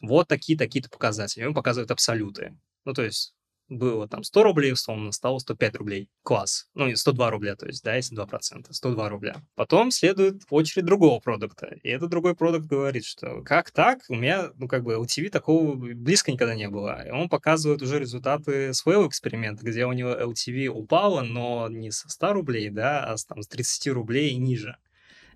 Вот 0.00 0.28
такие-такие-то 0.28 0.88
показатели. 0.88 1.44
Он 1.44 1.54
показывает 1.54 1.90
абсолюты. 1.90 2.56
Ну, 2.84 2.94
то 2.94 3.02
есть 3.02 3.34
было 3.70 4.08
там 4.08 4.24
100 4.24 4.42
рублей, 4.42 4.72
условно, 4.72 5.12
стало 5.12 5.38
105 5.38 5.76
рублей. 5.76 6.10
Класс. 6.22 6.68
Ну, 6.74 6.94
102 6.94 7.30
рубля, 7.30 7.56
то 7.56 7.66
есть, 7.66 7.82
да, 7.82 7.94
если 7.96 8.16
2%, 8.16 8.66
102 8.70 9.08
рубля. 9.08 9.36
Потом 9.54 9.90
следует 9.90 10.42
очередь 10.50 10.84
другого 10.84 11.20
продукта. 11.20 11.76
И 11.82 11.88
этот 11.88 12.10
другой 12.10 12.34
продукт 12.34 12.66
говорит, 12.66 13.04
что 13.04 13.42
как 13.42 13.70
так? 13.70 14.00
У 14.08 14.16
меня, 14.16 14.50
ну, 14.56 14.68
как 14.68 14.82
бы, 14.82 14.94
ТВ 15.06 15.30
такого 15.30 15.74
близко 15.74 16.32
никогда 16.32 16.54
не 16.54 16.68
было. 16.68 17.06
И 17.06 17.10
он 17.10 17.28
показывает 17.28 17.80
уже 17.80 17.98
результаты 17.98 18.74
своего 18.74 19.06
эксперимента, 19.06 19.64
где 19.64 19.86
у 19.86 19.92
него 19.92 20.10
LTV 20.10 20.66
упало, 20.66 21.22
но 21.22 21.68
не 21.68 21.90
со 21.90 22.08
100 22.08 22.32
рублей, 22.32 22.70
да, 22.70 23.04
а 23.04 23.16
там, 23.28 23.42
с 23.42 23.46
30 23.48 23.88
рублей 23.88 24.30
и 24.30 24.36
ниже. 24.36 24.76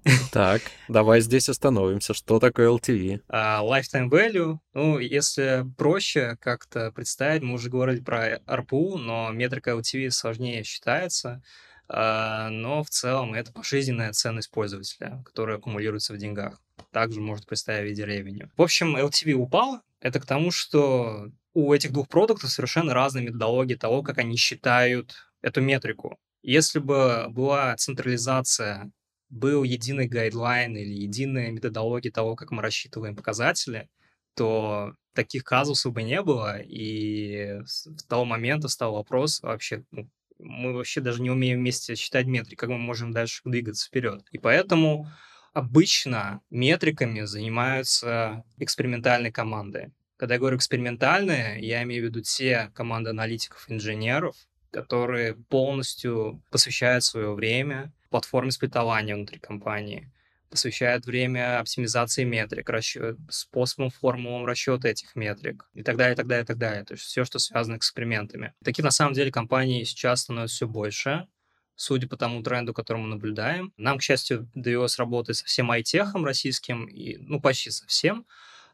Так, 0.32 0.62
давай 0.88 1.20
здесь 1.20 1.48
остановимся. 1.48 2.14
Что 2.14 2.38
такое 2.38 2.68
LTV? 2.68 3.22
Uh, 3.28 3.62
lifetime 3.62 4.10
value, 4.10 4.58
ну, 4.74 4.98
если 4.98 5.64
проще 5.78 6.36
как-то 6.40 6.92
представить, 6.92 7.42
мы 7.42 7.54
уже 7.54 7.70
говорили 7.70 8.00
про 8.00 8.36
ARPU, 8.38 8.96
но 8.96 9.30
метрика 9.30 9.70
LTV 9.70 10.10
сложнее 10.10 10.62
считается, 10.64 11.42
uh, 11.88 12.48
но 12.50 12.82
в 12.82 12.90
целом 12.90 13.34
это 13.34 13.52
пожизненная 13.52 14.12
ценность 14.12 14.50
пользователя, 14.50 15.22
которая 15.24 15.56
аккумулируется 15.56 16.12
в 16.12 16.18
деньгах. 16.18 16.60
Также 16.90 17.20
можно 17.20 17.46
представить 17.46 17.86
в 17.86 17.90
виде 17.90 18.04
ревеню. 18.04 18.50
В 18.56 18.62
общем, 18.62 18.96
LTV 18.96 19.32
упал. 19.32 19.80
Это 20.00 20.20
к 20.20 20.26
тому, 20.26 20.50
что 20.50 21.30
у 21.54 21.72
этих 21.72 21.92
двух 21.92 22.08
продуктов 22.08 22.50
совершенно 22.50 22.92
разные 22.92 23.24
методологии 23.24 23.74
того, 23.74 24.02
как 24.02 24.18
они 24.18 24.36
считают 24.36 25.14
эту 25.40 25.62
метрику. 25.62 26.18
Если 26.42 26.78
бы 26.78 27.26
была 27.30 27.74
централизация 27.76 28.90
был 29.34 29.64
единый 29.64 30.06
гайдлайн 30.06 30.76
или 30.76 30.94
единая 30.94 31.50
методология 31.50 32.12
того, 32.12 32.36
как 32.36 32.52
мы 32.52 32.62
рассчитываем 32.62 33.16
показатели, 33.16 33.88
то 34.34 34.94
таких 35.12 35.44
казусов 35.44 35.92
бы 35.92 36.02
не 36.02 36.22
было, 36.22 36.60
и 36.60 37.60
с 37.66 37.88
того 38.08 38.24
момента 38.24 38.68
стал 38.68 38.94
вопрос 38.94 39.42
вообще, 39.42 39.84
ну, 39.90 40.08
мы 40.38 40.72
вообще 40.72 41.00
даже 41.00 41.20
не 41.20 41.30
умеем 41.30 41.58
вместе 41.58 41.94
считать 41.94 42.26
метрики, 42.26 42.56
как 42.56 42.68
мы 42.70 42.78
можем 42.78 43.12
дальше 43.12 43.42
двигаться 43.44 43.86
вперед. 43.86 44.24
И 44.30 44.38
поэтому 44.38 45.08
обычно 45.52 46.40
метриками 46.50 47.22
занимаются 47.22 48.44
экспериментальные 48.58 49.32
команды. 49.32 49.92
Когда 50.16 50.34
я 50.34 50.40
говорю 50.40 50.56
экспериментальные, 50.58 51.60
я 51.60 51.82
имею 51.82 52.04
в 52.04 52.06
виду 52.06 52.20
те 52.20 52.70
команды 52.74 53.10
аналитиков, 53.10 53.64
инженеров, 53.68 54.36
которые 54.70 55.34
полностью 55.34 56.42
посвящают 56.50 57.04
свое 57.04 57.32
время 57.34 57.92
платформе 58.14 58.52
сплитования 58.52 59.16
внутри 59.16 59.40
компании, 59.40 60.08
посвящает 60.48 61.04
время 61.04 61.58
оптимизации 61.58 62.22
метрик, 62.22 62.70
расчет, 62.70 63.18
способом, 63.28 63.90
формулам 63.90 64.46
расчета 64.46 64.88
этих 64.88 65.16
метрик 65.16 65.68
и 65.74 65.82
так 65.82 65.96
далее, 65.96 66.14
и 66.14 66.16
так 66.16 66.28
далее, 66.28 66.44
и 66.44 66.46
так 66.46 66.58
далее. 66.58 66.84
То 66.84 66.94
есть 66.94 67.02
все, 67.02 67.24
что 67.24 67.40
связано 67.40 67.74
с 67.74 67.78
экспериментами. 67.78 68.54
Таких, 68.62 68.84
на 68.84 68.92
самом 68.92 69.14
деле, 69.14 69.32
компаний 69.32 69.84
сейчас 69.84 70.20
становится 70.20 70.54
все 70.54 70.68
больше, 70.68 71.26
судя 71.74 72.06
по 72.06 72.16
тому 72.16 72.40
тренду, 72.44 72.72
который 72.72 72.98
мы 72.98 73.08
наблюдаем. 73.08 73.72
Нам, 73.76 73.98
к 73.98 74.02
счастью, 74.02 74.48
довелось 74.54 74.96
работать 74.96 75.38
со 75.38 75.44
всем 75.44 75.72
айтехом 75.72 76.24
российским, 76.24 76.86
и, 76.86 77.16
ну, 77.16 77.40
почти 77.40 77.70
со 77.70 77.84
всем, 77.88 78.26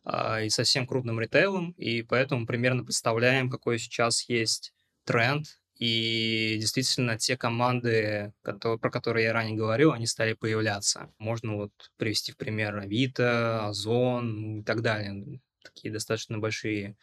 а, 0.05 0.43
и 0.43 0.51
со 0.51 0.65
всем 0.65 0.87
крупным 0.87 1.19
ритейлом, 1.19 1.71
и 1.79 2.03
поэтому 2.03 2.45
примерно 2.45 2.85
представляем, 2.85 3.49
какой 3.49 3.79
сейчас 3.79 4.29
есть 4.29 4.75
тренд 5.05 5.60
и 5.81 6.59
действительно, 6.61 7.17
те 7.17 7.39
команды, 7.39 8.35
которые, 8.43 8.79
про 8.79 8.91
которые 8.91 9.25
я 9.25 9.33
ранее 9.33 9.57
говорил, 9.57 9.93
они 9.93 10.07
стали 10.07 10.35
появляться. 10.35 11.11
Можно 11.17 11.57
вот 11.57 11.73
привести 11.97 12.33
в 12.33 12.37
пример 12.37 12.77
Авито, 12.77 13.67
Озон 13.67 14.61
и 14.61 14.63
так 14.63 14.83
далее. 14.83 15.41
Такие 15.65 15.91
достаточно 15.91 16.37
большие 16.37 16.99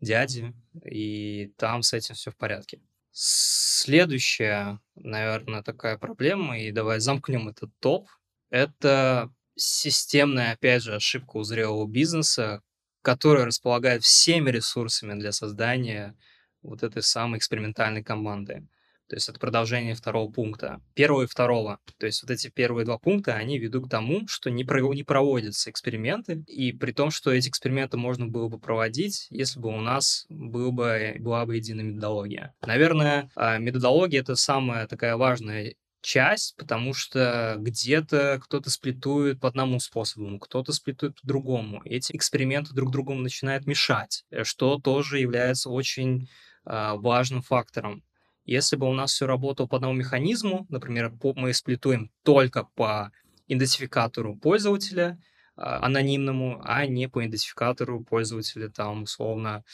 дяди, 0.00 0.54
и 0.82 1.52
там 1.58 1.82
с 1.82 1.92
этим 1.92 2.14
все 2.14 2.30
в 2.30 2.36
порядке. 2.38 2.80
Следующая, 3.10 4.80
наверное, 4.94 5.62
такая 5.62 5.98
проблема, 5.98 6.58
и 6.58 6.72
давай 6.72 7.00
замкнем 7.00 7.48
этот 7.48 7.70
топ, 7.80 8.08
это 8.48 9.30
системная, 9.56 10.52
опять 10.52 10.82
же, 10.82 10.94
ошибка 10.94 11.36
у 11.36 11.42
зрелого 11.42 11.86
бизнеса, 11.86 12.62
который 13.02 13.44
располагает 13.44 14.04
всеми 14.04 14.50
ресурсами 14.50 15.20
для 15.20 15.32
создания 15.32 16.16
вот 16.62 16.82
этой 16.82 17.02
самой 17.02 17.38
экспериментальной 17.38 18.02
команды. 18.02 18.66
То 19.08 19.16
есть 19.16 19.28
это 19.28 19.38
продолжение 19.38 19.94
второго 19.94 20.32
пункта. 20.32 20.80
Первого 20.94 21.24
и 21.24 21.26
второго. 21.26 21.78
То 21.98 22.06
есть 22.06 22.22
вот 22.22 22.30
эти 22.30 22.48
первые 22.48 22.86
два 22.86 22.96
пункта, 22.96 23.34
они 23.34 23.58
ведут 23.58 23.86
к 23.86 23.90
тому, 23.90 24.26
что 24.26 24.50
не, 24.50 24.64
про, 24.64 24.80
не 24.94 25.02
проводятся 25.02 25.70
эксперименты, 25.70 26.42
и 26.46 26.72
при 26.72 26.92
том, 26.92 27.10
что 27.10 27.30
эти 27.30 27.50
эксперименты 27.50 27.98
можно 27.98 28.26
было 28.26 28.48
бы 28.48 28.58
проводить, 28.58 29.26
если 29.28 29.60
бы 29.60 29.68
у 29.68 29.82
нас 29.82 30.24
был 30.30 30.72
бы, 30.72 31.16
была 31.18 31.44
бы 31.44 31.56
единая 31.56 31.84
методология. 31.84 32.54
Наверное, 32.64 33.30
а, 33.34 33.58
методология— 33.58 34.20
это 34.22 34.34
самая 34.34 34.86
такая 34.86 35.16
важная 35.18 35.74
часть, 36.00 36.56
потому 36.56 36.94
что 36.94 37.56
где-то 37.58 38.40
кто-то 38.42 38.70
сплитует 38.70 39.40
по 39.40 39.48
одному 39.48 39.78
способу, 39.78 40.38
кто-то 40.38 40.72
сплитует 40.72 41.20
по 41.20 41.26
другому. 41.26 41.80
Эти 41.84 42.16
эксперименты 42.16 42.74
друг 42.74 42.90
другу 42.90 43.14
начинают 43.14 43.66
мешать, 43.66 44.24
э, 44.30 44.44
что 44.44 44.78
тоже 44.78 45.18
является 45.18 45.70
очень 45.70 46.28
важным 46.64 47.42
фактором. 47.42 48.02
Если 48.44 48.76
бы 48.76 48.88
у 48.88 48.92
нас 48.92 49.12
все 49.12 49.26
работало 49.26 49.66
по 49.66 49.76
одному 49.76 49.94
механизму, 49.94 50.66
например, 50.68 51.12
мы 51.36 51.52
сплитуем 51.52 52.10
только 52.22 52.64
по 52.74 53.12
идентификатору 53.46 54.36
пользователя, 54.36 55.18
а, 55.54 55.84
анонимному, 55.84 56.60
а 56.64 56.86
не 56.86 57.08
по 57.08 57.20
идентификатору 57.24 58.02
пользователя, 58.02 58.70
там, 58.70 59.02
условно, 59.02 59.64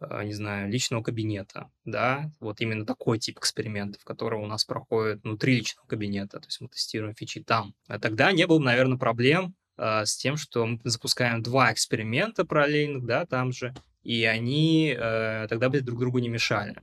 а, 0.00 0.24
не 0.24 0.32
знаю, 0.32 0.68
личного 0.68 1.02
кабинета, 1.02 1.70
да, 1.84 2.30
вот 2.40 2.60
именно 2.60 2.84
такой 2.84 3.18
тип 3.18 3.38
экспериментов, 3.38 4.04
который 4.04 4.40
у 4.40 4.46
нас 4.46 4.64
проходит 4.64 5.22
внутри 5.22 5.56
личного 5.56 5.86
кабинета, 5.86 6.40
то 6.40 6.46
есть 6.46 6.60
мы 6.60 6.68
тестируем 6.68 7.14
фичи 7.14 7.42
там. 7.42 7.74
А 7.86 8.00
тогда 8.00 8.32
не 8.32 8.46
было, 8.46 8.58
наверное, 8.58 8.98
проблем 8.98 9.54
с 9.76 10.16
тем, 10.16 10.36
что 10.36 10.66
мы 10.66 10.80
запускаем 10.82 11.40
два 11.40 11.72
эксперимента 11.72 12.44
параллельных, 12.44 13.06
да, 13.06 13.26
там 13.26 13.52
же, 13.52 13.72
и 14.08 14.24
они 14.24 14.96
э, 14.98 15.46
тогда 15.50 15.68
бы 15.68 15.82
друг 15.82 16.00
другу 16.00 16.18
не 16.18 16.30
мешали. 16.30 16.76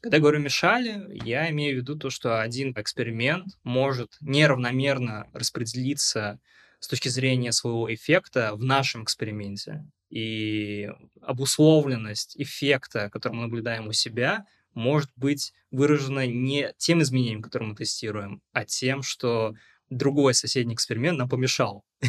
Когда 0.00 0.18
я 0.18 0.20
говорю 0.20 0.38
мешали, 0.38 1.08
я 1.24 1.50
имею 1.50 1.74
в 1.74 1.76
виду 1.78 1.98
то, 1.98 2.08
что 2.08 2.40
один 2.40 2.70
эксперимент 2.76 3.58
может 3.64 4.16
неравномерно 4.20 5.26
распределиться 5.32 6.38
с 6.78 6.86
точки 6.86 7.08
зрения 7.08 7.50
своего 7.50 7.92
эффекта 7.92 8.54
в 8.54 8.62
нашем 8.62 9.02
эксперименте. 9.02 9.84
И 10.08 10.88
обусловленность 11.20 12.36
эффекта, 12.40 13.10
который 13.10 13.32
мы 13.32 13.42
наблюдаем 13.42 13.88
у 13.88 13.92
себя, 13.92 14.46
может 14.72 15.10
быть 15.16 15.52
выражена 15.72 16.28
не 16.28 16.72
тем 16.78 17.02
изменением, 17.02 17.42
которое 17.42 17.66
мы 17.66 17.74
тестируем, 17.74 18.40
а 18.52 18.64
тем, 18.64 19.02
что 19.02 19.56
другой 19.90 20.32
соседний 20.34 20.74
эксперимент 20.74 21.18
нам 21.18 21.28
помешал. 21.28 21.84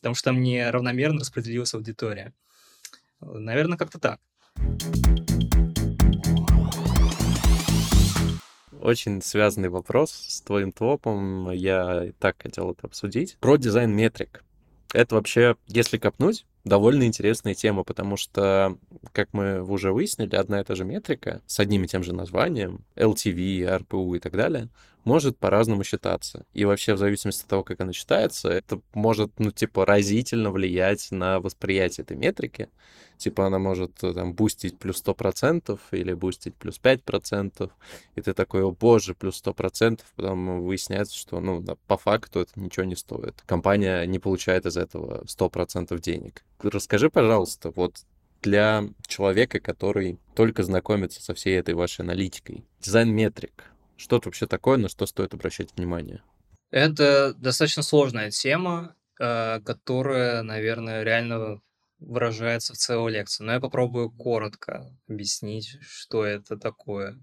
Потому 0.00 0.14
что 0.14 0.30
там 0.30 0.40
неравномерно 0.40 1.18
распределилась 1.18 1.74
аудитория. 1.74 2.32
Наверное, 3.20 3.76
как-то 3.76 3.98
так. 3.98 4.20
Очень 8.80 9.20
связанный 9.20 9.68
вопрос 9.68 10.10
с 10.10 10.40
твоим 10.40 10.72
топом. 10.72 11.50
Я 11.50 12.06
и 12.06 12.12
так 12.12 12.42
хотел 12.42 12.70
это 12.72 12.86
обсудить. 12.86 13.36
Про 13.40 13.56
дизайн 13.56 13.94
метрик. 13.94 14.42
Это 14.92 15.14
вообще, 15.14 15.56
если 15.66 15.98
копнуть, 15.98 16.46
довольно 16.64 17.04
интересная 17.04 17.54
тема, 17.54 17.84
потому 17.84 18.16
что, 18.16 18.76
как 19.12 19.32
мы 19.32 19.62
уже 19.62 19.92
выяснили, 19.92 20.34
одна 20.34 20.60
и 20.60 20.64
та 20.64 20.74
же 20.74 20.84
метрика 20.84 21.42
с 21.46 21.60
одним 21.60 21.84
и 21.84 21.86
тем 21.86 22.02
же 22.02 22.12
названием, 22.12 22.84
LTV, 22.96 23.84
RPU 23.84 24.16
и 24.16 24.18
так 24.18 24.32
далее, 24.32 24.68
может 25.04 25.38
по-разному 25.38 25.84
считаться. 25.84 26.44
И 26.52 26.64
вообще, 26.64 26.94
в 26.94 26.98
зависимости 26.98 27.42
от 27.42 27.48
того, 27.48 27.64
как 27.64 27.80
она 27.80 27.92
считается, 27.92 28.48
это 28.48 28.80
может, 28.94 29.38
ну, 29.38 29.50
типа, 29.50 29.86
разительно 29.86 30.50
влиять 30.50 31.10
на 31.10 31.40
восприятие 31.40 32.04
этой 32.04 32.16
метрики. 32.16 32.68
Типа, 33.16 33.46
она 33.46 33.58
может, 33.58 34.02
э, 34.02 34.14
там, 34.14 34.32
бустить 34.32 34.78
плюс 34.78 34.98
100% 34.98 35.78
или 35.90 36.14
бустить 36.14 36.54
плюс 36.54 36.78
5%, 36.78 37.70
и 38.14 38.20
ты 38.22 38.32
такой, 38.32 38.62
о 38.62 38.70
боже, 38.70 39.14
плюс 39.14 39.36
100%, 39.36 40.00
потом 40.16 40.62
выясняется, 40.62 41.16
что, 41.16 41.40
ну, 41.40 41.62
по 41.86 41.98
факту 41.98 42.40
это 42.40 42.52
ничего 42.56 42.84
не 42.84 42.96
стоит. 42.96 43.42
Компания 43.46 44.04
не 44.06 44.18
получает 44.18 44.66
из 44.66 44.76
этого 44.76 45.24
100% 45.26 45.98
денег. 46.00 46.44
Расскажи, 46.62 47.10
пожалуйста, 47.10 47.70
вот 47.70 48.04
для 48.42 48.84
человека, 49.06 49.60
который 49.60 50.18
только 50.34 50.62
знакомится 50.62 51.22
со 51.22 51.34
всей 51.34 51.58
этой 51.58 51.74
вашей 51.74 52.02
аналитикой, 52.02 52.64
дизайн 52.80 53.10
метрик, 53.14 53.70
что 54.00 54.16
это 54.16 54.28
вообще 54.28 54.46
такое, 54.46 54.78
на 54.78 54.88
что 54.88 55.06
стоит 55.06 55.34
обращать 55.34 55.76
внимание? 55.76 56.22
Это 56.70 57.34
достаточно 57.34 57.82
сложная 57.82 58.30
тема, 58.30 58.96
э, 59.20 59.60
которая, 59.60 60.42
наверное, 60.42 61.02
реально 61.02 61.60
выражается 61.98 62.72
в 62.72 62.78
целой 62.78 63.12
лекции. 63.12 63.44
Но 63.44 63.52
я 63.52 63.60
попробую 63.60 64.10
коротко 64.10 64.90
объяснить, 65.08 65.76
что 65.82 66.24
это 66.24 66.56
такое. 66.56 67.22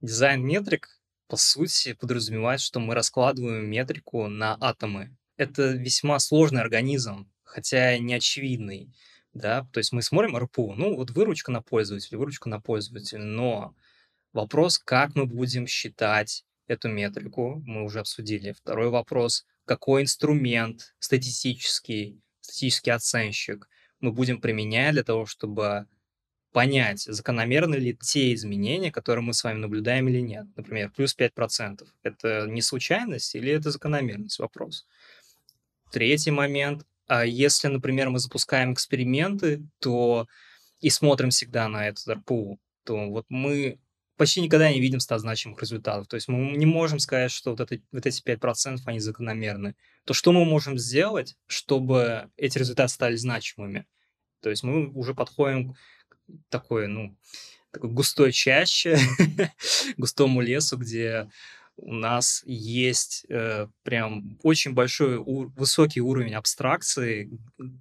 Дизайн 0.00 0.44
метрик, 0.44 1.00
по 1.28 1.36
сути, 1.36 1.94
подразумевает, 1.94 2.60
что 2.60 2.78
мы 2.78 2.94
раскладываем 2.94 3.70
метрику 3.70 4.28
на 4.28 4.56
атомы. 4.60 5.16
Это 5.38 5.72
весьма 5.72 6.18
сложный 6.18 6.60
организм, 6.60 7.30
хотя 7.42 7.96
не 7.98 8.14
очевидный. 8.14 8.92
Да? 9.32 9.66
То 9.72 9.78
есть 9.78 9.92
мы 9.92 10.02
смотрим 10.02 10.36
РПУ, 10.36 10.74
ну 10.74 10.94
вот 10.94 11.10
выручка 11.12 11.50
на 11.50 11.62
пользователя, 11.62 12.18
выручка 12.18 12.50
на 12.50 12.60
пользователя, 12.60 13.22
но 13.22 13.74
Вопрос, 14.32 14.78
как 14.78 15.14
мы 15.14 15.26
будем 15.26 15.66
считать 15.66 16.44
эту 16.66 16.88
метрику, 16.88 17.62
мы 17.66 17.84
уже 17.84 18.00
обсудили. 18.00 18.52
Второй 18.52 18.88
вопрос, 18.88 19.44
какой 19.64 20.02
инструмент 20.02 20.94
статистический, 20.98 22.20
статистический 22.40 22.90
оценщик 22.90 23.68
мы 24.00 24.10
будем 24.10 24.40
применять 24.40 24.94
для 24.94 25.04
того, 25.04 25.26
чтобы 25.26 25.86
понять, 26.52 27.00
закономерны 27.00 27.76
ли 27.76 27.96
те 27.96 28.34
изменения, 28.34 28.90
которые 28.90 29.22
мы 29.22 29.32
с 29.32 29.44
вами 29.44 29.58
наблюдаем 29.58 30.08
или 30.08 30.20
нет. 30.20 30.46
Например, 30.56 30.90
плюс 30.90 31.16
5%. 31.16 31.86
Это 32.02 32.46
не 32.46 32.62
случайность 32.62 33.34
или 33.34 33.52
это 33.52 33.70
закономерность? 33.70 34.38
Вопрос. 34.38 34.86
Третий 35.92 36.30
момент. 36.30 36.84
А 37.06 37.24
если, 37.24 37.68
например, 37.68 38.10
мы 38.10 38.18
запускаем 38.18 38.72
эксперименты, 38.72 39.62
то 39.78 40.26
и 40.80 40.90
смотрим 40.90 41.30
всегда 41.30 41.68
на 41.68 41.88
этот 41.88 42.06
РПУ, 42.08 42.58
то 42.84 43.08
вот 43.08 43.26
мы 43.28 43.78
почти 44.16 44.40
никогда 44.40 44.72
не 44.72 44.80
видим 44.80 45.00
100 45.00 45.18
значимых 45.18 45.60
результатов. 45.60 46.06
То 46.08 46.16
есть 46.16 46.28
мы 46.28 46.56
не 46.56 46.66
можем 46.66 46.98
сказать, 46.98 47.30
что 47.30 47.50
вот, 47.50 47.60
это, 47.60 47.80
вот 47.92 48.06
эти 48.06 48.22
5% 48.22 48.78
они 48.86 49.00
закономерны. 49.00 49.74
То 50.04 50.14
что 50.14 50.32
мы 50.32 50.44
можем 50.44 50.78
сделать, 50.78 51.36
чтобы 51.46 52.30
эти 52.36 52.58
результаты 52.58 52.92
стали 52.92 53.16
значимыми? 53.16 53.86
То 54.40 54.50
есть 54.50 54.62
мы 54.62 54.90
уже 54.92 55.14
подходим 55.14 55.74
к 56.08 56.18
такой, 56.48 56.88
ну, 56.88 57.16
такой 57.70 57.90
густой 57.90 58.32
чаще, 58.32 58.98
густому 59.96 60.40
лесу, 60.40 60.76
где 60.76 61.30
у 61.76 61.94
нас 61.94 62.42
есть 62.46 63.24
э, 63.28 63.66
прям 63.82 64.38
очень 64.42 64.72
большой, 64.72 65.16
у, 65.16 65.48
высокий 65.50 66.00
уровень 66.00 66.34
абстракции, 66.34 67.30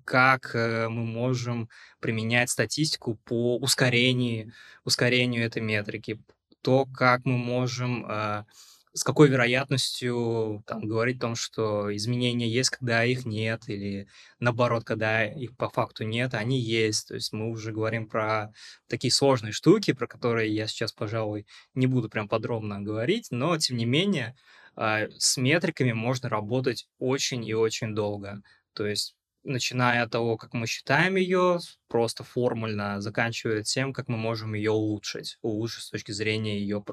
как 0.06 0.56
э, 0.56 0.88
мы 0.90 1.06
можем 1.06 1.70
применять 2.00 2.50
статистику 2.50 3.16
по 3.26 3.58
ускорению, 3.58 4.54
ускорению 4.86 5.46
этой 5.46 5.62
метрики, 5.62 6.20
то, 6.62 6.86
как 6.86 7.26
мы 7.26 7.38
можем 7.38 8.06
э, 8.10 8.46
с 8.94 9.04
какой 9.04 9.30
вероятностью 9.30 10.64
там, 10.68 10.82
говорить 10.82 11.18
о 11.18 11.22
том, 11.22 11.36
что 11.36 11.96
изменения 11.96 12.50
есть, 12.50 12.70
когда 12.72 13.04
их 13.06 13.26
нет, 13.26 13.64
или 13.68 14.08
наоборот, 14.40 14.84
когда 14.84 15.26
их 15.26 15.56
по 15.56 15.70
факту 15.70 16.04
нет, 16.04 16.34
они 16.34 16.60
есть. 16.60 17.08
То 17.08 17.16
есть 17.16 17.32
мы 17.32 17.50
уже 17.50 17.72
говорим 17.72 18.08
про 18.08 18.52
такие 18.88 19.12
сложные 19.12 19.54
штуки, 19.54 19.94
про 19.94 20.08
которые 20.08 20.54
я 20.54 20.68
сейчас, 20.68 20.92
пожалуй, 20.92 21.48
не 21.74 21.88
буду 21.88 22.10
прям 22.10 22.28
подробно 22.28 22.82
говорить, 22.82 23.28
но 23.32 23.58
тем 23.58 23.78
не 23.78 23.86
менее 23.86 24.36
а, 24.76 25.08
с 25.18 25.38
метриками 25.38 25.94
можно 25.94 26.30
работать 26.30 26.88
очень 27.00 27.46
и 27.46 27.54
очень 27.54 27.96
долго. 27.96 28.42
То 28.74 28.86
есть 28.86 29.16
начиная 29.44 30.04
от 30.04 30.12
того, 30.12 30.38
как 30.38 30.54
мы 30.54 30.68
считаем 30.68 31.16
ее, 31.16 31.60
просто 31.88 32.24
формульно, 32.24 33.02
заканчивая 33.02 33.64
тем, 33.64 33.94
как 33.94 34.08
мы 34.08 34.18
можем 34.18 34.54
ее 34.54 34.72
улучшить, 34.72 35.38
улучшить 35.42 35.84
с 35.84 35.90
точки 35.90 36.12
зрения 36.12 36.60
ее 36.60 36.84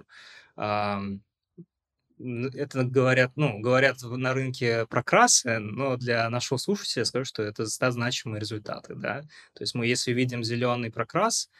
это 2.18 2.84
говорят, 2.84 3.32
ну, 3.36 3.60
говорят 3.60 4.02
на 4.02 4.34
рынке 4.34 4.86
про 4.86 5.02
красы, 5.02 5.58
но 5.58 5.96
для 5.96 6.28
нашего 6.30 6.58
слушателя 6.58 7.04
скажу, 7.04 7.24
что 7.24 7.42
это 7.42 7.66
значимые 7.66 8.40
результаты, 8.40 8.94
да. 8.94 9.22
То 9.54 9.62
есть 9.62 9.74
мы, 9.74 9.86
если 9.86 10.12
видим 10.12 10.44
зеленый 10.44 10.90
прокрас, 10.90 11.50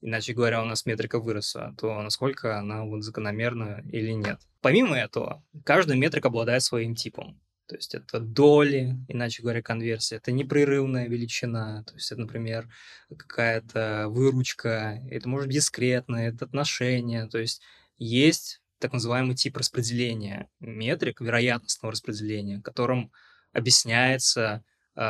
иначе 0.00 0.32
говоря, 0.32 0.62
у 0.62 0.64
нас 0.64 0.86
метрика 0.86 1.18
выросла, 1.18 1.74
то 1.78 2.02
насколько 2.02 2.58
она 2.58 2.84
вот 2.84 3.02
закономерна 3.02 3.82
или 3.90 4.12
нет. 4.12 4.40
Помимо 4.60 4.96
этого, 4.96 5.42
каждая 5.64 5.96
метрика 5.96 6.28
обладает 6.28 6.62
своим 6.62 6.94
типом. 6.94 7.40
То 7.68 7.76
есть 7.76 7.94
это 7.94 8.18
доли, 8.18 8.96
иначе 9.08 9.42
говоря, 9.42 9.60
конверсия. 9.60 10.16
Это 10.16 10.32
непрерывная 10.32 11.06
величина. 11.06 11.84
То 11.84 11.94
есть 11.94 12.10
это, 12.10 12.22
например, 12.22 12.66
какая-то 13.10 14.06
выручка. 14.08 15.02
Это 15.10 15.28
может 15.28 15.48
быть 15.48 15.56
дискретное, 15.56 16.30
это 16.30 16.46
отношение. 16.46 17.28
То 17.28 17.38
есть 17.38 17.60
есть 17.98 18.62
так 18.78 18.92
называемый 18.92 19.34
тип 19.34 19.56
распределения 19.56 20.48
метрик, 20.60 21.20
вероятностного 21.20 21.92
распределения, 21.92 22.60
которым 22.60 23.12
объясняется 23.52 24.64
э, 24.94 25.00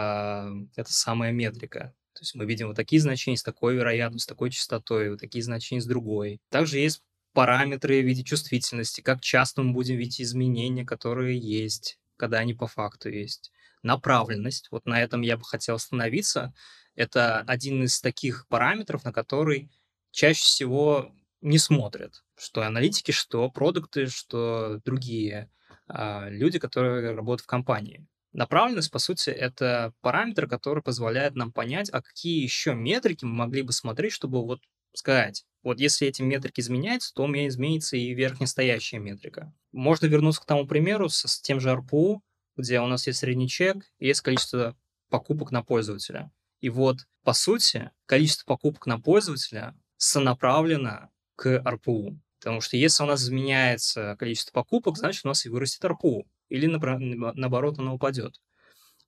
эта 0.76 0.92
самая 0.92 1.32
метрика. 1.32 1.94
То 2.14 2.22
есть 2.22 2.34
мы 2.34 2.46
видим 2.46 2.68
вот 2.68 2.76
такие 2.76 3.00
значения 3.00 3.36
с 3.36 3.42
такой 3.42 3.76
вероятностью, 3.76 4.24
с 4.24 4.34
такой 4.34 4.50
частотой, 4.50 5.10
вот 5.10 5.20
такие 5.20 5.44
значения 5.44 5.80
с 5.80 5.86
другой. 5.86 6.40
Также 6.50 6.78
есть 6.78 7.02
параметры 7.32 8.02
в 8.02 8.06
виде 8.06 8.24
чувствительности, 8.24 9.00
как 9.00 9.20
часто 9.20 9.62
мы 9.62 9.72
будем 9.72 9.96
видеть 9.96 10.20
изменения, 10.20 10.84
которые 10.84 11.38
есть 11.38 11.98
когда 12.18 12.38
они 12.38 12.52
по 12.52 12.66
факту 12.66 13.08
есть. 13.08 13.50
Направленность, 13.82 14.68
вот 14.70 14.84
на 14.84 15.00
этом 15.00 15.22
я 15.22 15.38
бы 15.38 15.44
хотел 15.44 15.76
остановиться. 15.76 16.52
Это 16.94 17.38
один 17.40 17.84
из 17.84 18.00
таких 18.00 18.46
параметров, 18.48 19.04
на 19.04 19.12
который 19.12 19.70
чаще 20.10 20.42
всего 20.42 21.12
не 21.40 21.58
смотрят. 21.58 22.22
Что 22.36 22.62
аналитики, 22.62 23.12
что 23.12 23.50
продукты, 23.50 24.06
что 24.06 24.80
другие 24.84 25.50
а, 25.86 26.28
люди, 26.28 26.58
которые 26.58 27.14
работают 27.14 27.42
в 27.42 27.46
компании. 27.46 28.06
Направленность, 28.32 28.90
по 28.90 28.98
сути, 28.98 29.30
это 29.30 29.92
параметр, 30.00 30.46
который 30.46 30.82
позволяет 30.82 31.34
нам 31.34 31.50
понять, 31.50 31.88
а 31.90 32.02
какие 32.02 32.42
еще 32.42 32.74
метрики 32.74 33.24
мы 33.24 33.32
могли 33.32 33.62
бы 33.62 33.72
смотреть, 33.72 34.12
чтобы 34.12 34.44
вот 34.44 34.60
сказать, 34.94 35.44
вот 35.62 35.80
если 35.80 36.08
эти 36.08 36.22
метрики 36.22 36.60
изменяются, 36.60 37.12
то 37.14 37.24
у 37.24 37.26
меня 37.26 37.48
изменится 37.48 37.96
и 37.96 38.14
верхнестоящая 38.14 39.00
метрика. 39.00 39.52
Можно 39.72 40.06
вернуться 40.06 40.42
к 40.42 40.46
тому 40.46 40.66
примеру 40.66 41.08
с, 41.08 41.26
с 41.26 41.40
тем 41.40 41.60
же 41.60 41.70
RPU, 41.70 42.18
где 42.56 42.80
у 42.80 42.86
нас 42.86 43.06
есть 43.06 43.20
средний 43.20 43.48
чек 43.48 43.84
и 43.98 44.06
есть 44.06 44.20
количество 44.20 44.76
покупок 45.08 45.50
на 45.50 45.62
пользователя. 45.62 46.30
И 46.60 46.68
вот, 46.68 46.98
по 47.22 47.32
сути, 47.32 47.90
количество 48.06 48.46
покупок 48.46 48.86
на 48.86 49.00
пользователя 49.00 49.74
сонаправлено 49.96 51.10
к 51.38 51.62
RPU. 51.64 52.18
Потому 52.40 52.60
что 52.60 52.76
если 52.76 53.04
у 53.04 53.06
нас 53.06 53.22
изменяется 53.22 54.16
количество 54.18 54.52
покупок, 54.52 54.98
значит, 54.98 55.24
у 55.24 55.28
нас 55.28 55.46
и 55.46 55.48
вырастет 55.48 55.84
RPU. 55.84 56.24
Или, 56.48 56.66
наоборот, 56.66 57.78
оно 57.78 57.94
упадет. 57.94 58.40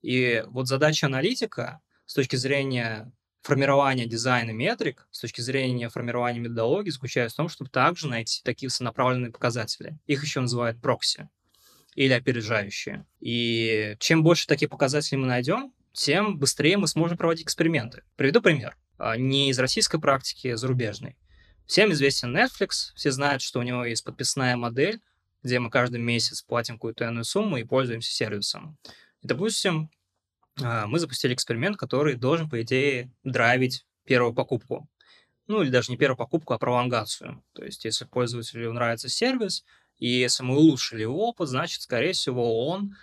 И 0.01 0.45
вот 0.47 0.69
задача 0.69 1.07
аналитика 1.07 1.81
с 2.07 2.15
точки 2.15 2.37
зрения 2.37 3.13
формирование 3.43 4.07
дизайна 4.07 4.51
метрик 4.51 5.09
с 5.11 5.21
точки 5.21 5.41
зрения 5.41 5.89
формирования 5.89 6.41
методологии 6.41 6.91
заключается 6.91 7.35
в 7.35 7.37
том, 7.39 7.49
чтобы 7.49 7.71
также 7.71 8.07
найти 8.07 8.43
такие 8.45 8.71
сонаправленные 8.71 9.33
показатели. 9.33 9.99
Их 10.07 10.23
еще 10.23 10.41
называют 10.41 10.81
прокси 10.81 11.29
или 11.95 12.13
опережающие. 12.13 13.07
И 13.21 13.97
чем 13.99 14.23
больше 14.23 14.47
таких 14.47 14.69
показателей 14.69 15.19
мы 15.19 15.27
найдем, 15.27 15.73
тем 15.93 16.39
быстрее 16.39 16.77
мы 16.77 16.87
сможем 16.87 17.17
проводить 17.17 17.47
эксперименты. 17.47 18.05
Приведу 18.17 18.41
пример. 18.41 18.77
А, 18.99 19.17
не 19.17 19.51
из 19.51 19.59
российской 19.59 20.01
практики, 20.01 20.49
а 20.49 20.57
зарубежной. 20.57 21.17
Всем 21.71 21.93
известен 21.93 22.37
Netflix, 22.37 22.91
все 22.97 23.13
знают, 23.13 23.43
что 23.43 23.61
у 23.61 23.63
него 23.63 23.85
есть 23.85 24.03
подписная 24.03 24.57
модель, 24.57 25.01
где 25.45 25.61
мы 25.61 25.71
каждый 25.71 26.01
месяц 26.01 26.43
платим 26.43 26.75
какую-то 26.75 27.05
иную 27.05 27.23
сумму 27.23 27.59
и 27.59 27.63
пользуемся 27.63 28.11
сервисом. 28.11 28.77
И, 29.23 29.29
допустим, 29.29 29.89
а, 30.61 30.89
мы 30.89 30.99
запустили 30.99 31.33
эксперимент, 31.33 31.77
который 31.77 32.17
должен, 32.17 32.51
по 32.51 32.61
идее, 32.61 33.13
драйвить 33.23 33.87
первую 34.05 34.35
покупку. 34.35 34.89
Ну, 35.47 35.63
или 35.63 35.71
даже 35.71 35.93
не 35.93 35.97
первую 35.97 36.17
покупку, 36.17 36.55
а 36.55 36.59
пролонгацию. 36.59 37.41
То 37.53 37.65
есть, 37.65 37.85
если 37.85 38.05
пользователю 38.05 38.73
нравится 38.73 39.09
сервис, 39.09 39.65
и 39.97 40.09
если 40.09 40.43
мы 40.43 40.57
улучшили 40.57 41.03
его 41.03 41.29
опыт, 41.29 41.51
значит, 41.51 41.83
скорее 41.83 42.15
всего, 42.15 42.67
он 42.67 42.97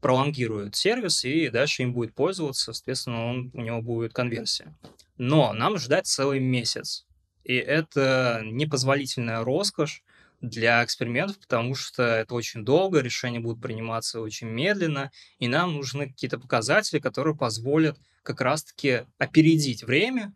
пролонгирует 0.00 0.76
сервис 0.76 1.24
и 1.24 1.48
дальше 1.48 1.82
им 1.82 1.92
будет 1.92 2.14
пользоваться, 2.14 2.72
соответственно, 2.72 3.26
он, 3.26 3.50
у 3.52 3.62
него 3.62 3.82
будет 3.82 4.12
конверсия. 4.12 4.72
Но 5.18 5.52
нам 5.52 5.76
ждать 5.76 6.06
целый 6.06 6.38
месяц. 6.38 7.04
И 7.44 7.54
это 7.54 8.42
непозволительная 8.44 9.44
роскошь, 9.44 10.02
для 10.42 10.84
экспериментов, 10.84 11.38
потому 11.38 11.74
что 11.76 12.02
это 12.02 12.34
очень 12.34 12.64
долго, 12.64 13.00
решения 13.00 13.38
будут 13.38 13.62
приниматься 13.62 14.20
очень 14.20 14.48
медленно, 14.48 15.12
и 15.38 15.46
нам 15.46 15.74
нужны 15.74 16.08
какие-то 16.08 16.38
показатели, 16.38 16.98
которые 16.98 17.36
позволят 17.36 17.96
как 18.24 18.40
раз-таки 18.40 19.06
опередить 19.18 19.84
время 19.84 20.34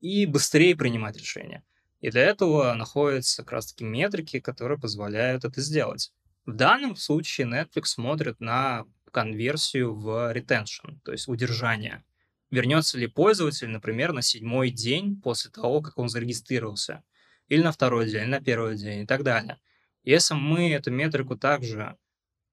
и 0.00 0.26
быстрее 0.26 0.76
принимать 0.76 1.16
решения. 1.16 1.64
И 2.02 2.10
для 2.10 2.22
этого 2.22 2.74
находятся 2.74 3.42
как 3.42 3.52
раз-таки 3.52 3.84
метрики, 3.84 4.40
которые 4.40 4.78
позволяют 4.78 5.46
это 5.46 5.62
сделать. 5.62 6.12
В 6.44 6.52
данном 6.52 6.94
случае 6.94 7.46
Netflix 7.46 7.86
смотрит 7.86 8.38
на 8.40 8.84
конверсию 9.10 9.94
в 9.94 10.34
retention, 10.34 10.98
то 11.02 11.12
есть 11.12 11.28
удержание. 11.28 12.04
Вернется 12.50 12.98
ли 12.98 13.06
пользователь, 13.06 13.68
например, 13.68 14.12
на 14.12 14.22
седьмой 14.22 14.70
день 14.70 15.20
после 15.20 15.50
того, 15.50 15.80
как 15.80 15.98
он 15.98 16.08
зарегистрировался– 16.08 17.02
или 17.48 17.62
на 17.62 17.72
второй 17.72 18.06
день, 18.06 18.22
или 18.22 18.30
на 18.30 18.40
первый 18.40 18.76
день 18.76 19.02
и 19.02 19.06
так 19.06 19.22
далее. 19.22 19.58
Если 20.02 20.34
мы 20.34 20.72
эту 20.72 20.90
метрику 20.90 21.36
также 21.36 21.96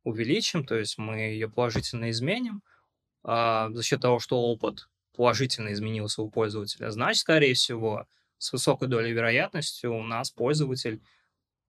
увеличим, 0.03 0.65
то 0.65 0.75
есть 0.75 0.97
мы 0.97 1.17
ее 1.19 1.49
положительно 1.49 2.09
изменим, 2.09 2.61
а, 3.23 3.69
за 3.71 3.83
счет 3.83 4.01
того, 4.01 4.19
что 4.19 4.41
опыт 4.41 4.89
положительно 5.15 5.71
изменился 5.71 6.21
у 6.21 6.29
пользователя, 6.29 6.91
значит, 6.91 7.21
скорее 7.21 7.53
всего, 7.53 8.07
с 8.37 8.51
высокой 8.51 8.87
долей 8.87 9.13
вероятности 9.13 9.85
у 9.85 10.03
нас 10.03 10.31
пользователь 10.31 11.01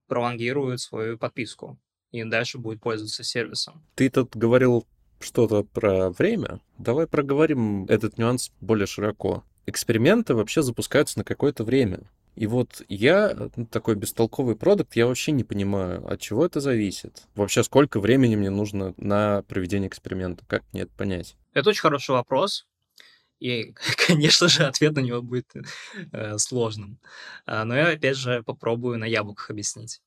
пролонгирует 0.06 0.80
свою 0.80 1.18
подписку 1.18 1.78
и 2.10 2.24
дальше 2.24 2.58
будет 2.58 2.80
пользоваться 2.80 3.22
сервисом. 3.22 3.86
Ты 3.94 4.10
тут 4.10 4.36
говорил 4.36 4.86
что-то 5.24 5.64
про 5.64 6.10
время. 6.10 6.60
Давай 6.78 7.06
проговорим 7.06 7.84
этот 7.86 8.18
нюанс 8.18 8.52
более 8.60 8.86
широко. 8.86 9.44
Эксперименты 9.66 10.34
вообще 10.34 10.62
запускаются 10.62 11.18
на 11.18 11.24
какое-то 11.24 11.64
время. 11.64 12.10
И 12.36 12.46
вот 12.46 12.82
я, 12.88 13.50
ну, 13.56 13.66
такой 13.66 13.94
бестолковый 13.94 14.56
продукт, 14.56 14.96
я 14.96 15.06
вообще 15.06 15.32
не 15.32 15.44
понимаю, 15.44 16.06
от 16.06 16.20
чего 16.20 16.44
это 16.44 16.60
зависит. 16.60 17.22
Вообще, 17.34 17.62
сколько 17.62 18.00
времени 18.00 18.34
мне 18.34 18.50
нужно 18.50 18.92
на 18.96 19.42
проведение 19.42 19.88
эксперимента? 19.88 20.44
Как 20.46 20.62
мне 20.72 20.82
это 20.82 20.92
понять? 20.96 21.36
Это 21.52 21.70
очень 21.70 21.82
хороший 21.82 22.10
вопрос. 22.10 22.66
И, 23.38 23.74
конечно 24.06 24.48
же, 24.48 24.64
ответ 24.64 24.94
на 24.94 25.00
него 25.00 25.22
будет 25.22 25.52
э, 26.12 26.38
сложным. 26.38 26.98
А, 27.46 27.64
но 27.64 27.76
я, 27.76 27.88
опять 27.90 28.16
же, 28.16 28.42
попробую 28.42 28.98
на 28.98 29.04
яблоках 29.04 29.50
объяснить. 29.50 30.00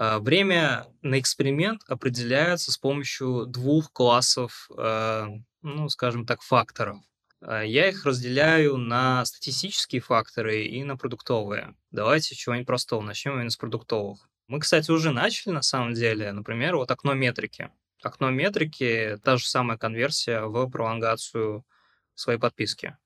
А, 0.00 0.20
время 0.20 0.86
на 1.02 1.18
эксперимент 1.18 1.82
определяется 1.88 2.70
с 2.70 2.78
помощью 2.78 3.46
двух 3.46 3.92
классов, 3.92 4.70
э, 4.78 5.26
ну, 5.62 5.88
скажем 5.88 6.24
так, 6.24 6.40
факторов. 6.40 6.98
А, 7.40 7.62
я 7.62 7.88
их 7.88 8.06
разделяю 8.06 8.76
на 8.76 9.24
статистические 9.24 10.00
факторы 10.00 10.66
и 10.66 10.84
на 10.84 10.96
продуктовые. 10.96 11.74
Давайте 11.90 12.36
чего-нибудь 12.36 12.68
простого. 12.68 13.02
Начнем 13.02 13.34
именно 13.34 13.50
с 13.50 13.56
продуктовых. 13.56 14.30
Мы, 14.46 14.60
кстати, 14.60 14.88
уже 14.92 15.10
начали, 15.10 15.52
на 15.52 15.62
самом 15.62 15.94
деле. 15.94 16.30
Например, 16.30 16.76
вот 16.76 16.92
окно 16.92 17.14
метрики. 17.14 17.72
Окно 18.00 18.30
метрики— 18.30 19.18
та 19.24 19.36
же 19.36 19.48
самая 19.48 19.78
конверсия 19.78 20.42
в 20.42 20.70
пролонгацию 20.70 21.66
своей 22.14 22.38
подписки. 22.38 22.96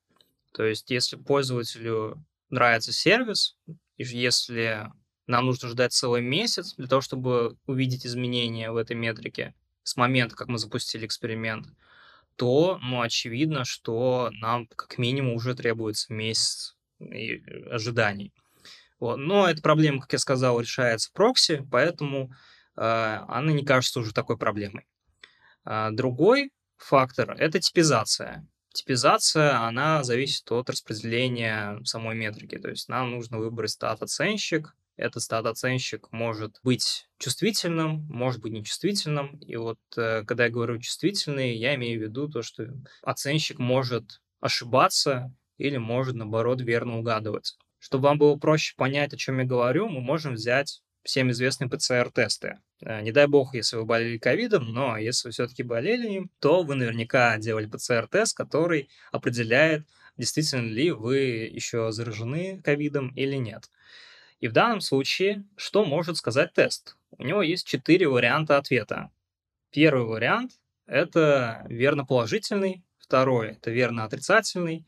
То 0.51 0.63
есть, 0.63 0.91
если 0.91 1.15
пользователю 1.15 2.23
нравится 2.51 2.93
сервис, 2.93 3.57
если 3.97 4.91
нам 5.27 5.45
нужно 5.45 5.69
ждать 5.69 5.93
целый 5.93 6.21
месяц 6.21 6.75
для 6.75 6.87
того, 6.87 7.01
чтобы 7.01 7.57
увидеть 7.65 8.05
изменения 8.05 8.71
в 8.71 8.77
этой 8.77 8.95
метрике 8.95 9.53
с 9.83 9.95
момента, 9.95 10.35
как 10.35 10.47
мы 10.47 10.57
запустили 10.57 11.05
эксперимент, 11.05 11.67
то, 12.35 12.79
ну, 12.81 13.01
очевидно, 13.01 13.63
что 13.65 14.29
нам 14.33 14.67
как 14.67 14.97
минимум 14.97 15.35
уже 15.35 15.55
требуется 15.55 16.11
месяц 16.13 16.75
э, 16.99 17.37
ожиданий. 17.69 18.33
Вот. 18.99 19.17
Но 19.17 19.47
эта 19.47 19.61
проблема, 19.61 20.01
как 20.01 20.13
я 20.13 20.19
сказал, 20.19 20.59
решается 20.59 21.09
в 21.09 21.13
прокси, 21.13 21.65
поэтому 21.69 22.31
э, 22.75 22.81
она 22.81 23.51
не 23.51 23.63
кажется 23.63 23.99
уже 23.99 24.13
такой 24.13 24.37
проблемой. 24.37 24.87
А 25.65 25.91
другой 25.91 26.51
фактор– 26.77 27.31
это 27.39 27.59
типизация. 27.59 28.47
Типизация, 28.73 29.59
она 29.59 30.03
зависит 30.03 30.51
от 30.51 30.69
распределения 30.69 31.79
самой 31.83 32.15
метрики. 32.15 32.57
То 32.57 32.69
есть 32.69 32.89
нам 32.89 33.11
нужно 33.11 33.37
выбрать 33.37 33.71
стат-оценщик, 33.71 34.73
этот 34.95 35.23
стат-оценщик 35.23 36.11
может 36.11 36.59
быть 36.63 37.07
чувствительным, 37.17 38.05
может 38.09 38.41
быть 38.41 38.53
нечувствительным. 38.53 39.37
И 39.39 39.55
вот 39.55 39.79
э, 39.97 40.23
когда 40.25 40.45
я 40.45 40.49
говорю 40.51 40.79
чувствительный, 40.79 41.55
я 41.55 41.75
имею 41.75 41.99
в 41.99 42.03
виду 42.03 42.29
то, 42.29 42.41
что 42.41 42.67
оценщик 43.01 43.59
может 43.59 44.21
ошибаться 44.39 45.33
или 45.57 45.77
может, 45.77 46.15
наоборот, 46.15 46.61
верно 46.61 46.99
угадывать. 46.99 47.57
Чтобы 47.79 48.05
вам 48.05 48.17
было 48.17 48.35
проще 48.37 48.75
понять, 48.77 49.13
о 49.13 49.17
чем 49.17 49.39
я 49.39 49.45
говорю, 49.45 49.89
мы 49.89 50.01
можем 50.01 50.35
взять 50.35 50.81
всем 51.03 51.31
известные 51.31 51.69
ПЦР-тесты. 51.69 52.59
Э, 52.81 53.01
не 53.01 53.11
дай 53.11 53.27
бог, 53.27 53.55
если 53.55 53.77
вы 53.77 53.85
болели 53.85 54.17
ковидом, 54.17 54.73
но 54.73 54.97
если 54.97 55.27
вы 55.27 55.31
все-таки 55.31 55.63
болели 55.63 56.07
им, 56.07 56.31
то 56.39 56.63
вы 56.63 56.75
наверняка 56.75 57.37
делали 57.37 57.65
ПЦР-тест, 57.65 58.35
который 58.35 58.89
определяет, 59.11 59.85
действительно 60.17 60.67
ли 60.67 60.91
вы 60.91 61.17
еще 61.51 61.91
заражены 61.91 62.61
ковидом 62.61 63.09
или 63.15 63.35
нет. 63.35 63.69
И 64.39 64.47
в 64.47 64.53
данном 64.53 64.81
случае, 64.81 65.45
что 65.55 65.85
может 65.85 66.17
сказать 66.17 66.53
тест? 66.53 66.97
У 67.17 67.23
него 67.23 67.41
есть 67.41 67.65
четыре 67.65 68.07
варианта 68.07 68.57
ответа. 68.57 69.11
Первый 69.71 70.05
вариант 70.05 70.51
это 70.85 71.65
верно 71.69 72.05
положительный, 72.05 72.83
второй 72.97 73.51
это 73.51 73.71
верно 73.71 74.03
отрицательный. 74.03 74.85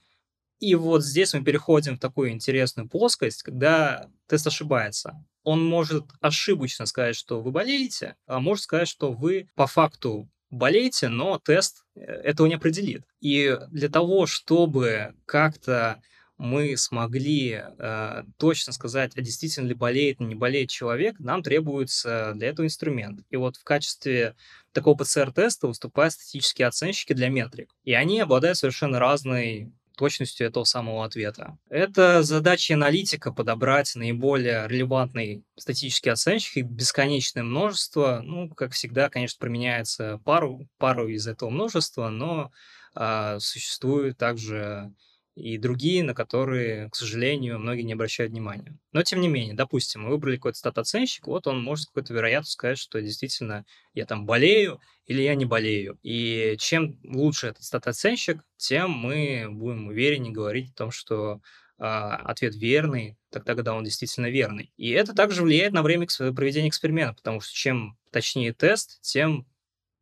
И 0.59 0.73
вот 0.75 1.03
здесь 1.03 1.33
мы 1.33 1.43
переходим 1.43 1.97
в 1.97 1.99
такую 1.99 2.31
интересную 2.31 2.89
плоскость, 2.89 3.43
когда 3.43 4.09
тест 4.27 4.47
ошибается. 4.47 5.23
Он 5.43 5.63
может 5.63 6.05
ошибочно 6.21 6.85
сказать, 6.85 7.15
что 7.15 7.41
вы 7.41 7.51
болеете, 7.51 8.15
а 8.25 8.39
может 8.39 8.63
сказать, 8.63 8.87
что 8.87 9.11
вы 9.11 9.49
по 9.55 9.67
факту 9.67 10.29
болеете, 10.49 11.09
но 11.09 11.39
тест 11.39 11.85
э, 11.95 12.01
этого 12.01 12.47
не 12.47 12.55
определит. 12.55 13.03
И 13.19 13.57
для 13.69 13.89
того, 13.89 14.25
чтобы 14.25 15.13
как-то 15.25 16.01
мы 16.37 16.75
смогли 16.77 17.63
э, 17.63 18.23
точно 18.37 18.73
сказать, 18.73 19.13
а 19.15 19.21
действительно 19.21 19.67
ли 19.67 19.73
болеет, 19.73 20.19
не 20.19 20.35
болеет 20.35 20.69
человек, 20.69 21.19
нам 21.19 21.43
требуется 21.43 22.33
для 22.35 22.49
этого 22.49 22.65
инструмент. 22.65 23.21
И 23.29 23.37
вот 23.37 23.55
в 23.55 23.63
качестве 23.63 24.35
такого 24.73 24.95
ПЦР-теста 24.95 25.67
выступают 25.67 26.13
статистические 26.13 26.67
оценщики 26.67 27.13
для 27.13 27.29
метрик. 27.29 27.71
И 27.83 27.93
они 27.93 28.19
обладают 28.19 28.57
совершенно 28.57 28.99
разной 28.99 29.71
точностью 29.95 30.45
этого 30.47 30.65
самого 30.65 31.05
ответа. 31.05 31.57
Это 31.69 32.21
задача 32.21 32.73
аналитика 32.73 33.31
подобрать 33.31 33.95
наиболее 33.95 34.67
релевантный 34.67 35.45
статический 35.57 36.11
оценщик, 36.11 36.57
и 36.57 36.61
бесконечное 36.61 37.43
множество, 37.43 38.21
ну, 38.23 38.49
как 38.49 38.73
всегда, 38.73 39.09
конечно, 39.09 39.37
применяется 39.39 40.19
пару, 40.25 40.67
пару 40.77 41.07
из 41.07 41.27
этого 41.27 41.49
множества, 41.49 42.09
но 42.09 42.51
а, 42.93 43.39
существует 43.39 44.17
также 44.17 44.93
и 45.35 45.57
другие, 45.57 46.03
на 46.03 46.13
которые, 46.13 46.89
к 46.89 46.95
сожалению, 46.95 47.59
многие 47.59 47.81
не 47.81 47.93
обращают 47.93 48.31
внимания. 48.31 48.77
Но, 48.93 49.03
тем 49.03 49.19
не 49.19 49.27
менее, 49.27 49.53
допустим, 49.53 50.03
мы 50.03 50.09
выбрали 50.09 50.37
какой-то 50.37 50.57
стат-оценщик, 50.57 51.27
вот 51.27 51.45
он 51.47 51.61
может 51.61 51.83
с 51.83 51.87
какой-то 51.87 52.13
вероятностью 52.13 52.53
сказать, 52.53 52.77
что 52.77 53.01
действительно 53.01 53.65
я 53.93 54.05
там 54.05 54.25
болею 54.25 54.79
или 55.05 55.21
я 55.21 55.35
не 55.35 55.45
болею. 55.45 55.99
И 56.03 56.55
чем 56.57 56.99
лучше 57.03 57.47
этот 57.47 57.63
стат-оценщик, 57.63 58.41
тем 58.55 58.91
мы 58.91 59.47
будем 59.49 59.87
увереннее 59.87 60.31
говорить 60.31 60.71
о 60.71 60.75
том, 60.75 60.91
что 60.91 61.41
э, 61.79 61.83
ответ 61.83 62.55
верный, 62.55 63.17
тогда, 63.29 63.55
когда 63.55 63.73
он 63.73 63.83
действительно 63.83 64.27
верный. 64.27 64.71
И 64.77 64.89
это 64.91 65.13
также 65.13 65.43
влияет 65.43 65.73
на 65.73 65.83
время 65.83 66.07
проведения 66.33 66.69
эксперимента, 66.69 67.15
потому 67.15 67.41
что 67.41 67.53
чем 67.53 67.97
точнее 68.11 68.53
тест, 68.53 69.01
тем 69.01 69.45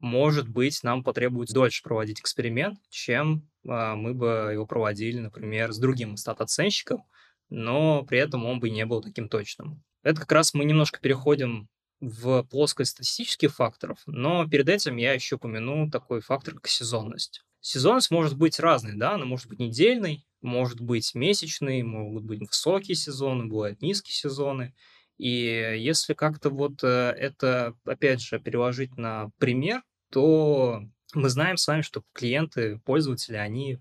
может 0.03 0.49
быть, 0.49 0.83
нам 0.83 1.01
потребуется 1.01 1.55
дольше 1.55 1.81
проводить 1.81 2.19
эксперимент, 2.19 2.77
чем 2.89 3.49
мы 3.63 4.13
бы 4.13 4.49
его 4.53 4.65
проводили, 4.65 5.19
например, 5.19 5.71
с 5.71 5.79
другим 5.79 6.17
стат-оценщиком, 6.17 7.03
но 7.49 8.03
при 8.03 8.19
этом 8.19 8.45
он 8.45 8.59
бы 8.59 8.69
не 8.69 8.85
был 8.85 9.01
таким 9.01 9.29
точным. 9.29 9.83
Это 10.03 10.21
как 10.21 10.31
раз 10.31 10.53
мы 10.53 10.65
немножко 10.65 10.99
переходим 10.99 11.69
в 12.01 12.43
плоскость 12.43 12.91
статистических 12.91 13.55
факторов, 13.55 13.99
но 14.05 14.47
перед 14.47 14.67
этим 14.67 14.97
я 14.97 15.13
еще 15.13 15.35
упомяну 15.35 15.89
такой 15.89 16.19
фактор, 16.19 16.55
как 16.55 16.67
сезонность. 16.67 17.43
Сезонность 17.61 18.11
может 18.11 18.37
быть 18.37 18.59
разной, 18.59 18.97
да, 18.97 19.13
она 19.13 19.23
может 19.23 19.47
быть 19.47 19.59
недельной, 19.59 20.25
может 20.41 20.81
быть 20.81 21.15
месячной, 21.15 21.81
могут 21.81 22.25
быть 22.25 22.41
высокие 22.41 22.95
сезоны, 22.95 23.45
бывают 23.45 23.81
низкие 23.81 24.13
сезоны. 24.13 24.75
И 25.17 25.29
если 25.77 26.13
как-то 26.13 26.49
вот 26.49 26.83
э, 26.83 26.87
это, 26.87 27.75
опять 27.85 28.21
же, 28.21 28.39
переложить 28.39 28.97
на 28.97 29.29
пример, 29.37 29.81
то 30.11 30.81
мы 31.15 31.29
знаем 31.29 31.57
с 31.57 31.67
вами, 31.67 31.81
что 31.81 32.03
клиенты, 32.13 32.79
пользователи, 32.85 33.35
они 33.35 33.79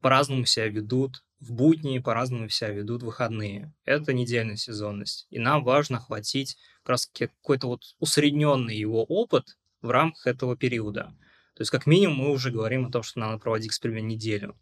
по-разному 0.00 0.44
себя 0.46 0.68
ведут 0.68 1.24
в 1.40 1.52
будни, 1.52 1.98
по-разному 1.98 2.48
себя 2.48 2.70
ведут 2.70 3.02
в 3.02 3.06
выходные. 3.06 3.72
Это 3.84 4.12
недельная 4.12 4.56
сезонность. 4.56 5.26
И 5.30 5.38
нам 5.38 5.64
важно 5.64 5.98
охватить 5.98 6.56
как 6.82 6.90
раз 6.90 7.06
какой-то 7.06 7.66
вот 7.68 7.82
усредненный 7.98 8.76
его 8.76 9.04
опыт 9.04 9.56
в 9.80 9.90
рамках 9.90 10.26
этого 10.26 10.56
периода. 10.56 11.14
То 11.54 11.60
есть, 11.60 11.70
как 11.70 11.86
минимум, 11.86 12.16
мы 12.16 12.30
уже 12.30 12.50
говорим 12.50 12.86
о 12.86 12.90
том, 12.90 13.02
что 13.02 13.20
надо 13.20 13.38
проводить 13.38 13.68
эксперимент 13.68 14.08
неделю. 14.08 14.56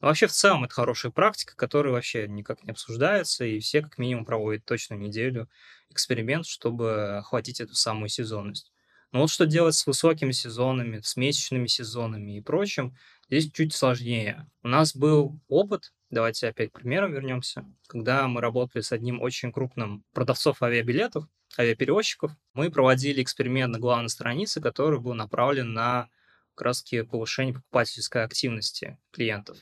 Но 0.00 0.08
вообще, 0.08 0.26
в 0.26 0.32
целом, 0.32 0.64
это 0.64 0.74
хорошая 0.74 1.12
практика, 1.12 1.54
которая 1.54 1.92
вообще 1.92 2.26
никак 2.26 2.64
не 2.64 2.70
обсуждается, 2.70 3.44
и 3.44 3.60
все 3.60 3.82
как 3.82 3.98
минимум 3.98 4.24
проводят 4.24 4.64
точно 4.64 4.94
неделю 4.94 5.48
эксперимент, 5.90 6.46
чтобы 6.46 7.18
охватить 7.18 7.60
эту 7.60 7.74
самую 7.74 8.08
сезонность. 8.08 8.71
Но 9.12 9.20
вот 9.20 9.30
что 9.30 9.46
делать 9.46 9.74
с 9.74 9.86
высокими 9.86 10.32
сезонами, 10.32 11.00
с 11.02 11.16
месячными 11.16 11.66
сезонами 11.66 12.38
и 12.38 12.40
прочим, 12.40 12.96
здесь 13.28 13.50
чуть 13.52 13.74
сложнее. 13.74 14.50
У 14.62 14.68
нас 14.68 14.96
был 14.96 15.38
опыт, 15.48 15.92
давайте 16.10 16.48
опять 16.48 16.70
к 16.72 16.78
примерам 16.80 17.12
вернемся, 17.12 17.64
когда 17.86 18.26
мы 18.26 18.40
работали 18.40 18.82
с 18.82 18.90
одним 18.90 19.20
очень 19.20 19.52
крупным 19.52 20.02
продавцов 20.12 20.62
авиабилетов, 20.62 21.26
авиаперевозчиков, 21.58 22.32
мы 22.54 22.70
проводили 22.70 23.22
эксперимент 23.22 23.72
на 23.72 23.78
главной 23.78 24.08
странице, 24.08 24.60
который 24.60 24.98
был 24.98 25.14
направлен 25.14 25.72
на 25.72 26.08
как 26.54 26.74
повышение 27.10 27.54
покупательской 27.54 28.24
активности 28.24 28.98
клиентов. 29.10 29.58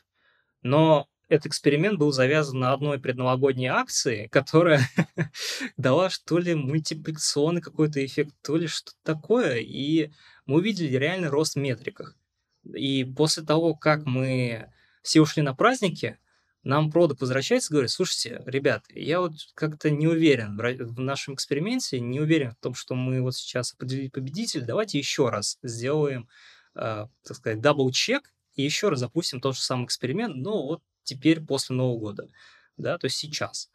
Но 0.62 1.08
этот 1.30 1.46
эксперимент 1.46 1.96
был 1.96 2.10
завязан 2.10 2.58
на 2.58 2.72
одной 2.72 2.98
предновогодней 2.98 3.68
акции, 3.68 4.26
которая 4.32 4.82
дала 5.76 6.10
что 6.10 6.38
ли 6.38 6.56
мультипликационный 6.56 7.60
какой-то 7.62 8.04
эффект, 8.04 8.34
то 8.42 8.56
ли 8.56 8.66
что-то 8.66 8.96
такое, 9.04 9.58
и 9.58 10.10
мы 10.44 10.56
увидели 10.56 10.96
реальный 10.96 11.28
рост 11.28 11.54
в 11.54 11.60
метриках. 11.60 12.16
И 12.74 13.04
после 13.04 13.44
того, 13.44 13.76
как 13.76 14.06
мы 14.06 14.72
все 15.02 15.20
ушли 15.20 15.42
на 15.42 15.54
праздники, 15.54 16.18
нам 16.64 16.90
продукт 16.90 17.20
возвращается 17.20 17.72
и 17.72 17.74
говорит, 17.74 17.92
слушайте, 17.92 18.42
ребят, 18.46 18.84
я 18.90 19.20
вот 19.20 19.34
как-то 19.54 19.88
не 19.88 20.08
уверен 20.08 20.58
в 20.58 21.00
нашем 21.00 21.34
эксперименте, 21.34 22.00
не 22.00 22.18
уверен 22.18 22.50
в 22.50 22.56
том, 22.56 22.74
что 22.74 22.96
мы 22.96 23.22
вот 23.22 23.36
сейчас 23.36 23.72
определили 23.72 24.08
победителя, 24.08 24.64
давайте 24.66 24.98
еще 24.98 25.28
раз 25.28 25.58
сделаем, 25.62 26.28
э, 26.74 27.06
так 27.24 27.36
сказать, 27.36 27.60
double-check 27.60 28.32
и 28.56 28.62
еще 28.62 28.88
раз 28.88 28.98
запустим 28.98 29.40
тот 29.40 29.54
же 29.54 29.62
самый 29.62 29.84
эксперимент, 29.84 30.34
но 30.34 30.66
вот 30.66 30.82
теперь 31.02 31.40
после 31.40 31.76
Нового 31.76 31.98
года, 31.98 32.28
да, 32.76 32.98
то 32.98 33.06
есть 33.06 33.16
сейчас. 33.16 33.70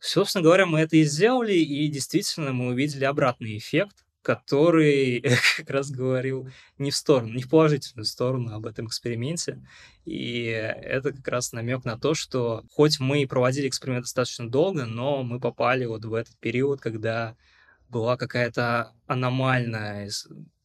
Собственно 0.00 0.42
говоря, 0.42 0.66
мы 0.66 0.80
это 0.80 0.96
и 0.96 1.04
сделали, 1.04 1.54
и 1.54 1.88
действительно 1.88 2.52
мы 2.52 2.68
увидели 2.68 3.04
обратный 3.04 3.58
эффект, 3.58 4.04
который 4.22 5.22
как 5.56 5.70
раз 5.70 5.90
говорил 5.90 6.48
не 6.76 6.90
в 6.90 6.96
сторону, 6.96 7.32
не 7.32 7.42
в 7.42 7.48
положительную 7.48 8.04
сторону 8.04 8.54
об 8.54 8.66
этом 8.66 8.86
эксперименте. 8.86 9.60
И 10.04 10.44
это 10.44 11.12
как 11.12 11.26
раз 11.28 11.52
намек 11.52 11.84
на 11.84 11.98
то, 11.98 12.14
что 12.14 12.64
хоть 12.72 13.00
мы 13.00 13.22
и 13.22 13.26
проводили 13.26 13.68
эксперимент 13.68 14.04
достаточно 14.04 14.48
долго, 14.48 14.84
но 14.84 15.22
мы 15.22 15.40
попали 15.40 15.84
вот 15.86 16.04
в 16.04 16.14
этот 16.14 16.36
период, 16.38 16.80
когда 16.80 17.36
была 17.88 18.16
какая-то 18.16 18.92
аномальная 19.06 20.10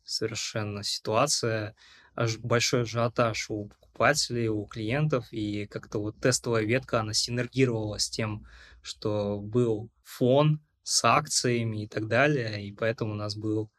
совершенно 0.03 0.83
ситуация, 0.83 1.75
аж 2.15 2.37
большой 2.37 2.81
ажиотаж 2.81 3.49
у 3.49 3.71
покупателей, 3.93 4.47
у 4.47 4.65
клиентов, 4.65 5.31
и 5.31 5.65
как-то 5.67 5.99
вот 5.99 6.15
тестовая 6.19 6.63
ветка, 6.63 6.99
она 6.99 7.13
синергировала 7.13 7.99
с 7.99 8.09
тем, 8.09 8.45
что 8.81 9.39
был 9.39 9.89
фон 10.03 10.59
с 10.83 11.05
акциями 11.05 11.83
и 11.83 11.87
так 11.87 12.07
далее, 12.07 12.67
и 12.67 12.73
поэтому 12.73 13.13
у 13.13 13.15
нас 13.15 13.35
был 13.35 13.69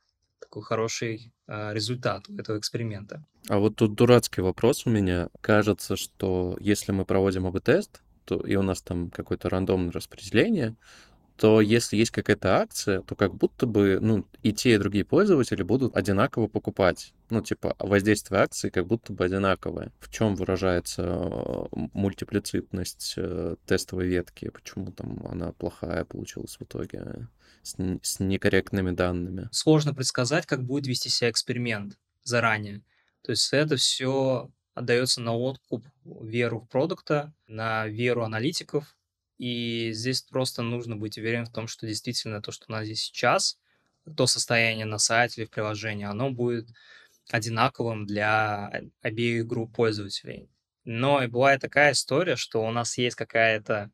такой 0.41 0.63
хороший 0.63 1.33
э, 1.47 1.75
результат 1.75 2.29
этого 2.39 2.59
эксперимента. 2.59 3.25
А 3.49 3.59
вот 3.59 3.77
тут 3.77 3.95
дурацкий 3.95 4.41
вопрос 4.41 4.87
у 4.87 4.91
меня. 4.91 5.29
Кажется, 5.41 5.97
что 5.97 6.57
если 6.61 6.93
мы 6.93 7.05
проводим 7.05 7.47
АБ-тест, 7.47 8.03
то 8.25 8.37
и 8.37 8.57
у 8.57 8.63
нас 8.63 8.81
там 8.81 9.11
какое-то 9.11 9.51
рандомное 9.51 9.93
распределение, 9.93 10.77
то 11.37 11.61
если 11.61 11.97
есть 11.97 12.13
какая-то 12.13 12.59
акция, 12.59 13.03
то 13.03 13.17
как 13.17 13.35
будто 13.35 13.67
бы, 13.67 13.99
ну, 14.01 14.25
и 14.43 14.53
те, 14.53 14.75
и 14.75 14.79
другие 14.79 15.05
пользователи 15.05 15.63
будут 15.63 15.97
одинаково 15.97 16.47
покупать. 16.47 17.13
Ну, 17.31 17.43
типа, 17.43 17.75
воздействие 17.79 18.41
акции 18.41 18.71
как 18.71 18.87
будто 18.87 19.13
бы 19.13 19.25
одинаковое. 19.25 19.91
В 19.99 20.11
чем 20.11 20.37
выражается 20.37 21.03
э, 21.03 21.67
мультиплицитность 21.93 23.15
э, 23.17 23.57
тестовой 23.67 24.07
ветки? 24.07 24.51
Почему 24.51 24.93
там 24.93 25.27
она 25.27 25.53
плохая 25.53 26.05
получилась 26.05 26.57
в 26.57 26.63
итоге 26.63 27.29
с, 27.63 27.75
с 28.03 28.21
некорректными 28.21 28.93
данными? 28.93 29.49
Сложно 29.51 29.93
предсказать, 29.93 30.47
как 30.47 30.63
будет 30.63 30.87
вести 30.87 31.09
себя 31.09 31.31
эксперимент 31.31 31.99
заранее. 32.23 32.83
То 33.23 33.33
есть 33.33 33.53
это 33.53 33.77
все 33.77 34.51
отдается 34.75 35.21
на 35.21 35.35
откуп 35.35 35.85
веру 36.05 36.61
в 36.61 36.69
продукта, 36.69 37.35
на 37.49 37.87
веру 37.89 38.23
аналитиков, 38.23 38.97
и 39.39 39.93
здесь 39.93 40.23
просто 40.23 40.63
нужно 40.63 40.97
быть 40.97 41.19
уверен 41.19 41.45
в 41.45 41.53
том, 41.53 41.67
что 41.67 41.87
действительно 41.87 42.41
то, 42.41 42.53
что 42.53 42.67
у 42.69 42.73
нас 42.73 42.85
здесь 42.85 43.03
сейчас, 43.03 43.59
то 44.17 44.27
состояние 44.27 44.87
на 44.87 44.99
сайте 44.99 45.43
или 45.43 45.49
в 45.49 45.51
приложении, 45.51 46.07
оно 46.07 46.31
будет 46.31 46.69
одинаковым 47.31 48.07
для 48.07 48.71
обеих 49.01 49.47
групп 49.47 49.75
пользователей. 49.75 50.49
Но 50.85 51.23
и 51.23 51.27
бывает 51.27 51.61
такая 51.61 51.93
история, 51.93 52.37
что 52.37 52.63
у 52.65 52.71
нас 52.71 52.99
есть 52.99 53.17
какая-то 53.17 53.91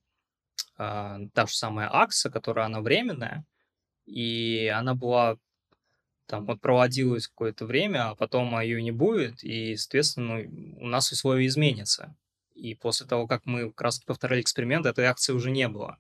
э, 0.78 1.18
та 1.32 1.46
же 1.46 1.54
самая 1.54 1.88
акция, 1.92 2.30
которая 2.30 2.66
она 2.66 2.80
временная, 2.80 3.44
и 4.06 4.72
она 4.74 4.94
была 4.94 5.38
там 6.26 6.46
вот 6.46 6.60
проводилась 6.60 7.28
какое-то 7.28 7.66
время, 7.66 8.10
а 8.10 8.14
потом 8.14 8.58
ее 8.60 8.82
не 8.82 8.92
будет, 8.92 9.42
и, 9.42 9.76
соответственно, 9.76 10.48
у 10.78 10.86
нас 10.86 11.10
условия 11.10 11.46
изменятся. 11.46 12.16
И 12.60 12.74
после 12.74 13.06
того, 13.06 13.26
как 13.26 13.46
мы 13.46 13.70
как 13.70 13.80
раз 13.80 13.98
повторили 14.00 14.42
эксперимент, 14.42 14.86
этой 14.86 15.06
акции 15.06 15.32
уже 15.32 15.50
не 15.50 15.66
было. 15.68 15.98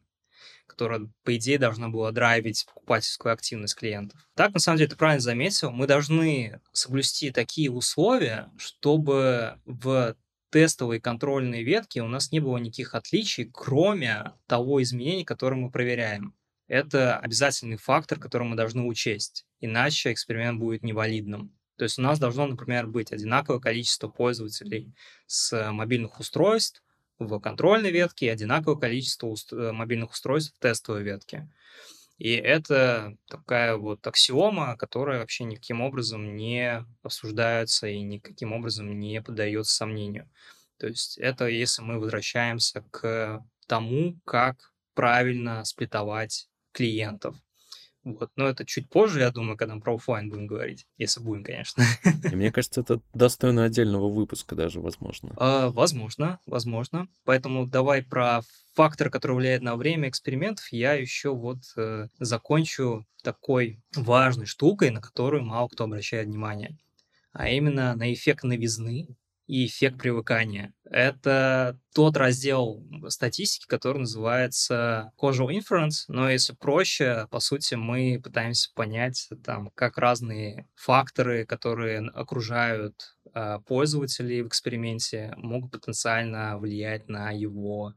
которая, 0.66 1.08
по 1.24 1.36
идее, 1.36 1.58
должна 1.58 1.88
была 1.88 2.12
драйвить 2.12 2.64
покупательскую 2.66 3.32
активность 3.32 3.74
клиентов. 3.74 4.20
Так, 4.34 4.54
на 4.54 4.60
самом 4.60 4.78
деле, 4.78 4.90
ты 4.90 4.96
правильно 4.96 5.20
заметил, 5.20 5.70
мы 5.72 5.86
должны 5.86 6.60
соблюсти 6.72 7.30
такие 7.32 7.70
условия, 7.70 8.50
чтобы 8.56 9.58
в 9.64 10.16
тестовой 10.50 11.00
контрольной 11.00 11.62
ветке 11.64 12.02
у 12.02 12.08
нас 12.08 12.32
не 12.32 12.40
было 12.40 12.56
никаких 12.58 12.94
отличий, 12.94 13.50
кроме 13.52 14.32
того 14.46 14.82
изменения, 14.82 15.24
которое 15.24 15.56
мы 15.56 15.70
проверяем. 15.70 16.34
Это 16.68 17.18
обязательный 17.18 17.76
фактор, 17.76 18.18
который 18.20 18.46
мы 18.46 18.56
должны 18.56 18.84
учесть, 18.84 19.46
иначе 19.60 20.12
эксперимент 20.12 20.60
будет 20.60 20.82
невалидным. 20.84 21.52
То 21.80 21.84
есть 21.84 21.98
у 21.98 22.02
нас 22.02 22.18
должно, 22.18 22.46
например, 22.46 22.86
быть 22.86 23.10
одинаковое 23.10 23.58
количество 23.58 24.06
пользователей 24.06 24.92
с 25.26 25.72
мобильных 25.72 26.20
устройств 26.20 26.82
в 27.18 27.40
контрольной 27.40 27.90
ветке 27.90 28.26
и 28.26 28.28
одинаковое 28.28 28.78
количество 28.78 29.28
уст- 29.28 29.54
э, 29.54 29.72
мобильных 29.72 30.10
устройств 30.10 30.54
в 30.54 30.60
тестовой 30.60 31.02
ветке. 31.02 31.48
И 32.18 32.32
это 32.32 33.16
такая 33.30 33.78
вот 33.78 34.06
аксиома, 34.06 34.76
которая 34.76 35.20
вообще 35.20 35.44
никаким 35.44 35.80
образом 35.80 36.36
не 36.36 36.84
обсуждается 37.02 37.86
и 37.86 38.02
никаким 38.02 38.52
образом 38.52 39.00
не 39.00 39.22
поддается 39.22 39.74
сомнению. 39.74 40.28
То 40.76 40.86
есть 40.86 41.16
это 41.16 41.46
если 41.46 41.80
мы 41.80 41.98
возвращаемся 41.98 42.84
к 42.90 43.42
тому, 43.66 44.18
как 44.26 44.74
правильно 44.92 45.64
сплитовать 45.64 46.50
клиентов. 46.72 47.36
Вот. 48.02 48.30
Но 48.36 48.48
это 48.48 48.64
чуть 48.64 48.88
позже, 48.88 49.20
я 49.20 49.30
думаю, 49.30 49.56
когда 49.56 49.74
мы 49.74 49.80
про 49.80 49.94
офлайн 49.94 50.30
будем 50.30 50.46
говорить. 50.46 50.86
Если 50.96 51.20
будем, 51.20 51.44
конечно. 51.44 51.84
И 52.30 52.34
мне 52.34 52.50
кажется, 52.50 52.80
это 52.80 53.00
достойно 53.12 53.64
отдельного 53.64 54.08
выпуска 54.08 54.54
даже, 54.54 54.80
возможно. 54.80 55.34
А, 55.36 55.68
возможно, 55.70 56.40
возможно. 56.46 57.08
Поэтому 57.24 57.66
давай 57.66 58.02
про 58.02 58.40
фактор, 58.74 59.10
который 59.10 59.36
влияет 59.36 59.62
на 59.62 59.76
время 59.76 60.08
экспериментов, 60.08 60.66
я 60.72 60.94
еще 60.94 61.34
вот 61.34 61.58
э, 61.76 62.08
закончу 62.18 63.06
такой 63.22 63.82
важной 63.94 64.46
штукой, 64.46 64.90
на 64.90 65.00
которую 65.00 65.44
мало 65.44 65.68
кто 65.68 65.84
обращает 65.84 66.28
внимание. 66.28 66.78
А 67.32 67.48
именно 67.48 67.94
на 67.94 68.12
эффект 68.12 68.44
новизны 68.44 69.08
и 69.50 69.66
эффект 69.66 69.98
привыкания. 69.98 70.72
Это 70.84 71.76
тот 71.92 72.16
раздел 72.16 72.86
статистики, 73.08 73.66
который 73.66 73.98
называется 73.98 75.12
causal 75.20 75.48
inference, 75.48 76.04
но 76.06 76.30
если 76.30 76.52
проще, 76.52 77.26
по 77.32 77.40
сути, 77.40 77.74
мы 77.74 78.20
пытаемся 78.22 78.70
понять, 78.76 79.28
там, 79.44 79.70
как 79.74 79.98
разные 79.98 80.68
факторы, 80.76 81.46
которые 81.46 82.08
окружают 82.10 83.16
э, 83.34 83.58
пользователей 83.66 84.42
в 84.42 84.46
эксперименте, 84.46 85.34
могут 85.36 85.72
потенциально 85.72 86.56
влиять 86.56 87.08
на 87.08 87.32
его 87.32 87.94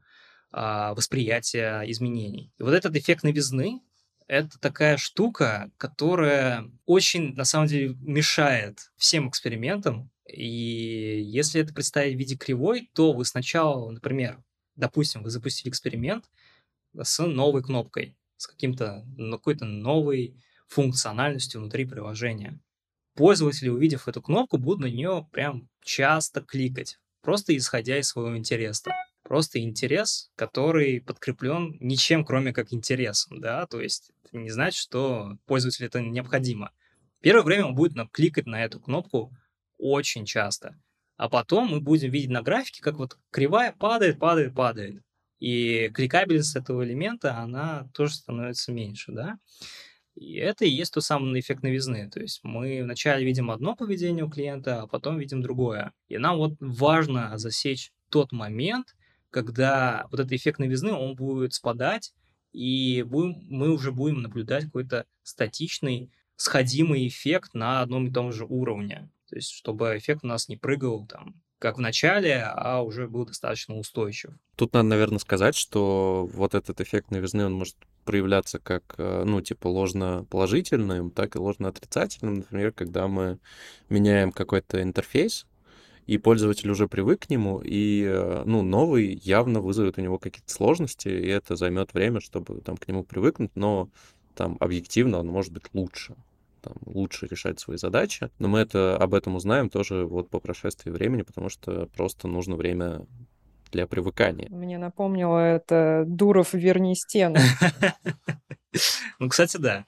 э, 0.52 0.92
восприятие 0.96 1.88
изменений. 1.92 2.52
И 2.58 2.64
вот 2.64 2.74
этот 2.74 2.96
эффект 2.96 3.22
новизны, 3.22 3.80
это 4.26 4.58
такая 4.58 4.96
штука, 4.96 5.70
которая 5.76 6.64
очень, 6.84 7.34
на 7.34 7.44
самом 7.44 7.68
деле, 7.68 7.94
мешает 8.00 8.90
всем 8.96 9.28
экспериментам, 9.28 10.10
и 10.26 11.22
если 11.22 11.60
это 11.60 11.74
представить 11.74 12.16
в 12.16 12.18
виде 12.18 12.36
кривой, 12.36 12.90
то 12.94 13.12
вы 13.12 13.24
сначала, 13.24 13.90
например, 13.90 14.42
допустим, 14.76 15.22
вы 15.22 15.30
запустили 15.30 15.70
эксперимент 15.70 16.24
с 17.00 17.22
новой 17.24 17.62
кнопкой, 17.62 18.16
с 18.36 18.46
каким-то, 18.46 19.04
ну, 19.16 19.36
какой-то 19.36 19.64
новой 19.64 20.36
функциональностью 20.68 21.60
внутри 21.60 21.84
приложения. 21.84 22.60
Пользователи, 23.14 23.68
увидев 23.68 24.08
эту 24.08 24.22
кнопку, 24.22 24.58
будут 24.58 24.80
на 24.80 24.86
нее 24.86 25.28
прям 25.30 25.68
часто 25.82 26.40
кликать, 26.40 26.98
просто 27.22 27.56
исходя 27.56 27.98
из 27.98 28.08
своего 28.08 28.36
интереса. 28.36 28.92
Просто 29.22 29.58
интерес, 29.58 30.30
который 30.36 31.00
подкреплен 31.00 31.78
ничем, 31.80 32.26
кроме 32.26 32.52
как 32.52 32.74
интересом, 32.74 33.40
да, 33.40 33.66
то 33.66 33.80
есть 33.80 34.10
не 34.32 34.50
значит, 34.50 34.78
что 34.78 35.38
пользователю 35.46 35.86
это 35.86 36.02
необходимо. 36.02 36.72
Первое 37.20 37.42
время 37.42 37.66
он 37.66 37.74
будет 37.74 37.94
кликать 38.12 38.44
на 38.44 38.62
эту 38.62 38.80
кнопку 38.80 39.34
очень 39.84 40.24
часто. 40.24 40.80
А 41.16 41.28
потом 41.28 41.68
мы 41.68 41.80
будем 41.80 42.10
видеть 42.10 42.30
на 42.30 42.42
графике, 42.42 42.80
как 42.82 42.96
вот 42.96 43.18
кривая 43.30 43.72
падает, 43.72 44.18
падает, 44.18 44.54
падает. 44.54 45.02
И 45.40 45.90
кликабельность 45.92 46.56
этого 46.56 46.84
элемента, 46.84 47.36
она 47.38 47.86
тоже 47.92 48.14
становится 48.14 48.72
меньше, 48.72 49.12
да. 49.12 49.38
И 50.14 50.36
это 50.36 50.64
и 50.64 50.70
есть 50.70 50.94
тот 50.94 51.04
самый 51.04 51.38
эффект 51.38 51.62
новизны. 51.62 52.08
То 52.08 52.20
есть 52.20 52.40
мы 52.42 52.82
вначале 52.82 53.26
видим 53.26 53.50
одно 53.50 53.76
поведение 53.76 54.24
у 54.24 54.30
клиента, 54.30 54.82
а 54.82 54.86
потом 54.86 55.18
видим 55.18 55.42
другое. 55.42 55.92
И 56.08 56.16
нам 56.16 56.38
вот 56.38 56.54
важно 56.60 57.36
засечь 57.36 57.92
тот 58.08 58.32
момент, 58.32 58.96
когда 59.28 60.06
вот 60.10 60.20
этот 60.20 60.32
эффект 60.32 60.60
новизны, 60.60 60.92
он 60.92 61.14
будет 61.14 61.52
спадать, 61.52 62.14
и 62.52 63.02
будем, 63.02 63.44
мы 63.50 63.70
уже 63.70 63.92
будем 63.92 64.22
наблюдать 64.22 64.64
какой-то 64.64 65.04
статичный, 65.24 66.10
сходимый 66.36 67.06
эффект 67.06 67.52
на 67.52 67.82
одном 67.82 68.06
и 68.06 68.12
том 68.12 68.32
же 68.32 68.46
уровне. 68.46 69.10
То 69.34 69.38
есть, 69.38 69.50
чтобы 69.50 69.98
эффект 69.98 70.20
у 70.22 70.28
нас 70.28 70.48
не 70.48 70.56
прыгал 70.56 71.08
там, 71.08 71.42
как 71.58 71.76
в 71.76 71.80
начале, 71.80 72.40
а 72.40 72.82
уже 72.82 73.08
был 73.08 73.26
достаточно 73.26 73.76
устойчив. 73.76 74.30
Тут 74.54 74.74
надо, 74.74 74.86
наверное, 74.86 75.18
сказать, 75.18 75.56
что 75.56 76.30
вот 76.32 76.54
этот 76.54 76.80
эффект 76.80 77.10
новизны, 77.10 77.44
он 77.44 77.54
может 77.54 77.74
проявляться 78.04 78.60
как, 78.60 78.94
э, 78.96 79.24
ну, 79.26 79.40
типа, 79.40 79.66
ложно 79.66 80.24
положительным, 80.30 81.10
так 81.10 81.34
и 81.34 81.40
ложно 81.40 81.66
отрицательным. 81.66 82.34
Например, 82.34 82.70
когда 82.70 83.08
мы 83.08 83.40
меняем 83.88 84.30
какой-то 84.30 84.80
интерфейс, 84.80 85.48
и 86.06 86.16
пользователь 86.16 86.70
уже 86.70 86.86
привык 86.86 87.26
к 87.26 87.30
нему, 87.30 87.58
и, 87.58 88.04
э, 88.04 88.44
ну, 88.46 88.62
новый 88.62 89.20
явно 89.24 89.60
вызовет 89.60 89.98
у 89.98 90.00
него 90.00 90.20
какие-то 90.20 90.52
сложности, 90.52 91.08
и 91.08 91.26
это 91.26 91.56
займет 91.56 91.92
время, 91.92 92.20
чтобы 92.20 92.60
там 92.60 92.76
к 92.76 92.86
нему 92.86 93.02
привыкнуть, 93.02 93.50
но 93.56 93.90
там 94.36 94.58
объективно 94.60 95.18
он 95.18 95.26
может 95.26 95.52
быть 95.52 95.64
лучше 95.72 96.14
там, 96.64 96.74
лучше 96.86 97.26
решать 97.26 97.60
свои 97.60 97.76
задачи. 97.76 98.30
Но 98.38 98.48
мы 98.48 98.60
это, 98.60 98.96
об 98.96 99.14
этом 99.14 99.36
узнаем 99.36 99.68
тоже 99.68 100.06
вот 100.06 100.30
по 100.30 100.40
прошествии 100.40 100.90
времени, 100.90 101.22
потому 101.22 101.48
что 101.48 101.86
просто 101.94 102.26
нужно 102.26 102.56
время 102.56 103.06
для 103.70 103.86
привыкания. 103.86 104.48
Мне 104.50 104.78
напомнило 104.78 105.38
это 105.38 106.04
Дуров 106.06 106.54
«Верни 106.54 106.94
стену». 106.94 107.36
Ну, 109.20 109.28
кстати, 109.28 109.56
да. 109.56 109.86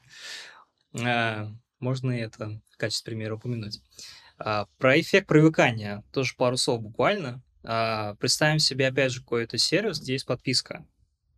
А, 0.95 1.49
можно 1.81 2.13
это 2.13 2.61
в 2.71 2.77
качестве 2.77 3.11
примера 3.11 3.35
упомянуть. 3.35 3.81
А, 4.39 4.67
про 4.79 5.01
эффект 5.01 5.27
привыкания 5.27 6.05
тоже 6.13 6.35
пару 6.37 6.57
слов 6.57 6.83
буквально. 6.83 7.43
А, 7.65 8.15
представим 8.15 8.61
себе, 8.61 8.87
опять 8.87 9.11
же, 9.11 9.21
какой-то 9.21 9.59
сервис, 9.59 10.01
где 10.01 10.13
есть 10.13 10.27
подписка. 10.27 10.87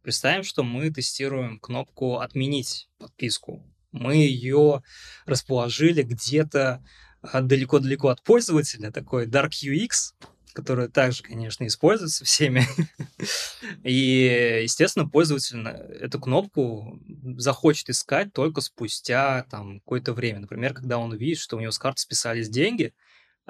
Представим, 0.03 0.43
что 0.43 0.63
мы 0.63 0.91
тестируем 0.91 1.59
кнопку 1.59 2.19
«Отменить 2.19 2.89
подписку» 2.99 3.63
мы 3.93 4.17
ее 4.17 4.83
расположили 5.27 6.03
где-то 6.03 6.85
а, 7.23 7.41
далеко-далеко 7.41 8.09
от 8.09 8.23
пользователя, 8.23 8.91
такой 8.91 9.27
Dark 9.27 9.51
UX, 9.65 10.15
который 10.53 10.89
также, 10.89 11.23
конечно, 11.23 11.67
используется 11.67 12.25
всеми. 12.25 12.67
И, 13.85 14.61
естественно, 14.63 15.09
пользователь 15.09 15.67
эту 15.67 16.19
кнопку 16.21 17.01
захочет 17.37 17.91
искать 17.91 18.33
только 18.33 18.61
спустя 18.61 19.45
там 19.51 19.81
какое-то 19.81 20.13
время. 20.13 20.41
Например, 20.41 20.75
когда 20.75 20.99
он 20.99 21.13
увидит, 21.13 21.39
что 21.39 21.57
у 21.57 21.61
него 21.61 21.71
с 21.71 21.79
карты 21.79 22.01
списались 22.01 22.49
деньги, 22.49 22.93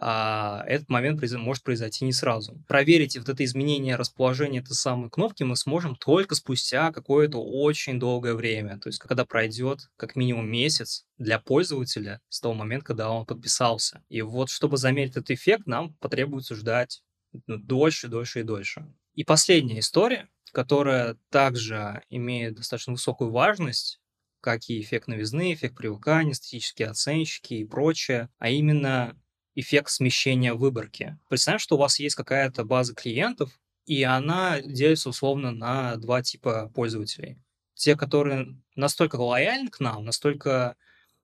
а 0.01 0.65
этот 0.67 0.89
момент 0.89 1.21
может 1.33 1.65
произойти 1.65 2.05
не 2.05 2.13
сразу. 2.13 2.63
Проверить 2.69 3.17
вот 3.17 3.29
это 3.29 3.45
изменение 3.45 3.97
расположения 3.97 4.61
этой 4.61 4.75
самой 4.75 5.11
кнопки 5.11 5.43
мы 5.43 5.57
сможем 5.57 5.97
только 5.97 6.35
спустя 6.35 6.93
какое-то 6.93 7.39
очень 7.43 7.99
долгое 7.99 8.35
время, 8.35 8.79
то 8.79 8.89
есть 8.89 9.01
когда 9.01 9.25
пройдет 9.25 9.91
как 9.97 10.15
минимум 10.15 10.49
месяц 10.49 11.05
для 11.19 11.41
пользователя 11.41 12.21
с 12.29 12.41
того 12.41 12.55
момента, 12.55 12.87
когда 12.87 13.11
он 13.11 13.27
подписался. 13.27 14.03
И 14.09 14.23
вот 14.23 14.51
чтобы 14.51 14.77
замерить 14.77 15.13
этот 15.13 15.31
эффект, 15.31 15.67
нам 15.67 15.95
потребуется 15.95 16.55
ждать 16.55 17.03
ну, 17.47 17.59
дольше, 17.59 18.09
дольше 18.09 18.41
и 18.41 18.45
дольше. 18.45 18.87
И 19.15 19.25
последняя 19.25 19.81
история, 19.81 20.29
которая 20.53 21.17
также 21.31 22.03
имеет 22.09 22.55
достаточно 22.55 22.93
высокую 22.93 23.31
важность, 23.31 24.01
как 24.41 24.69
и 24.69 24.81
эффект 24.81 25.09
новизны, 25.09 25.53
эффект 25.53 25.77
привыкания, 25.77 26.35
статические 26.35 26.89
оценщики 26.89 27.55
и 27.55 27.65
прочее, 27.65 28.29
а 28.39 28.49
именно 28.49 29.17
эффект 29.55 29.91
смещения 29.91 30.55
выборки. 30.55 31.19
Представь, 31.29 31.61
что 31.61 31.77
у 31.77 31.79
вас 31.79 31.99
есть 31.99 32.17
какая-то 32.17 32.65
база 32.65 32.95
клиентов, 32.95 33.51
и 33.87 34.03
она 34.03 34.61
делится 34.61 35.09
условно 35.09 35.51
на 35.51 35.97
два 35.97 36.23
типа 36.23 36.71
пользователей. 36.75 37.39
Те, 37.75 37.97
которые 37.97 38.61
настолько 38.77 39.17
лояльны 39.17 39.71
к 39.71 39.81
нам, 39.81 40.05
настолько 40.05 40.77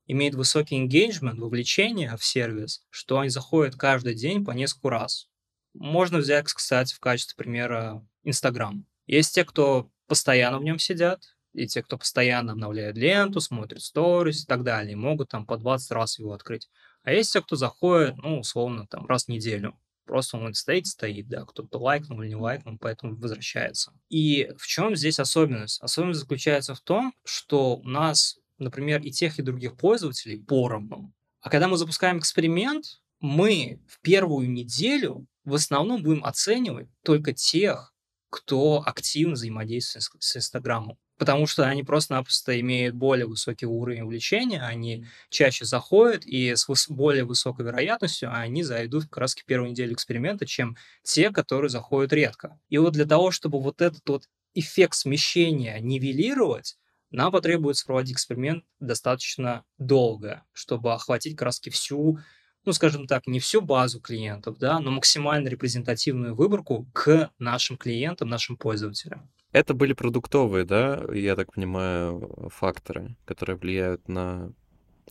имеют 0.07 0.35
высокий 0.35 0.83
engagement, 0.83 1.39
вовлечение 1.39 2.17
в 2.17 2.25
сервис, 2.25 2.85
что 2.91 3.19
они 3.19 3.29
заходят 3.29 3.77
каждый 3.77 4.15
день 4.15 4.45
по 4.45 4.53
несколько 4.53 4.91
раз. 4.91 5.29
Можно 5.75 6.19
взять, 6.19 6.47
кстати, 6.53 6.95
в 6.95 7.01
качестве 7.01 7.37
примера 7.37 8.07
Инстаграм. 8.23 8.87
Есть 9.07 9.35
те, 9.35 9.45
кто 9.45 9.91
постоянно 10.07 10.59
в 10.59 10.65
нем 10.65 10.79
сидят, 10.79 11.35
и 11.53 11.67
те, 11.67 11.83
кто 11.83 11.97
постоянно 11.97 12.53
обновляет 12.53 12.97
ленту, 12.97 13.41
смотрит 13.41 13.83
сторис 13.83 14.43
и 14.43 14.47
так 14.47 14.65
далее, 14.65 14.97
могут 14.97 15.31
там 15.31 15.47
по 15.47 15.57
20 15.57 15.91
раз 15.93 16.19
его 16.19 16.33
открыть. 16.33 16.69
А 17.05 17.13
есть 17.13 17.33
те, 17.33 17.41
кто 17.41 17.55
заходит, 17.55 18.17
ну, 18.17 18.41
условно, 18.41 18.87
там, 18.87 19.07
раз 19.07 19.25
в 19.25 19.29
неделю. 19.29 19.79
Просто 20.07 20.37
он 20.37 20.53
стоит, 20.55 20.87
стоит, 20.87 21.29
да, 21.29 21.45
кто-то 21.45 21.79
лайкнул 21.79 22.21
или 22.21 22.31
не 22.31 22.37
лайкнул, 22.37 22.77
поэтому 22.79 23.17
возвращается. 23.17 23.93
И 24.11 24.51
в 24.59 24.67
чем 24.67 24.97
здесь 24.97 25.21
особенность? 25.21 25.81
Особенность 25.83 26.21
заключается 26.21 26.75
в 26.75 26.81
том, 26.81 27.15
что 27.25 27.77
у 27.77 27.85
нас, 27.85 28.39
например, 28.59 29.01
и 29.03 29.11
тех, 29.11 29.39
и 29.39 29.43
других 29.43 29.77
пользователей 29.77 30.43
поровну. 30.43 31.13
А 31.41 31.51
когда 31.51 31.69
мы 31.69 31.77
запускаем 31.77 32.19
эксперимент, 32.19 33.03
мы 33.21 33.81
в 33.87 34.01
первую 34.01 34.51
неделю 34.51 35.27
в 35.45 35.55
основном 35.55 36.03
будем 36.03 36.25
оценивать 36.25 36.89
только 37.03 37.33
тех, 37.33 37.95
кто 38.31 38.83
активно 38.85 39.35
взаимодействует 39.35 40.23
с 40.23 40.37
Инстаграмом. 40.37 40.99
Потому 41.17 41.47
что 41.47 41.65
они 41.69 41.85
просто-напросто 41.85 42.59
имеют 42.61 42.97
более 42.97 43.27
высокий 43.27 43.67
уровень 43.67 44.03
увлечения, 44.03 44.61
они 44.61 45.07
чаще 45.31 45.65
заходят, 45.65 46.27
и 46.27 46.55
с 46.57 46.69
выс- 46.69 46.87
более 46.89 47.25
высокой 47.25 47.65
вероятностью 47.65 48.35
они 48.35 48.65
зайдут 48.65 49.05
как 49.05 49.19
раз 49.19 49.35
в 49.35 49.45
первую 49.45 49.71
неделю 49.71 49.95
эксперимента, 49.95 50.45
чем 50.45 50.77
те, 51.03 51.31
которые 51.31 51.69
заходят 51.69 52.13
редко. 52.13 52.59
И 52.69 52.79
вот 52.79 52.95
для 52.95 53.05
того, 53.05 53.31
чтобы 53.31 53.61
вот 53.61 53.81
этот 53.81 54.09
вот 54.09 54.29
эффект 54.55 54.95
смещения 54.97 55.79
нивелировать, 55.81 56.79
нам 57.11 57.31
потребуется 57.31 57.87
проводить 57.87 58.15
эксперимент 58.15 58.65
достаточно 58.81 59.65
долго, 59.79 60.43
чтобы 60.53 60.93
охватить 60.93 61.41
раз 61.41 61.61
всю 61.61 62.19
ну, 62.65 62.73
скажем 62.73 63.07
так, 63.07 63.27
не 63.27 63.41
всю 63.41 63.61
базу 63.61 64.01
клиентов, 64.01 64.59
да, 64.59 64.81
но 64.81 64.91
максимально 64.91 65.49
репрезентативную 65.49 66.35
выборку 66.35 66.89
к 66.95 67.31
нашим 67.39 67.77
клиентам, 67.77 68.29
нашим 68.29 68.57
пользователям. 68.57 69.31
Это 69.55 69.73
были 69.73 69.93
продуктовые, 69.93 70.65
да, 70.65 71.05
я 71.13 71.37
так 71.37 71.53
понимаю, 71.53 72.51
факторы, 72.53 73.15
которые 73.25 73.57
влияют 73.57 74.09
на 74.09 74.53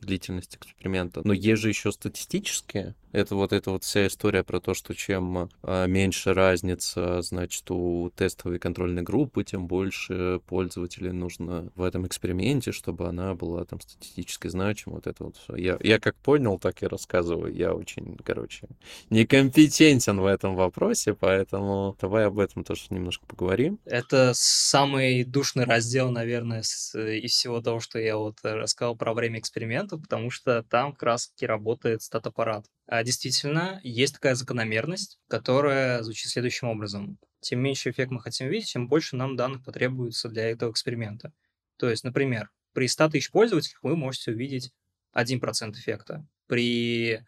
длительность 0.01 0.57
эксперимента. 0.57 1.21
Но 1.23 1.31
есть 1.31 1.61
же 1.61 1.69
еще 1.69 1.93
статистические. 1.93 2.93
Это 3.13 3.35
вот 3.35 3.53
эта 3.53 3.69
вот 3.69 3.83
вся 3.83 4.07
история 4.07 4.43
про 4.43 4.59
то, 4.59 4.73
что 4.73 4.95
чем 4.95 5.49
а, 5.61 5.85
меньше 5.85 6.33
разница, 6.33 7.21
значит, 7.21 7.69
у 7.69 8.11
тестовой 8.15 8.57
контрольной 8.57 9.03
группы, 9.03 9.43
тем 9.43 9.67
больше 9.67 10.41
пользователей 10.47 11.11
нужно 11.11 11.71
в 11.75 11.83
этом 11.83 12.07
эксперименте, 12.07 12.71
чтобы 12.71 13.07
она 13.07 13.35
была 13.35 13.65
там 13.65 13.79
статистически 13.79 14.47
значима. 14.47 14.95
Вот 14.95 15.05
это 15.05 15.25
вот 15.25 15.37
все. 15.37 15.55
Я, 15.55 15.77
я 15.81 15.99
как 15.99 16.15
понял, 16.15 16.57
так 16.57 16.81
и 16.81 16.87
рассказываю. 16.87 17.53
Я 17.53 17.75
очень, 17.75 18.17
короче, 18.17 18.67
некомпетентен 19.11 20.19
в 20.19 20.25
этом 20.25 20.55
вопросе, 20.55 21.13
поэтому 21.13 21.95
давай 22.01 22.25
об 22.25 22.39
этом 22.39 22.63
тоже 22.63 22.81
немножко 22.89 23.27
поговорим. 23.27 23.79
Это 23.85 24.31
самый 24.33 25.23
душный 25.23 25.65
раздел, 25.65 26.09
наверное, 26.09 26.61
из 26.61 27.31
всего 27.31 27.61
того, 27.61 27.79
что 27.79 27.99
я 27.99 28.17
вот 28.17 28.39
рассказал 28.41 28.95
про 28.95 29.13
время 29.13 29.37
эксперимента, 29.37 29.97
потому 29.97 30.31
что 30.31 30.63
там 30.63 30.93
как 30.93 31.03
раз 31.03 31.27
таки 31.27 31.45
работает 31.45 32.01
стат-аппарат. 32.01 32.65
А 32.87 33.03
действительно, 33.03 33.79
есть 33.83 34.15
такая 34.15 34.35
закономерность, 34.35 35.19
которая 35.27 36.03
звучит 36.03 36.31
следующим 36.31 36.67
образом. 36.67 37.17
Тем 37.39 37.59
меньше 37.59 37.89
эффект 37.89 38.11
мы 38.11 38.21
хотим 38.21 38.47
видеть, 38.47 38.71
тем 38.71 38.87
больше 38.87 39.15
нам 39.15 39.35
данных 39.35 39.63
потребуется 39.63 40.29
для 40.29 40.49
этого 40.49 40.71
эксперимента. 40.71 41.33
То 41.77 41.89
есть, 41.89 42.03
например, 42.03 42.49
при 42.73 42.87
100 42.87 43.09
тысяч 43.09 43.31
пользователях 43.31 43.79
вы 43.83 43.95
можете 43.95 44.31
увидеть 44.31 44.71
1% 45.13 45.73
эффекта. 45.73 46.25
При 46.47 47.21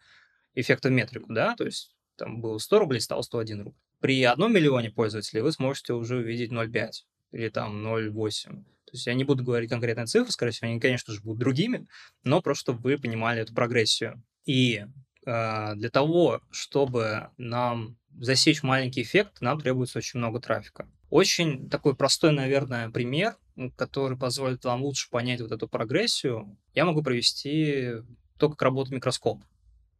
эффекту 0.54 0.90
метрику, 0.90 1.32
да, 1.32 1.54
то 1.54 1.64
есть 1.64 1.94
там 2.16 2.40
было 2.40 2.58
100 2.58 2.78
рублей, 2.78 3.00
стало 3.00 3.22
101 3.22 3.62
рубль. 3.62 3.76
При 4.00 4.24
1 4.24 4.52
миллионе 4.52 4.90
пользователей 4.90 5.42
вы 5.42 5.52
сможете 5.52 5.94
уже 5.94 6.16
увидеть 6.16 6.52
0,5 6.52 6.90
или 7.32 7.48
там 7.48 7.86
0,8. 7.86 8.64
То 8.86 8.92
есть 8.92 9.06
я 9.06 9.14
не 9.14 9.24
буду 9.24 9.42
говорить 9.42 9.70
конкретные 9.70 10.06
цифры, 10.06 10.30
скорее 10.30 10.52
всего, 10.52 10.68
они, 10.70 10.80
конечно 10.80 11.12
же, 11.12 11.20
будут 11.20 11.40
другими, 11.40 11.86
но 12.22 12.40
просто 12.40 12.62
чтобы 12.62 12.80
вы 12.82 12.98
понимали 12.98 13.42
эту 13.42 13.54
прогрессию. 13.54 14.22
И 14.44 14.84
для 15.26 15.90
того, 15.92 16.40
чтобы 16.50 17.30
нам 17.36 17.98
засечь 18.18 18.62
маленький 18.62 19.02
эффект, 19.02 19.40
нам 19.40 19.60
требуется 19.60 19.98
очень 19.98 20.18
много 20.18 20.40
трафика. 20.40 20.88
Очень 21.10 21.68
такой 21.68 21.94
простой, 21.94 22.32
наверное, 22.32 22.90
пример, 22.90 23.36
который 23.76 24.16
позволит 24.16 24.64
вам 24.64 24.82
лучше 24.82 25.10
понять 25.10 25.40
вот 25.40 25.52
эту 25.52 25.68
прогрессию, 25.68 26.56
я 26.74 26.84
могу 26.84 27.02
привести 27.02 27.94
то, 28.38 28.48
как 28.48 28.62
работает 28.62 28.94
микроскоп. 28.94 29.42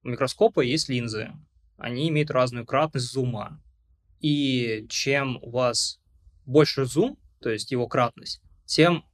У 0.02 0.08
микроскопа 0.08 0.60
есть 0.60 0.88
линзы. 0.88 1.32
Они 1.76 2.08
имеют 2.08 2.30
разную 2.30 2.64
кратность 2.64 3.10
зума. 3.12 3.60
И 4.20 4.86
чем 4.88 5.38
у 5.42 5.50
вас 5.50 6.00
больше 6.44 6.84
зум, 6.84 7.18
то 7.40 7.50
есть 7.50 7.70
его 7.72 7.86
кратность, 7.88 8.40
тем 8.64 9.04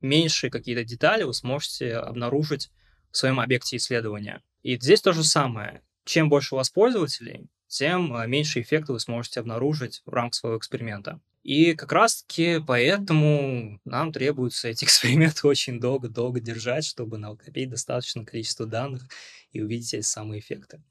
меньше 0.00 0.50
какие-то 0.50 0.84
детали 0.84 1.24
вы 1.24 1.34
сможете 1.34 1.96
обнаружить 1.96 2.70
своем 3.18 3.40
объекте 3.40 3.76
исследования. 3.76 4.42
И 4.62 4.76
здесь 4.76 5.00
то 5.00 5.12
же 5.12 5.24
самое. 5.24 5.82
Чем 6.04 6.28
больше 6.28 6.54
у 6.54 6.58
вас 6.58 6.70
пользователей, 6.70 7.48
тем 7.68 8.14
э, 8.16 8.26
меньше 8.26 8.60
эффекта 8.60 8.92
вы 8.92 9.00
сможете 9.00 9.40
обнаружить 9.40 10.02
в 10.06 10.12
рамках 10.12 10.34
своего 10.34 10.58
эксперимента. 10.58 11.20
И 11.42 11.74
как 11.74 11.92
раз-таки 11.92 12.60
поэтому 12.66 13.80
нам 13.84 14.12
требуется 14.12 14.68
эти 14.68 14.84
эксперименты 14.86 15.46
очень 15.46 15.80
долго-долго 15.80 16.40
держать, 16.40 16.84
чтобы 16.84 17.18
накопить 17.18 17.70
достаточное 17.70 18.24
количество 18.24 18.66
данных 18.66 19.04
и 19.52 19.62
увидеть 19.62 19.94
эти 19.94 20.04
самые 20.04 20.40
эффекты. 20.40 20.82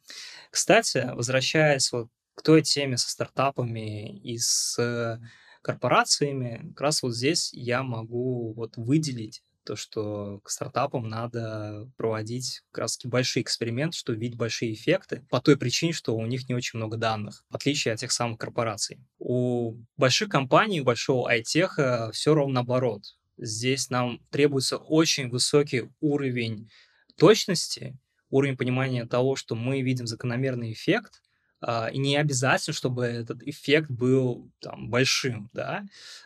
Кстати, 0.51 1.09
возвращаясь 1.13 1.91
вот 1.91 2.09
к 2.35 2.43
той 2.43 2.61
теме 2.61 2.97
со 2.97 3.09
стартапами 3.09 4.17
и 4.19 4.37
с 4.37 5.19
корпорациями, 5.61 6.69
как 6.69 6.81
раз 6.81 7.03
вот 7.03 7.15
здесь 7.15 7.51
я 7.53 7.83
могу 7.83 8.53
вот 8.53 8.77
выделить 8.77 9.41
то, 9.67 9.75
что 9.75 10.39
к 10.43 10.49
стартапам 10.49 11.09
надо 11.09 11.91
проводить 11.97 12.61
как 12.71 12.83
раз 12.83 12.97
большие 13.03 13.43
эксперименты, 13.43 13.97
чтобы 13.97 14.17
видеть 14.17 14.37
большие 14.37 14.73
эффекты, 14.73 15.25
по 15.29 15.41
той 15.41 15.57
причине, 15.57 15.91
что 15.91 16.15
у 16.15 16.25
них 16.25 16.47
не 16.47 16.55
очень 16.55 16.77
много 16.77 16.95
данных, 16.95 17.43
в 17.49 17.55
отличие 17.55 17.93
от 17.93 17.99
тех 17.99 18.13
самых 18.13 18.39
корпораций. 18.39 18.99
У 19.19 19.75
больших 19.97 20.29
компаний, 20.29 20.79
у 20.79 20.85
большого 20.85 21.29
айтеха 21.29 22.11
все 22.13 22.33
ровно 22.33 22.55
наоборот. 22.55 23.03
Здесь 23.37 23.89
нам 23.89 24.19
требуется 24.29 24.77
очень 24.77 25.29
высокий 25.29 25.89
уровень 25.99 26.69
точности, 27.17 27.99
уровень 28.29 28.55
понимания 28.55 29.05
того, 29.05 29.35
что 29.35 29.53
мы 29.55 29.81
видим 29.81 30.07
закономерный 30.07 30.71
эффект, 30.71 31.21
и 31.65 31.97
не 31.97 32.15
обязательно, 32.17 32.73
чтобы 32.73 33.05
этот 33.05 33.41
эффект 33.43 33.89
был 33.89 34.51
там, 34.59 34.89
большим, 34.89 35.49
да. 35.53 35.85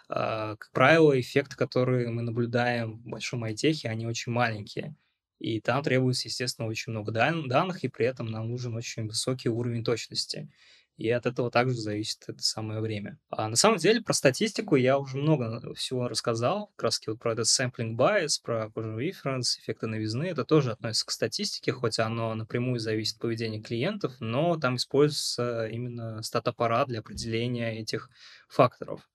Uh, 0.10 0.58
как 0.58 0.72
правило, 0.74 1.18
эффекты, 1.20 1.56
которые 1.56 2.10
мы 2.10 2.22
наблюдаем 2.22 2.98
в 2.98 3.08
большом 3.08 3.44
айтехе, 3.46 3.88
они 3.90 4.06
очень 4.06 4.32
маленькие. 4.34 4.96
И 5.40 5.60
там 5.60 5.82
требуется, 5.84 6.28
естественно, 6.28 6.68
очень 6.68 6.92
много 6.92 7.12
дан- 7.12 7.48
данных, 7.48 7.84
и 7.84 7.88
при 7.88 8.06
этом 8.06 8.28
нам 8.28 8.50
нужен 8.50 8.76
очень 8.76 9.08
высокий 9.08 9.50
уровень 9.50 9.84
точности 9.84 10.50
и 10.98 11.10
от 11.10 11.26
этого 11.26 11.50
также 11.50 11.76
зависит 11.76 12.24
это 12.28 12.42
самое 12.44 12.80
время. 12.80 13.18
А 13.30 13.48
на 13.48 13.56
самом 13.56 13.78
деле 13.78 14.02
про 14.02 14.14
статистику 14.14 14.76
я 14.76 14.98
уже 14.98 15.18
много 15.18 15.74
всего 15.74 16.08
рассказал, 16.08 16.68
как 16.76 16.84
раз 16.84 17.02
вот 17.08 17.20
про 17.20 17.34
этот 17.34 17.48
sampling 17.48 17.96
bias, 17.96 18.40
про 18.44 18.72
reference, 18.76 19.60
эффекты 19.60 19.88
новизны, 19.88 20.26
это 20.26 20.46
тоже 20.46 20.72
относится 20.72 21.06
к 21.06 21.12
статистике, 21.12 21.72
хоть 21.72 22.00
оно 22.00 22.36
напрямую 22.36 22.80
зависит 22.80 23.16
от 23.16 23.22
поведения 23.22 23.62
клиентов, 23.62 24.14
но 24.20 24.58
там 24.58 24.76
используется 24.76 25.68
именно 25.68 26.22
стат-аппарат 26.22 26.88
для 26.88 27.00
определения 27.00 27.80
этих 27.80 28.10
факторов. 28.48 29.08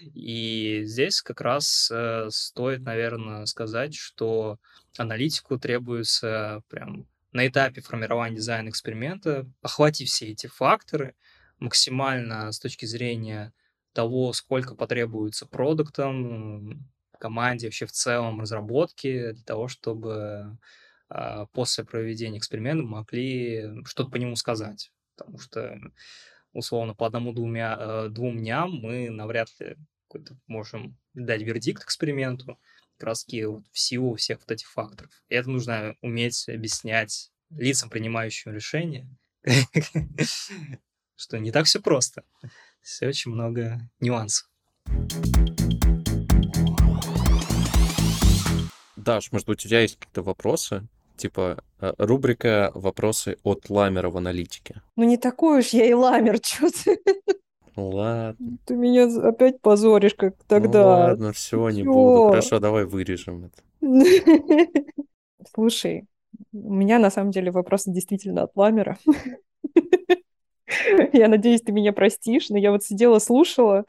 И 0.00 0.82
здесь 0.84 1.22
как 1.22 1.40
раз 1.40 1.90
э, 1.90 2.28
стоит, 2.30 2.82
наверное, 2.82 3.46
сказать, 3.46 3.94
что 3.94 4.58
аналитику 4.98 5.58
требуется 5.58 6.62
прям 6.68 7.06
на 7.34 7.46
этапе 7.46 7.82
формирования 7.82 8.36
дизайна 8.36 8.70
эксперимента 8.70 9.46
охватив 9.60 10.08
все 10.08 10.28
эти 10.28 10.46
факторы 10.46 11.14
максимально 11.58 12.50
с 12.50 12.58
точки 12.58 12.86
зрения 12.86 13.52
того, 13.92 14.32
сколько 14.32 14.74
потребуется 14.74 15.46
продуктам, 15.46 16.88
команде 17.24 17.68
вообще 17.68 17.86
в 17.86 17.92
целом 17.92 18.42
разработки 18.42 19.32
для 19.32 19.44
того, 19.44 19.66
чтобы 19.66 20.58
э, 21.08 21.46
после 21.52 21.84
проведения 21.84 22.36
эксперимента 22.36 22.84
могли 22.84 23.82
что-то 23.86 24.10
по 24.10 24.16
нему 24.16 24.36
сказать. 24.36 24.92
Потому 25.16 25.38
что, 25.38 25.80
условно, 26.52 26.94
по 26.94 27.06
одному-двумя 27.06 27.78
э, 27.78 28.08
двум 28.10 28.36
дням 28.36 28.72
мы 28.72 29.08
навряд 29.08 29.48
ли 29.58 29.76
можем 30.46 30.98
дать 31.14 31.40
вердикт 31.40 31.84
эксперименту 31.84 32.60
раз 33.04 33.24
вот 33.28 33.64
в 33.72 33.78
силу 33.78 34.16
всех 34.16 34.40
вот 34.40 34.50
этих 34.50 34.68
факторов. 34.68 35.10
И 35.28 35.34
это 35.34 35.50
нужно 35.50 35.94
уметь 36.00 36.48
объяснять 36.48 37.30
лицам, 37.50 37.90
принимающим 37.90 38.52
решения, 38.52 39.08
что 41.16 41.38
не 41.38 41.52
так 41.52 41.66
все 41.66 41.80
просто. 41.80 42.24
Все 42.80 43.08
очень 43.08 43.30
много 43.30 43.80
нюансов. 44.00 44.48
Даш, 48.96 49.32
может 49.32 49.46
быть, 49.46 49.64
у 49.64 49.68
тебя 49.68 49.80
есть 49.80 49.98
какие-то 49.98 50.22
вопросы? 50.22 50.86
Типа 51.16 51.62
э, 51.78 51.92
рубрика 51.98 52.72
«Вопросы 52.74 53.36
от 53.44 53.70
ламера 53.70 54.10
в 54.10 54.16
аналитике». 54.16 54.82
Ну 54.96 55.04
не 55.04 55.16
такой 55.16 55.60
уж 55.60 55.68
я 55.68 55.86
и 55.86 55.92
ламер, 55.92 56.38
что 56.42 56.70
ты. 56.70 56.98
Ладно. 57.76 58.58
Ты 58.66 58.76
меня 58.76 59.08
опять 59.22 59.60
позоришь, 59.60 60.14
как 60.14 60.34
ну 60.38 60.44
тогда. 60.46 60.82
Ну 60.82 60.88
ладно, 60.88 61.32
все, 61.32 61.68
не 61.70 61.82
буду. 61.82 62.28
Хорошо, 62.28 62.60
давай 62.60 62.84
вырежем 62.84 63.46
это. 63.46 63.62
Слушай, 65.54 66.06
у 66.52 66.72
меня 66.72 66.98
на 66.98 67.10
самом 67.10 67.30
деле 67.30 67.50
вопросы 67.50 67.90
действительно 67.90 68.44
от 68.44 68.56
ламера. 68.56 68.98
Я 71.12 71.28
надеюсь, 71.28 71.62
ты 71.62 71.72
меня 71.72 71.92
простишь, 71.92 72.48
но 72.48 72.58
я 72.58 72.72
вот 72.72 72.82
сидела, 72.82 73.18
слушала, 73.18 73.84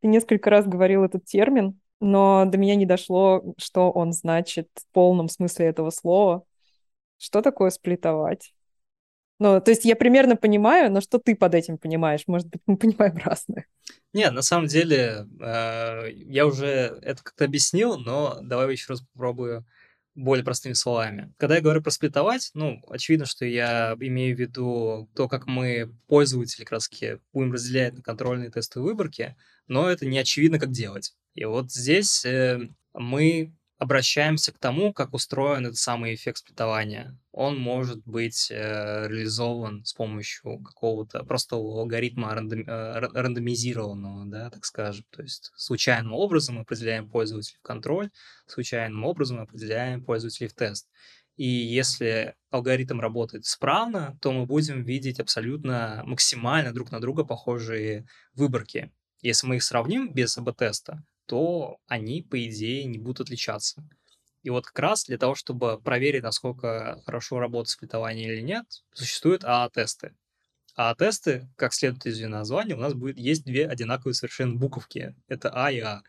ты 0.00 0.08
несколько 0.08 0.50
раз 0.50 0.66
говорил 0.66 1.04
этот 1.04 1.24
термин, 1.24 1.78
но 2.00 2.44
до 2.46 2.58
меня 2.58 2.74
не 2.74 2.86
дошло, 2.86 3.54
что 3.56 3.90
он 3.90 4.12
значит 4.12 4.68
в 4.74 4.92
полном 4.92 5.28
смысле 5.28 5.66
этого 5.66 5.90
слова. 5.90 6.44
Что 7.18 7.40
такое 7.40 7.70
сплитовать? 7.70 8.52
Ну, 9.40 9.60
то 9.60 9.70
есть 9.70 9.84
я 9.84 9.96
примерно 9.96 10.36
понимаю, 10.36 10.92
но 10.92 11.00
что 11.00 11.18
ты 11.18 11.34
под 11.34 11.54
этим 11.54 11.76
понимаешь? 11.76 12.22
Может 12.26 12.48
быть, 12.48 12.62
мы 12.66 12.76
понимаем 12.78 13.16
разное. 13.16 13.66
Нет, 14.12 14.32
на 14.32 14.42
самом 14.42 14.66
деле, 14.66 15.26
э, 15.40 16.10
я 16.12 16.46
уже 16.46 16.98
это 17.02 17.22
как-то 17.22 17.44
объяснил, 17.44 17.98
но 17.98 18.38
давай 18.42 18.70
еще 18.70 18.92
раз 18.92 19.02
попробую 19.02 19.66
более 20.14 20.44
простыми 20.44 20.74
словами. 20.74 21.32
Когда 21.36 21.56
я 21.56 21.60
говорю 21.60 21.82
про 21.82 21.90
сплитовать, 21.90 22.50
ну, 22.54 22.80
очевидно, 22.88 23.26
что 23.26 23.44
я 23.44 23.96
имею 23.98 24.36
в 24.36 24.40
виду 24.40 25.10
то, 25.14 25.28
как 25.28 25.46
мы, 25.46 25.92
пользователи 26.06 26.64
краски, 26.64 27.18
будем 27.32 27.52
разделять 27.52 27.94
на 27.94 28.02
контрольные 28.02 28.50
тестовые 28.50 28.92
выборки, 28.92 29.36
но 29.66 29.90
это 29.90 30.06
не 30.06 30.18
очевидно, 30.18 30.60
как 30.60 30.70
делать. 30.70 31.14
И 31.34 31.44
вот 31.44 31.72
здесь 31.72 32.24
э, 32.24 32.60
мы 32.92 33.52
обращаемся 33.84 34.52
к 34.52 34.58
тому, 34.58 34.92
как 34.92 35.14
устроен 35.14 35.66
этот 35.66 35.76
самый 35.76 36.14
эффект 36.14 36.38
сплитования. 36.38 37.16
Он 37.32 37.58
может 37.58 38.02
быть 38.04 38.50
э, 38.50 39.06
реализован 39.08 39.84
с 39.84 39.92
помощью 39.92 40.58
какого-то 40.58 41.22
простого 41.24 41.80
алгоритма 41.80 42.34
рандом, 42.34 42.60
э, 42.60 43.00
рандомизированного, 43.00 44.26
да, 44.26 44.50
так 44.50 44.64
скажем. 44.64 45.04
То 45.10 45.22
есть 45.22 45.52
случайным 45.56 46.12
образом 46.12 46.56
мы 46.56 46.62
определяем 46.62 47.08
пользователей 47.08 47.58
в 47.58 47.62
контроль, 47.62 48.10
случайным 48.46 49.04
образом 49.04 49.40
определяем 49.40 50.04
пользователей 50.04 50.48
в 50.48 50.54
тест. 50.54 50.88
И 51.36 51.46
если 51.46 52.34
алгоритм 52.50 53.00
работает 53.00 53.44
исправно, 53.44 54.16
то 54.20 54.32
мы 54.32 54.46
будем 54.46 54.84
видеть 54.84 55.20
абсолютно 55.20 56.02
максимально 56.06 56.72
друг 56.72 56.90
на 56.92 57.00
друга 57.00 57.24
похожие 57.24 58.06
выборки. 58.34 58.92
Если 59.20 59.46
мы 59.46 59.56
их 59.56 59.62
сравним 59.62 60.12
без 60.12 60.36
АБ-теста, 60.38 61.02
то 61.26 61.78
они, 61.86 62.22
по 62.22 62.42
идее, 62.46 62.84
не 62.84 62.98
будут 62.98 63.20
отличаться. 63.20 63.86
И 64.42 64.50
вот 64.50 64.66
как 64.66 64.78
раз 64.78 65.04
для 65.06 65.16
того, 65.16 65.34
чтобы 65.34 65.80
проверить, 65.80 66.22
насколько 66.22 67.00
хорошо 67.06 67.38
работает 67.38 67.70
сплитование 67.70 68.32
или 68.32 68.42
нет, 68.42 68.66
существуют 68.92 69.42
АА-тесты. 69.44 70.14
АА-тесты, 70.76 71.48
как 71.56 71.72
следует 71.72 72.04
из 72.06 72.18
ее 72.18 72.28
названия, 72.28 72.74
у 72.74 72.80
нас 72.80 72.92
будет 72.92 73.16
есть 73.16 73.44
две 73.44 73.66
одинаковые 73.66 74.14
совершенно 74.14 74.54
буковки. 74.54 75.14
Это 75.28 75.50
А 75.50 75.70
и 75.70 75.80
А. 75.80 76.02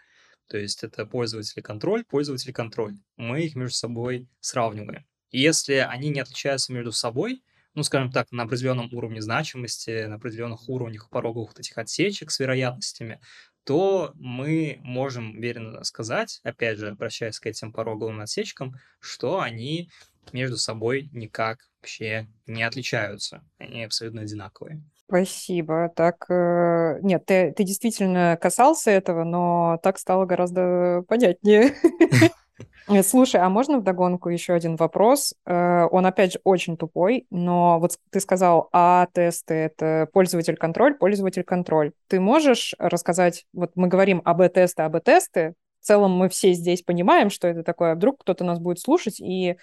То 0.48 0.58
есть 0.58 0.84
это 0.84 1.06
пользователь 1.06 1.62
контроль, 1.62 2.04
пользователь 2.04 2.52
контроль. 2.54 2.98
Мы 3.16 3.44
их 3.46 3.56
между 3.56 3.76
собой 3.76 4.28
сравниваем. 4.42 5.06
И 5.32 5.40
если 5.40 5.76
они 5.76 6.10
не 6.10 6.20
отличаются 6.20 6.74
между 6.74 6.92
собой, 6.92 7.42
ну, 7.74 7.84
скажем 7.84 8.12
так, 8.12 8.32
на 8.32 8.44
определенном 8.44 8.94
уровне 8.94 9.22
значимости, 9.22 10.06
на 10.06 10.16
определенных 10.16 10.70
уровнях 10.70 11.10
пороговых 11.10 11.50
вот 11.50 11.60
этих 11.60 11.78
отсечек 11.78 12.32
с 12.32 12.40
вероятностями, 12.40 13.20
то 13.66 14.14
мы 14.16 14.80
можем 14.84 15.32
уверенно 15.32 15.84
сказать, 15.84 16.40
опять 16.44 16.78
же, 16.78 16.90
обращаясь 16.90 17.40
к 17.40 17.48
этим 17.48 17.74
пороговым 17.74 18.22
отсечкам, 18.22 18.76
что 19.00 19.40
они 19.42 19.90
между 20.32 20.58
собой 20.58 21.10
никак 21.12 21.60
вообще 21.82 22.28
не 22.48 22.64
отличаются. 22.64 23.44
Они 23.58 23.84
абсолютно 23.84 24.22
одинаковые. 24.22 24.82
Спасибо. 25.08 25.92
Так, 25.96 26.26
э, 26.30 27.00
нет, 27.02 27.26
ты, 27.26 27.54
ты 27.54 27.64
действительно 27.64 28.38
касался 28.42 28.90
этого, 28.92 29.24
но 29.24 29.80
так 29.84 30.00
стало 30.00 30.26
гораздо 30.26 31.04
понятнее. 31.08 31.76
Э, 32.88 33.04
слушай, 33.04 33.40
а 33.42 33.50
можно 33.50 33.80
вдогонку 33.80 34.30
еще 34.30 34.54
один 34.54 34.76
вопрос? 34.76 35.34
Э, 35.46 35.88
он, 35.92 36.06
опять 36.06 36.34
же, 36.34 36.40
очень 36.44 36.78
тупой, 36.78 37.26
но 37.30 37.80
вот 37.80 37.98
ты 38.12 38.20
сказал, 38.20 38.70
а 38.72 39.08
тесты— 39.14 39.54
это 39.56 40.08
пользователь-контроль, 40.14 40.96
пользователь-контроль. 40.96 41.92
Ты 42.08 42.20
можешь 42.20 42.76
рассказать, 42.80 43.46
вот 43.54 43.72
мы 43.76 43.88
говорим 43.88 44.22
АБ-тесты, 44.24 44.84
АБ-тесты, 44.84 45.54
в 45.82 45.86
целом 45.86 46.12
мы 46.12 46.30
все 46.30 46.54
здесь 46.54 46.82
понимаем, 46.82 47.30
что 47.30 47.48
это 47.48 47.64
такое, 47.64 47.92
а 47.92 47.96
вдруг 47.96 48.22
кто-то 48.22 48.44
нас 48.44 48.60
будет 48.60 48.80
слушать 48.80 49.20
и 49.20 49.58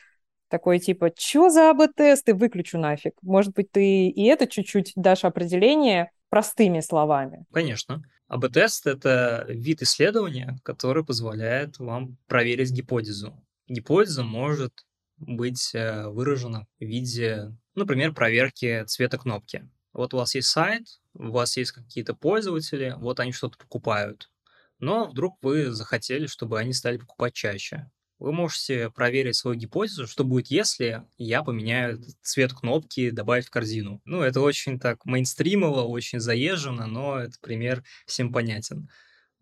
такой 0.49 0.79
типа, 0.79 1.11
что 1.17 1.49
за 1.49 1.71
АБ-тесты, 1.71 2.35
выключу 2.35 2.79
нафиг. 2.79 3.15
Может 3.23 3.55
быть, 3.55 3.73
ты 3.73 4.09
и 4.09 4.25
это 4.27 4.47
чуть-чуть 4.47 4.93
дашь 4.97 5.25
определение 5.25 6.11
простыми 6.29 6.81
словами? 6.81 7.45
Конечно. 7.53 8.03
АБ-тест— 8.33 8.87
это 8.89 9.45
вид 9.47 9.83
исследования, 9.83 10.59
который 10.63 11.05
позволяет 11.05 11.79
вам 11.79 12.17
проверить 12.29 12.73
гипотезу. 12.73 13.39
Гипотеза 13.69 14.25
может 14.25 14.87
быть 15.19 15.75
э, 15.75 16.09
выражена 16.09 16.67
в 16.81 16.83
виде, 16.83 17.55
например, 17.75 18.15
проверки 18.15 18.85
цвета 18.85 19.19
кнопки. 19.19 19.69
Вот 19.93 20.15
у 20.15 20.17
вас 20.17 20.35
есть 20.35 20.49
сайт, 20.49 20.87
у 21.13 21.31
вас 21.31 21.59
есть 21.59 21.73
какие-то 21.73 22.15
пользователи, 22.15 22.95
вот 22.97 23.21
они 23.21 23.33
что-то 23.33 23.59
покупают. 23.59 24.31
Но 24.79 25.11
вдруг 25.11 25.37
вы 25.43 25.71
захотели, 25.71 26.27
чтобы 26.27 26.59
они 26.59 26.73
стали 26.73 26.97
покупать 26.97 27.35
чаще 27.35 27.91
вы 28.23 28.33
можете 28.33 28.89
проверить 28.91 29.35
свою 29.35 29.59
гипотезу, 29.59 30.07
что 30.07 30.23
будет, 30.23 30.47
если 30.47 31.05
я 31.19 31.43
поменяю 31.43 32.01
цвет 32.23 32.53
кнопки 32.53 33.11
«Добавить 33.11 33.47
в 33.47 33.51
корзину». 33.51 34.01
Ну, 34.05 34.23
это 34.23 34.41
очень 34.41 34.79
так 34.79 35.05
мейнстримово, 35.05 35.83
очень 35.83 36.21
заезжено, 36.21 36.87
но 36.87 37.19
этот 37.19 37.41
пример 37.41 37.83
всем 38.07 38.33
понятен. 38.33 38.89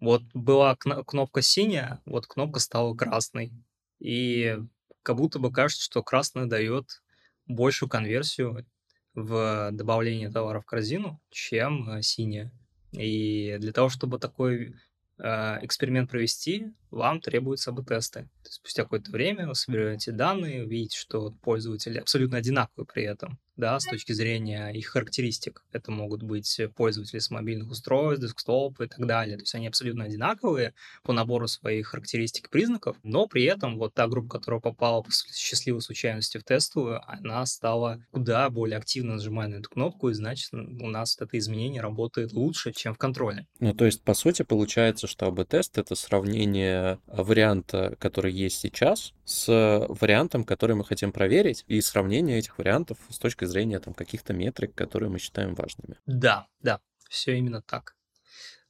Вот 0.00 0.22
была 0.32 0.76
кнопка 0.76 1.42
синяя, 1.42 2.00
вот 2.06 2.26
кнопка 2.26 2.58
стала 2.58 2.94
красной. 2.94 3.52
И 3.98 4.56
как 5.02 5.16
будто 5.16 5.38
бы 5.38 5.52
кажется, 5.52 5.84
что 5.84 6.02
красная 6.02 6.46
дает 6.46 7.02
большую 7.46 7.90
конверсию 7.90 8.66
в 9.12 9.70
добавление 9.72 10.30
товара 10.30 10.62
в 10.62 10.64
корзину, 10.64 11.20
чем 11.28 11.90
э, 11.90 12.00
синяя. 12.00 12.50
И 12.92 13.58
для 13.60 13.72
того, 13.72 13.90
чтобы 13.90 14.18
такой 14.18 14.74
эксперимент 15.20 16.10
провести, 16.10 16.72
вам 16.90 17.20
требуются 17.20 17.70
АБ-тесты. 17.70 18.28
Спустя 18.42 18.84
какое-то 18.84 19.10
время 19.10 19.46
вы 19.46 19.54
собираете 19.54 20.12
данные, 20.12 20.64
видите, 20.64 20.98
что 20.98 21.30
пользователи 21.42 21.98
абсолютно 21.98 22.38
одинаковые 22.38 22.86
при 22.86 23.04
этом 23.04 23.38
да, 23.60 23.78
с 23.78 23.84
точки 23.84 24.12
зрения 24.12 24.70
их 24.70 24.88
характеристик. 24.88 25.62
Это 25.72 25.92
могут 25.92 26.22
быть 26.22 26.60
пользователи 26.74 27.18
с 27.18 27.30
мобильных 27.30 27.70
устройств, 27.70 28.24
десктоп 28.24 28.80
и 28.80 28.88
так 28.88 29.06
далее. 29.06 29.36
То 29.36 29.42
есть 29.42 29.54
они 29.54 29.68
абсолютно 29.68 30.04
одинаковые 30.04 30.74
по 31.02 31.12
набору 31.12 31.46
своих 31.46 31.88
характеристик 31.88 32.46
и 32.46 32.50
признаков, 32.50 32.96
но 33.02 33.26
при 33.26 33.44
этом 33.44 33.78
вот 33.78 33.94
та 33.94 34.08
группа, 34.08 34.38
которая 34.38 34.60
попала 34.60 35.02
по 35.02 35.10
счастливой 35.12 35.82
случайности 35.82 36.38
в 36.38 36.44
тестовую, 36.44 37.00
она 37.08 37.46
стала 37.46 38.02
куда 38.10 38.48
более 38.50 38.78
активно 38.78 39.14
нажимать 39.14 39.50
на 39.50 39.56
эту 39.56 39.70
кнопку, 39.70 40.08
и 40.08 40.14
значит 40.14 40.52
у 40.52 40.88
нас 40.88 41.16
это 41.20 41.38
изменение 41.38 41.82
работает 41.82 42.32
лучше, 42.32 42.72
чем 42.72 42.94
в 42.94 42.98
контроле. 42.98 43.46
Ну, 43.58 43.74
то 43.74 43.84
есть, 43.84 44.02
по 44.02 44.14
сути, 44.14 44.42
получается, 44.42 45.06
что 45.06 45.26
АБ-тест— 45.26 45.78
это 45.78 45.94
сравнение 45.94 46.98
варианта, 47.06 47.96
который 47.98 48.32
есть 48.32 48.58
сейчас, 48.58 49.12
с 49.24 49.86
вариантом, 49.88 50.44
который 50.44 50.74
мы 50.74 50.84
хотим 50.84 51.12
проверить, 51.12 51.64
и 51.68 51.80
сравнение 51.80 52.38
этих 52.38 52.58
вариантов 52.58 52.98
с 53.10 53.18
точки 53.18 53.44
зрения 53.50 53.80
там 53.80 53.94
каких-то 53.94 54.32
метрик, 54.32 54.74
которые 54.74 55.10
мы 55.10 55.18
считаем 55.18 55.54
важными. 55.54 55.96
Да, 56.06 56.46
да, 56.60 56.80
все 57.08 57.36
именно 57.36 57.60
так. 57.60 57.94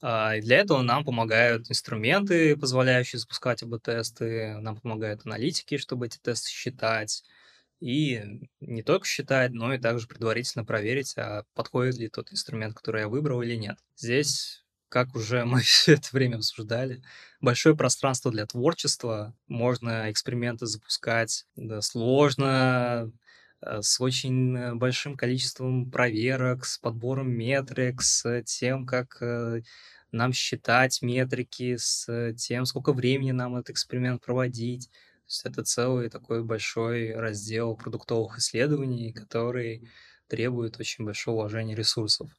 А, 0.02 0.38
для 0.40 0.58
этого 0.58 0.82
нам 0.82 1.04
помогают 1.04 1.70
инструменты, 1.70 2.56
позволяющие 2.56 3.18
запускать 3.18 3.62
АБ-тесты, 3.62 4.56
нам 4.58 4.76
помогают 4.76 5.26
аналитики, 5.26 5.76
чтобы 5.76 6.06
эти 6.06 6.18
тесты 6.18 6.48
считать, 6.48 7.22
и 7.80 8.22
не 8.60 8.82
только 8.82 9.06
считать, 9.06 9.52
но 9.52 9.74
и 9.74 9.78
также 9.78 10.06
предварительно 10.06 10.64
проверить, 10.64 11.14
а 11.16 11.44
подходит 11.54 11.96
ли 11.96 12.08
тот 12.08 12.32
инструмент, 12.32 12.74
который 12.74 13.02
я 13.02 13.08
выбрал 13.08 13.42
или 13.42 13.56
нет. 13.56 13.78
Здесь, 13.96 14.64
как 14.88 15.14
уже 15.14 15.44
мы 15.46 15.60
все 15.60 15.94
это 15.94 16.08
время 16.12 16.36
обсуждали, 16.36 17.02
большое 17.40 17.76
пространство 17.76 18.30
для 18.30 18.46
творчества, 18.46 19.34
можно 19.48 20.10
эксперименты 20.10 20.66
запускать, 20.66 21.46
да, 21.56 21.82
сложно, 21.82 23.12
с 23.62 24.00
очень 24.00 24.56
э, 24.56 24.74
большим 24.74 25.16
количеством 25.16 25.90
проверок, 25.90 26.64
с 26.64 26.78
подбором 26.78 27.30
метрик, 27.30 28.02
с 28.02 28.42
тем, 28.44 28.86
как 28.86 29.18
э, 29.20 29.62
нам 30.12 30.32
считать 30.32 31.02
метрики, 31.02 31.76
с 31.76 32.32
тем, 32.34 32.64
сколько 32.64 32.92
времени 32.92 33.32
нам 33.32 33.56
этот 33.56 33.70
эксперимент 33.70 34.22
проводить. 34.24 34.88
То 34.90 35.26
есть 35.28 35.46
это 35.46 35.62
целый 35.62 36.08
такой 36.08 36.42
большой 36.42 37.14
раздел 37.14 37.76
продуктовых 37.76 38.38
исследований, 38.38 39.12
который 39.12 39.88
требует 40.26 40.80
очень 40.80 41.04
большого 41.04 41.42
вложения 41.42 41.76
ресурсов. 41.76 42.30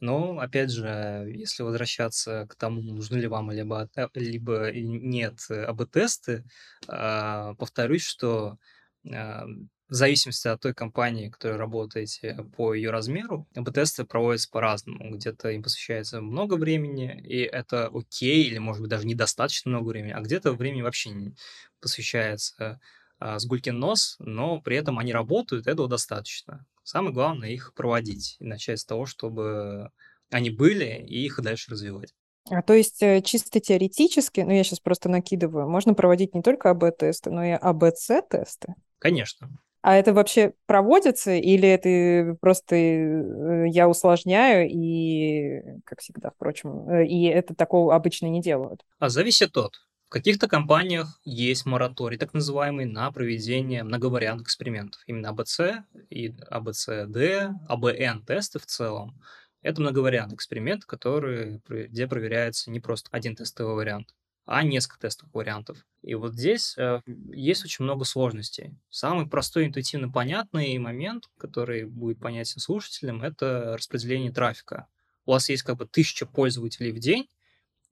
Но, 0.00 0.38
опять 0.38 0.70
же, 0.70 1.30
если 1.34 1.62
возвращаться 1.62 2.46
к 2.48 2.54
тому, 2.54 2.80
нужны 2.82 3.18
ли 3.18 3.26
вам 3.26 3.50
либо, 3.50 3.88
либо 4.14 4.70
нет 4.72 5.40
АБ-тесты, 5.50 6.44
повторюсь, 6.86 8.04
что 8.04 8.58
в 9.90 9.94
зависимости 9.94 10.46
от 10.46 10.60
той 10.60 10.72
компании, 10.72 11.28
которой 11.28 11.56
работаете, 11.56 12.46
по 12.56 12.72
ее 12.74 12.90
размеру, 12.90 13.48
АБ-тесты 13.56 14.04
проводятся 14.04 14.48
по-разному. 14.50 15.10
Где-то 15.16 15.50
им 15.50 15.64
посвящается 15.64 16.20
много 16.20 16.54
времени, 16.54 17.20
и 17.26 17.40
это 17.40 17.90
окей, 17.92 18.44
или, 18.44 18.58
может 18.58 18.82
быть, 18.82 18.90
даже 18.90 19.06
недостаточно 19.06 19.70
много 19.70 19.88
времени, 19.88 20.12
а 20.12 20.20
где-то 20.20 20.52
времени 20.52 20.82
вообще 20.82 21.10
не 21.10 21.34
посвящается 21.80 22.80
а, 23.18 23.38
с 23.40 23.46
гулькин 23.46 23.78
нос, 23.78 24.16
но 24.20 24.60
при 24.60 24.76
этом 24.76 24.98
они 24.98 25.12
работают, 25.12 25.66
этого 25.66 25.88
достаточно. 25.88 26.64
Самое 26.84 27.12
главное 27.12 27.50
их 27.50 27.74
проводить 27.74 28.36
и 28.38 28.44
начать 28.44 28.78
с 28.78 28.84
того, 28.84 29.06
чтобы 29.06 29.90
они 30.30 30.50
были, 30.50 31.04
и 31.06 31.24
их 31.24 31.40
дальше 31.42 31.72
развивать. 31.72 32.14
А 32.48 32.62
то 32.62 32.74
есть 32.74 33.02
э, 33.02 33.22
чисто 33.22 33.60
теоретически, 33.60 34.40
ну 34.40 34.52
я 34.52 34.62
сейчас 34.62 34.80
просто 34.80 35.08
накидываю, 35.08 35.68
можно 35.68 35.94
проводить 35.94 36.34
не 36.34 36.42
только 36.42 36.70
АБ-тесты, 36.70 37.30
но 37.30 37.44
и 37.44 37.50
АБЦ-тесты? 37.50 38.74
Конечно. 38.98 39.50
А 39.82 39.96
это 39.96 40.12
вообще 40.12 40.52
проводится 40.66 41.32
или 41.32 41.68
это 41.68 42.36
просто 42.40 42.76
э, 42.76 43.68
я 43.68 43.88
усложняю 43.88 44.68
и, 44.70 45.62
как 45.84 46.00
всегда, 46.00 46.30
впрочем, 46.30 46.88
э, 46.88 47.06
и 47.06 47.24
это 47.24 47.54
такого 47.54 47.94
обычно 47.94 48.26
не 48.26 48.42
делают? 48.42 48.84
А 48.98 49.08
зависит 49.08 49.56
от. 49.56 49.74
В 50.08 50.12
каких-то 50.12 50.48
компаниях 50.48 51.20
есть 51.24 51.66
мораторий, 51.66 52.18
так 52.18 52.34
называемый, 52.34 52.84
на 52.84 53.10
проведение 53.12 53.84
многовариантных 53.84 54.48
экспериментов. 54.48 55.00
Именно 55.06 55.28
АБЦ 55.30 55.60
и 56.10 56.34
АБЦД, 56.50 57.54
АБН-тесты 57.68 58.58
в 58.58 58.66
целом. 58.66 59.20
Это 59.62 59.80
многовариантный 59.80 60.34
эксперимент, 60.34 60.84
который, 60.84 61.62
где 61.68 62.08
проверяется 62.08 62.70
не 62.70 62.80
просто 62.80 63.08
один 63.12 63.36
тестовый 63.36 63.76
вариант, 63.76 64.14
а 64.50 64.64
несколько 64.64 64.98
тестовых 64.98 65.32
вариантов. 65.32 65.86
И 66.02 66.16
вот 66.16 66.34
здесь 66.34 66.74
э, 66.76 67.02
есть 67.32 67.64
очень 67.64 67.84
много 67.84 68.04
сложностей. 68.04 68.76
Самый 68.88 69.28
простой, 69.28 69.66
интуитивно 69.66 70.10
понятный 70.10 70.76
момент, 70.78 71.30
который 71.38 71.84
будет 71.84 72.18
понятен 72.18 72.58
слушателям, 72.58 73.22
это 73.22 73.76
распределение 73.76 74.32
трафика. 74.32 74.88
У 75.24 75.30
вас 75.30 75.48
есть 75.50 75.62
как 75.62 75.76
бы 75.76 75.86
тысяча 75.86 76.26
пользователей 76.26 76.90
в 76.90 76.98
день, 76.98 77.28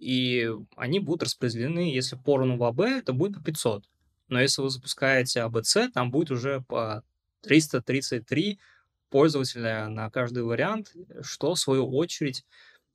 и 0.01 0.51
они 0.75 0.99
будут 0.99 1.23
распределены, 1.23 1.95
если 1.95 2.17
поровну 2.17 2.57
в 2.57 2.65
АБ, 2.65 2.81
это 2.81 3.13
будет 3.13 3.37
по 3.37 3.45
500. 3.45 3.85
Но 4.27 4.41
если 4.41 4.61
вы 4.61 4.71
запускаете 4.71 5.43
АБЦ, 5.43 5.93
там 5.95 6.11
будет 6.11 6.33
уже 6.33 6.63
по 6.63 7.05
333 7.43 8.59
пользователя 9.11 9.87
на 9.87 10.11
каждый 10.11 10.43
вариант, 10.43 10.93
что 11.23 11.55
в 11.55 11.61
свою 11.61 11.89
очередь 11.89 12.45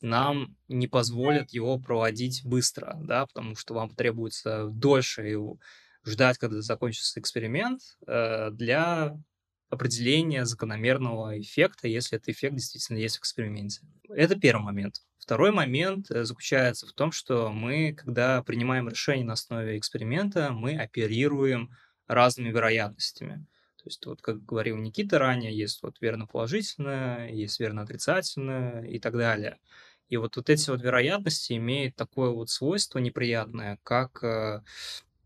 нам 0.03 0.55
не 0.67 0.87
позволит 0.87 1.51
его 1.51 1.79
проводить 1.79 2.41
быстро, 2.43 2.97
да, 3.01 3.25
потому 3.25 3.55
что 3.55 3.73
вам 3.73 3.89
требуется 3.89 4.67
дольше 4.67 5.37
ждать, 6.05 6.37
когда 6.37 6.61
закончится 6.61 7.19
эксперимент, 7.19 7.81
э, 8.05 8.51
для 8.51 9.17
определения 9.69 10.45
закономерного 10.45 11.39
эффекта, 11.39 11.87
если 11.87 12.17
этот 12.17 12.29
эффект 12.29 12.55
действительно 12.55 12.97
есть 12.97 13.17
в 13.17 13.21
эксперименте. 13.21 13.81
Это 14.09 14.39
первый 14.39 14.63
момент. 14.63 14.97
Второй 15.17 15.51
момент 15.51 16.11
э, 16.11 16.25
заключается 16.25 16.85
в 16.85 16.93
том, 16.93 17.11
что 17.11 17.51
мы, 17.51 17.93
когда 17.93 18.43
принимаем 18.43 18.89
решение 18.89 19.25
на 19.25 19.33
основе 19.33 19.77
эксперимента, 19.77 20.51
мы 20.51 20.77
оперируем 20.77 21.71
разными 22.07 22.49
вероятностями. 22.49 23.45
То 23.77 23.89
есть, 23.89 24.05
вот 24.05 24.21
как 24.21 24.45
говорил 24.45 24.77
Никита 24.77 25.19
ранее, 25.19 25.57
есть 25.57 25.81
вот 25.83 25.97
верно 25.99 26.25
положительное, 26.25 27.29
есть 27.29 27.59
верно 27.59 27.81
отрицательное 27.81 28.83
и 28.83 28.99
так 28.99 29.13
далее. 29.17 29.57
И 30.13 30.17
вот, 30.17 30.35
вот 30.35 30.47
эти 30.51 30.69
вот 30.69 30.79
вероятности 30.79 31.53
имеют 31.53 31.95
такое 31.95 32.29
вот 32.29 32.51
свойство 32.51 32.99
неприятное, 32.99 33.79
как 33.81 34.23
э, 34.23 34.61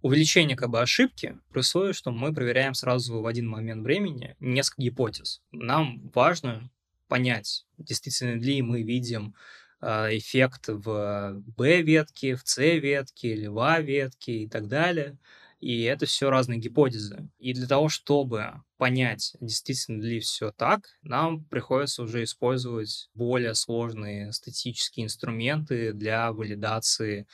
увеличение 0.01 0.55
как 0.55 0.69
бы 0.69 0.79
ошибки, 0.79 1.37
при 1.51 1.59
условии, 1.59 1.91
что 1.91 2.11
мы 2.11 2.33
проверяем 2.33 2.73
сразу 2.73 3.19
в 3.19 3.27
один 3.27 3.49
момент 3.49 3.83
времени 3.83 4.37
несколько 4.39 4.83
гипотез. 4.83 5.41
Нам 5.51 6.09
важно 6.15 6.71
понять, 7.09 7.65
действительно 7.77 8.39
ли 8.39 8.61
мы 8.61 8.81
видим 8.81 9.35
а, 9.81 10.07
эффект 10.09 10.69
в 10.69 11.41
B-ветке, 11.57 12.37
в 12.37 12.43
C-ветке 12.45 13.33
или 13.33 13.47
в 13.47 13.59
A-ветке 13.59 14.43
и 14.43 14.47
так 14.47 14.69
далее. 14.69 15.17
И 15.59 15.83
это 15.83 16.05
все 16.05 16.29
разные 16.29 16.59
гипотезы. 16.59 17.29
И 17.39 17.53
для 17.53 17.67
того, 17.67 17.89
чтобы 17.89 18.61
понять, 18.77 19.35
действительно 19.41 20.01
ли 20.03 20.19
все 20.19 20.51
так, 20.51 20.87
нам 21.01 21.43
приходится 21.45 22.03
уже 22.03 22.23
использовать 22.23 23.09
более 23.15 23.55
сложные 23.55 24.31
статические 24.33 25.05
инструменты 25.05 25.93
для 25.93 26.31
валидации 26.31 27.27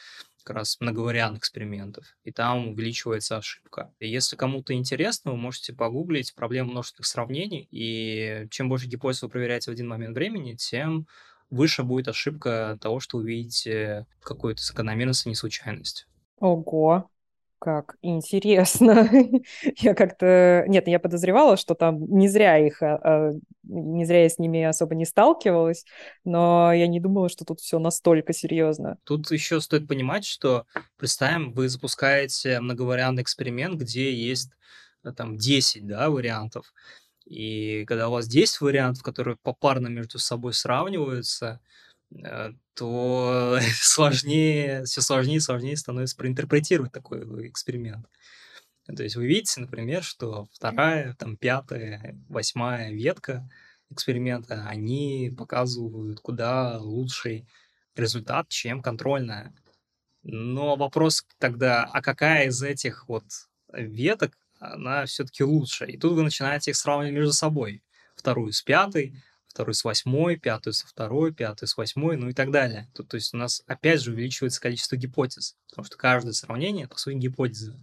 как 0.43 0.57
раз 0.57 0.77
многовариантных 0.79 1.39
экспериментов, 1.41 2.05
и 2.23 2.31
там 2.31 2.69
увеличивается 2.69 3.37
ошибка. 3.37 3.93
И 3.99 4.09
если 4.09 4.35
кому-то 4.35 4.73
интересно, 4.73 5.31
вы 5.31 5.37
можете 5.37 5.73
погуглить 5.73 6.35
проблему 6.35 6.71
множественных 6.71 7.07
сравнений, 7.07 7.67
и 7.71 8.47
чем 8.51 8.67
больше 8.67 8.87
гипотез 8.87 9.21
вы 9.21 9.29
проверяете 9.29 9.71
в 9.71 9.73
один 9.73 9.87
момент 9.87 10.15
времени, 10.15 10.55
тем 10.55 11.07
выше 11.49 11.83
будет 11.83 12.09
ошибка 12.09 12.77
того, 12.81 12.99
что 12.99 13.17
вы 13.19 13.27
видите 13.27 14.05
какую-то 14.21 14.61
закономерность, 14.61 15.25
а 15.25 15.29
не 15.29 15.35
случайность. 15.35 16.07
Ого, 16.39 17.09
как 17.63 17.95
интересно. 18.01 19.09
я 19.77 19.95
как-то... 19.95 20.65
Нет, 20.67 20.89
я 20.89 20.99
подозревала, 20.99 21.55
что 21.55 21.75
там 21.75 22.03
не 22.07 22.27
зря 22.27 22.57
их... 22.57 22.83
А, 22.83 22.99
а, 23.01 23.31
не 23.63 24.03
зря 24.03 24.23
я 24.23 24.29
с 24.29 24.37
ними 24.37 24.63
особо 24.63 24.95
не 24.95 25.05
сталкивалась, 25.05 25.85
но 26.25 26.73
я 26.73 26.87
не 26.87 26.99
думала, 26.99 27.29
что 27.29 27.45
тут 27.45 27.61
все 27.61 27.79
настолько 27.79 28.33
серьезно. 28.33 28.97
Тут 29.05 29.31
еще 29.31 29.61
стоит 29.61 29.87
понимать, 29.87 30.25
что, 30.25 30.65
представим, 30.97 31.53
вы 31.53 31.69
запускаете 31.69 32.59
многовариантный 32.59 33.23
эксперимент, 33.23 33.79
где 33.79 34.13
есть 34.13 34.49
э, 35.05 35.13
там 35.13 35.37
10 35.37 35.87
да, 35.87 36.09
вариантов, 36.09 36.73
и 37.23 37.85
когда 37.85 38.09
у 38.09 38.11
вас 38.11 38.27
10 38.27 38.59
вариантов, 38.59 39.03
которые 39.03 39.37
попарно 39.41 39.87
между 39.87 40.19
собой 40.19 40.53
сравниваются, 40.53 41.61
э, 42.13 42.49
то 42.75 43.59
сложнее, 43.75 44.83
все 44.85 45.01
сложнее 45.01 45.37
и 45.37 45.41
сложнее 45.41 45.77
становится 45.77 46.15
проинтерпретировать 46.15 46.91
такой 46.91 47.47
эксперимент. 47.47 48.07
То 48.85 49.03
есть 49.03 49.15
вы 49.15 49.27
видите, 49.27 49.61
например, 49.61 50.03
что 50.03 50.47
вторая, 50.51 51.15
там, 51.17 51.37
пятая, 51.37 52.17
восьмая 52.27 52.91
ветка 52.91 53.49
эксперимента, 53.89 54.65
они 54.67 55.33
показывают 55.37 56.19
куда 56.19 56.77
лучший 56.79 57.47
результат, 57.95 58.49
чем 58.49 58.81
контрольная. 58.81 59.53
Но 60.23 60.75
вопрос 60.75 61.25
тогда, 61.37 61.83
а 61.83 62.01
какая 62.01 62.47
из 62.47 62.61
этих 62.61 63.07
вот 63.07 63.23
веток 63.71 64.37
она 64.59 65.05
все-таки 65.05 65.43
лучше. 65.43 65.85
И 65.85 65.97
тут 65.97 66.13
вы 66.13 66.23
начинаете 66.23 66.71
их 66.71 66.77
сравнивать 66.77 67.13
между 67.13 67.33
собой. 67.33 67.83
Вторую 68.15 68.53
с 68.53 68.61
пятой, 68.61 69.21
вторую 69.53 69.75
с 69.75 69.83
восьмой, 69.83 70.37
пятую 70.37 70.73
со 70.73 70.87
второй, 70.87 71.33
пятую 71.33 71.69
с 71.69 71.77
восьмой, 71.77 72.17
ну 72.17 72.29
и 72.29 72.33
так 72.33 72.51
далее. 72.51 72.89
Тут, 72.93 73.09
то 73.09 73.15
есть 73.15 73.33
у 73.33 73.37
нас 73.37 73.61
опять 73.67 74.01
же 74.01 74.11
увеличивается 74.11 74.59
количество 74.59 74.95
гипотез, 74.95 75.55
потому 75.69 75.85
что 75.85 75.95
каждое 75.95 76.33
сравнение, 76.33 76.87
по 76.87 76.97
сути, 76.97 77.15
гипотеза. 77.15 77.77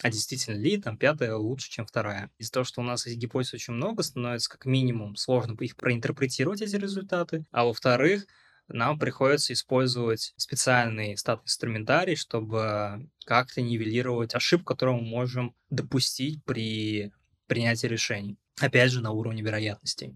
А 0.00 0.10
действительно 0.10 0.56
ли 0.56 0.78
там 0.78 0.96
пятая 0.96 1.36
лучше, 1.36 1.70
чем 1.70 1.86
вторая? 1.86 2.30
Из-за 2.38 2.52
того, 2.52 2.64
что 2.64 2.80
у 2.80 2.84
нас 2.84 3.06
этих 3.06 3.18
гипотез 3.18 3.52
очень 3.54 3.74
много, 3.74 4.02
становится 4.02 4.50
как 4.50 4.64
минимум 4.64 5.16
сложно 5.16 5.54
их 5.60 5.76
проинтерпретировать, 5.76 6.62
эти 6.62 6.76
результаты. 6.76 7.44
А 7.52 7.64
во-вторых, 7.64 8.26
нам 8.68 8.98
приходится 8.98 9.52
использовать 9.52 10.32
специальный 10.36 11.16
стат-инструментарий, 11.16 12.16
чтобы 12.16 13.06
как-то 13.26 13.60
нивелировать 13.60 14.34
ошибку, 14.34 14.72
которую 14.72 15.02
мы 15.02 15.08
можем 15.08 15.54
допустить 15.68 16.42
при 16.44 17.12
принятии 17.46 17.86
решений. 17.86 18.38
Опять 18.60 18.90
же, 18.92 19.02
на 19.02 19.10
уровне 19.10 19.42
вероятностей. 19.42 20.14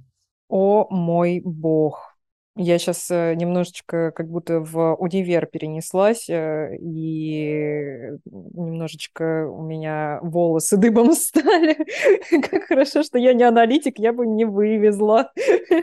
О 0.49 0.87
мой 0.91 1.41
бог. 1.45 2.17
Я 2.59 2.79
сейчас 2.79 3.11
э, 3.11 3.35
немножечко 3.35 4.13
как 4.13 4.31
будто 4.31 4.61
в 4.61 4.95
универ 4.95 5.45
перенеслась, 5.45 6.31
э, 6.31 6.75
и 6.81 8.13
немножечко 8.25 9.47
у 9.47 9.63
меня 9.63 10.21
волосы 10.23 10.79
дыбом 10.79 11.13
стали. 11.15 11.77
Как 12.41 12.65
хорошо, 12.65 13.03
что 13.03 13.19
я 13.19 13.35
не 13.35 13.43
аналитик, 13.43 13.99
я 13.99 14.15
бы 14.15 14.27
не 14.27 14.47
вывезла. 14.47 15.33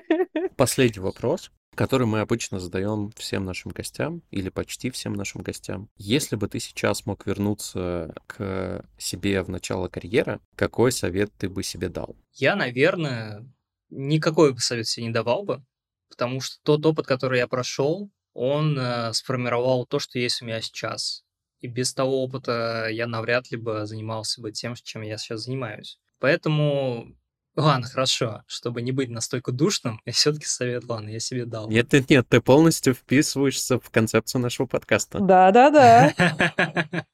Последний 0.57 1.01
вопрос 1.01 1.51
который 1.75 2.07
мы 2.07 2.19
обычно 2.19 2.59
задаем 2.59 3.11
всем 3.15 3.45
нашим 3.45 3.71
гостям 3.71 4.21
или 4.31 4.49
почти 4.49 4.89
всем 4.89 5.13
нашим 5.13 5.41
гостям. 5.41 5.89
Если 5.97 6.35
бы 6.35 6.47
ты 6.47 6.59
сейчас 6.59 7.05
мог 7.05 7.25
вернуться 7.25 8.13
к 8.27 8.85
себе 8.97 9.41
в 9.41 9.49
начало 9.49 9.87
карьеры, 9.87 10.39
какой 10.55 10.91
совет 10.91 11.31
ты 11.37 11.49
бы 11.49 11.63
себе 11.63 11.89
дал? 11.89 12.15
Я, 12.33 12.55
наверное, 12.55 13.45
никакой 13.93 14.57
совет 14.59 14.87
себе 14.87 15.07
не 15.07 15.11
давал 15.11 15.43
бы, 15.43 15.63
потому 16.09 16.41
что 16.41 16.57
тот 16.63 16.85
опыт, 16.85 17.05
который 17.05 17.39
я 17.39 17.47
прошел, 17.47 18.09
он 18.33 18.77
э, 18.77 19.13
сформировал 19.13 19.85
то, 19.85 19.99
что 19.99 20.19
есть 20.19 20.41
у 20.41 20.45
меня 20.45 20.61
сейчас. 20.61 21.23
И 21.59 21.67
без 21.67 21.93
того 21.93 22.23
опыта 22.23 22.87
я 22.89 23.07
навряд 23.07 23.51
ли 23.51 23.57
бы 23.57 23.85
занимался 23.85 24.41
бы 24.41 24.51
тем, 24.51 24.75
чем 24.75 25.01
я 25.01 25.17
сейчас 25.17 25.43
занимаюсь. 25.43 25.99
Поэтому 26.19 27.15
Ладно, 27.55 27.87
хорошо. 27.87 28.41
Чтобы 28.47 28.81
не 28.81 28.91
быть 28.91 29.09
настолько 29.09 29.51
душным, 29.51 30.01
я 30.05 30.13
все-таки 30.13 30.45
совет, 30.45 30.85
ладно, 30.85 31.09
я 31.09 31.19
себе 31.19 31.45
дал. 31.45 31.69
Нет, 31.69 31.93
нет, 31.93 32.09
нет, 32.09 32.27
ты 32.27 32.41
полностью 32.41 32.95
вписываешься 32.95 33.79
в 33.79 33.91
концепцию 33.91 34.41
нашего 34.41 34.65
подкаста. 34.65 35.19
Да-да-да. 35.19 36.13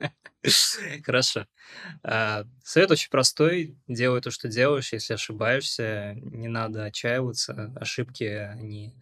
Хорошо. 1.04 1.46
А, 2.04 2.46
совет 2.64 2.92
очень 2.92 3.10
простой. 3.10 3.78
Делай 3.88 4.22
то, 4.22 4.32
что 4.32 4.48
делаешь. 4.48 4.94
Если 4.94 5.14
ошибаешься, 5.14 6.16
не 6.16 6.48
надо 6.48 6.86
отчаиваться. 6.86 7.74
Ошибки, 7.76 8.24
они 8.24 8.96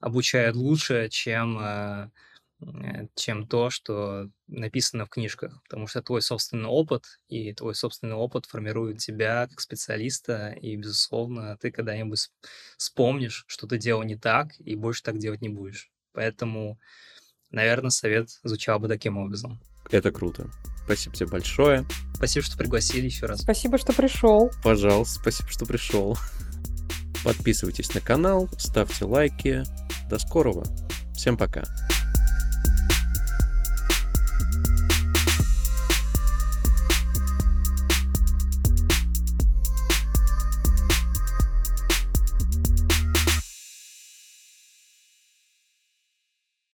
обучают 0.00 0.56
лучше, 0.56 1.08
чем 1.10 1.58
а, 1.60 2.10
э, 2.62 3.08
чем 3.16 3.46
то, 3.48 3.70
что 3.70 4.30
написано 4.48 5.06
в 5.06 5.10
книжках, 5.10 5.62
потому 5.64 5.86
что 5.88 6.02
твой 6.02 6.22
собственный 6.22 6.68
опыт 6.68 7.04
и 7.28 7.54
твой 7.54 7.74
собственный 7.74 8.14
опыт 8.16 8.46
формирует 8.46 8.98
тебя 8.98 9.48
как 9.48 9.60
специалиста, 9.60 10.50
и, 10.60 10.76
безусловно, 10.76 11.56
ты 11.60 11.70
когда-нибудь 11.72 12.30
вспомнишь, 12.78 13.44
что 13.48 13.66
ты 13.66 13.78
делал 13.78 14.02
не 14.04 14.16
так, 14.16 14.50
и 14.60 14.76
больше 14.76 15.02
так 15.02 15.18
делать 15.18 15.42
не 15.42 15.48
будешь. 15.50 15.90
Поэтому, 16.12 16.78
наверное, 17.50 17.90
совет 17.90 18.30
звучал 18.44 18.78
бы 18.80 18.88
таким 18.88 19.18
образом. 19.18 19.60
Это 19.90 20.10
круто. 20.10 20.48
Спасибо 20.84 21.14
тебе 21.14 21.28
большое. 21.28 21.86
Спасибо, 22.14 22.44
что 22.44 22.56
пригласили 22.56 23.06
еще 23.06 23.26
раз. 23.26 23.42
Спасибо, 23.42 23.78
что 23.78 23.92
пришел. 23.92 24.50
Пожалуйста, 24.62 25.20
спасибо, 25.20 25.48
что 25.50 25.66
пришел. 25.66 26.18
Подписывайтесь 27.24 27.92
на 27.94 28.00
канал, 28.00 28.48
ставьте 28.58 29.04
лайки. 29.04 29.64
До 30.08 30.18
скорого. 30.18 30.64
Всем 31.14 31.36
пока. 31.36 31.64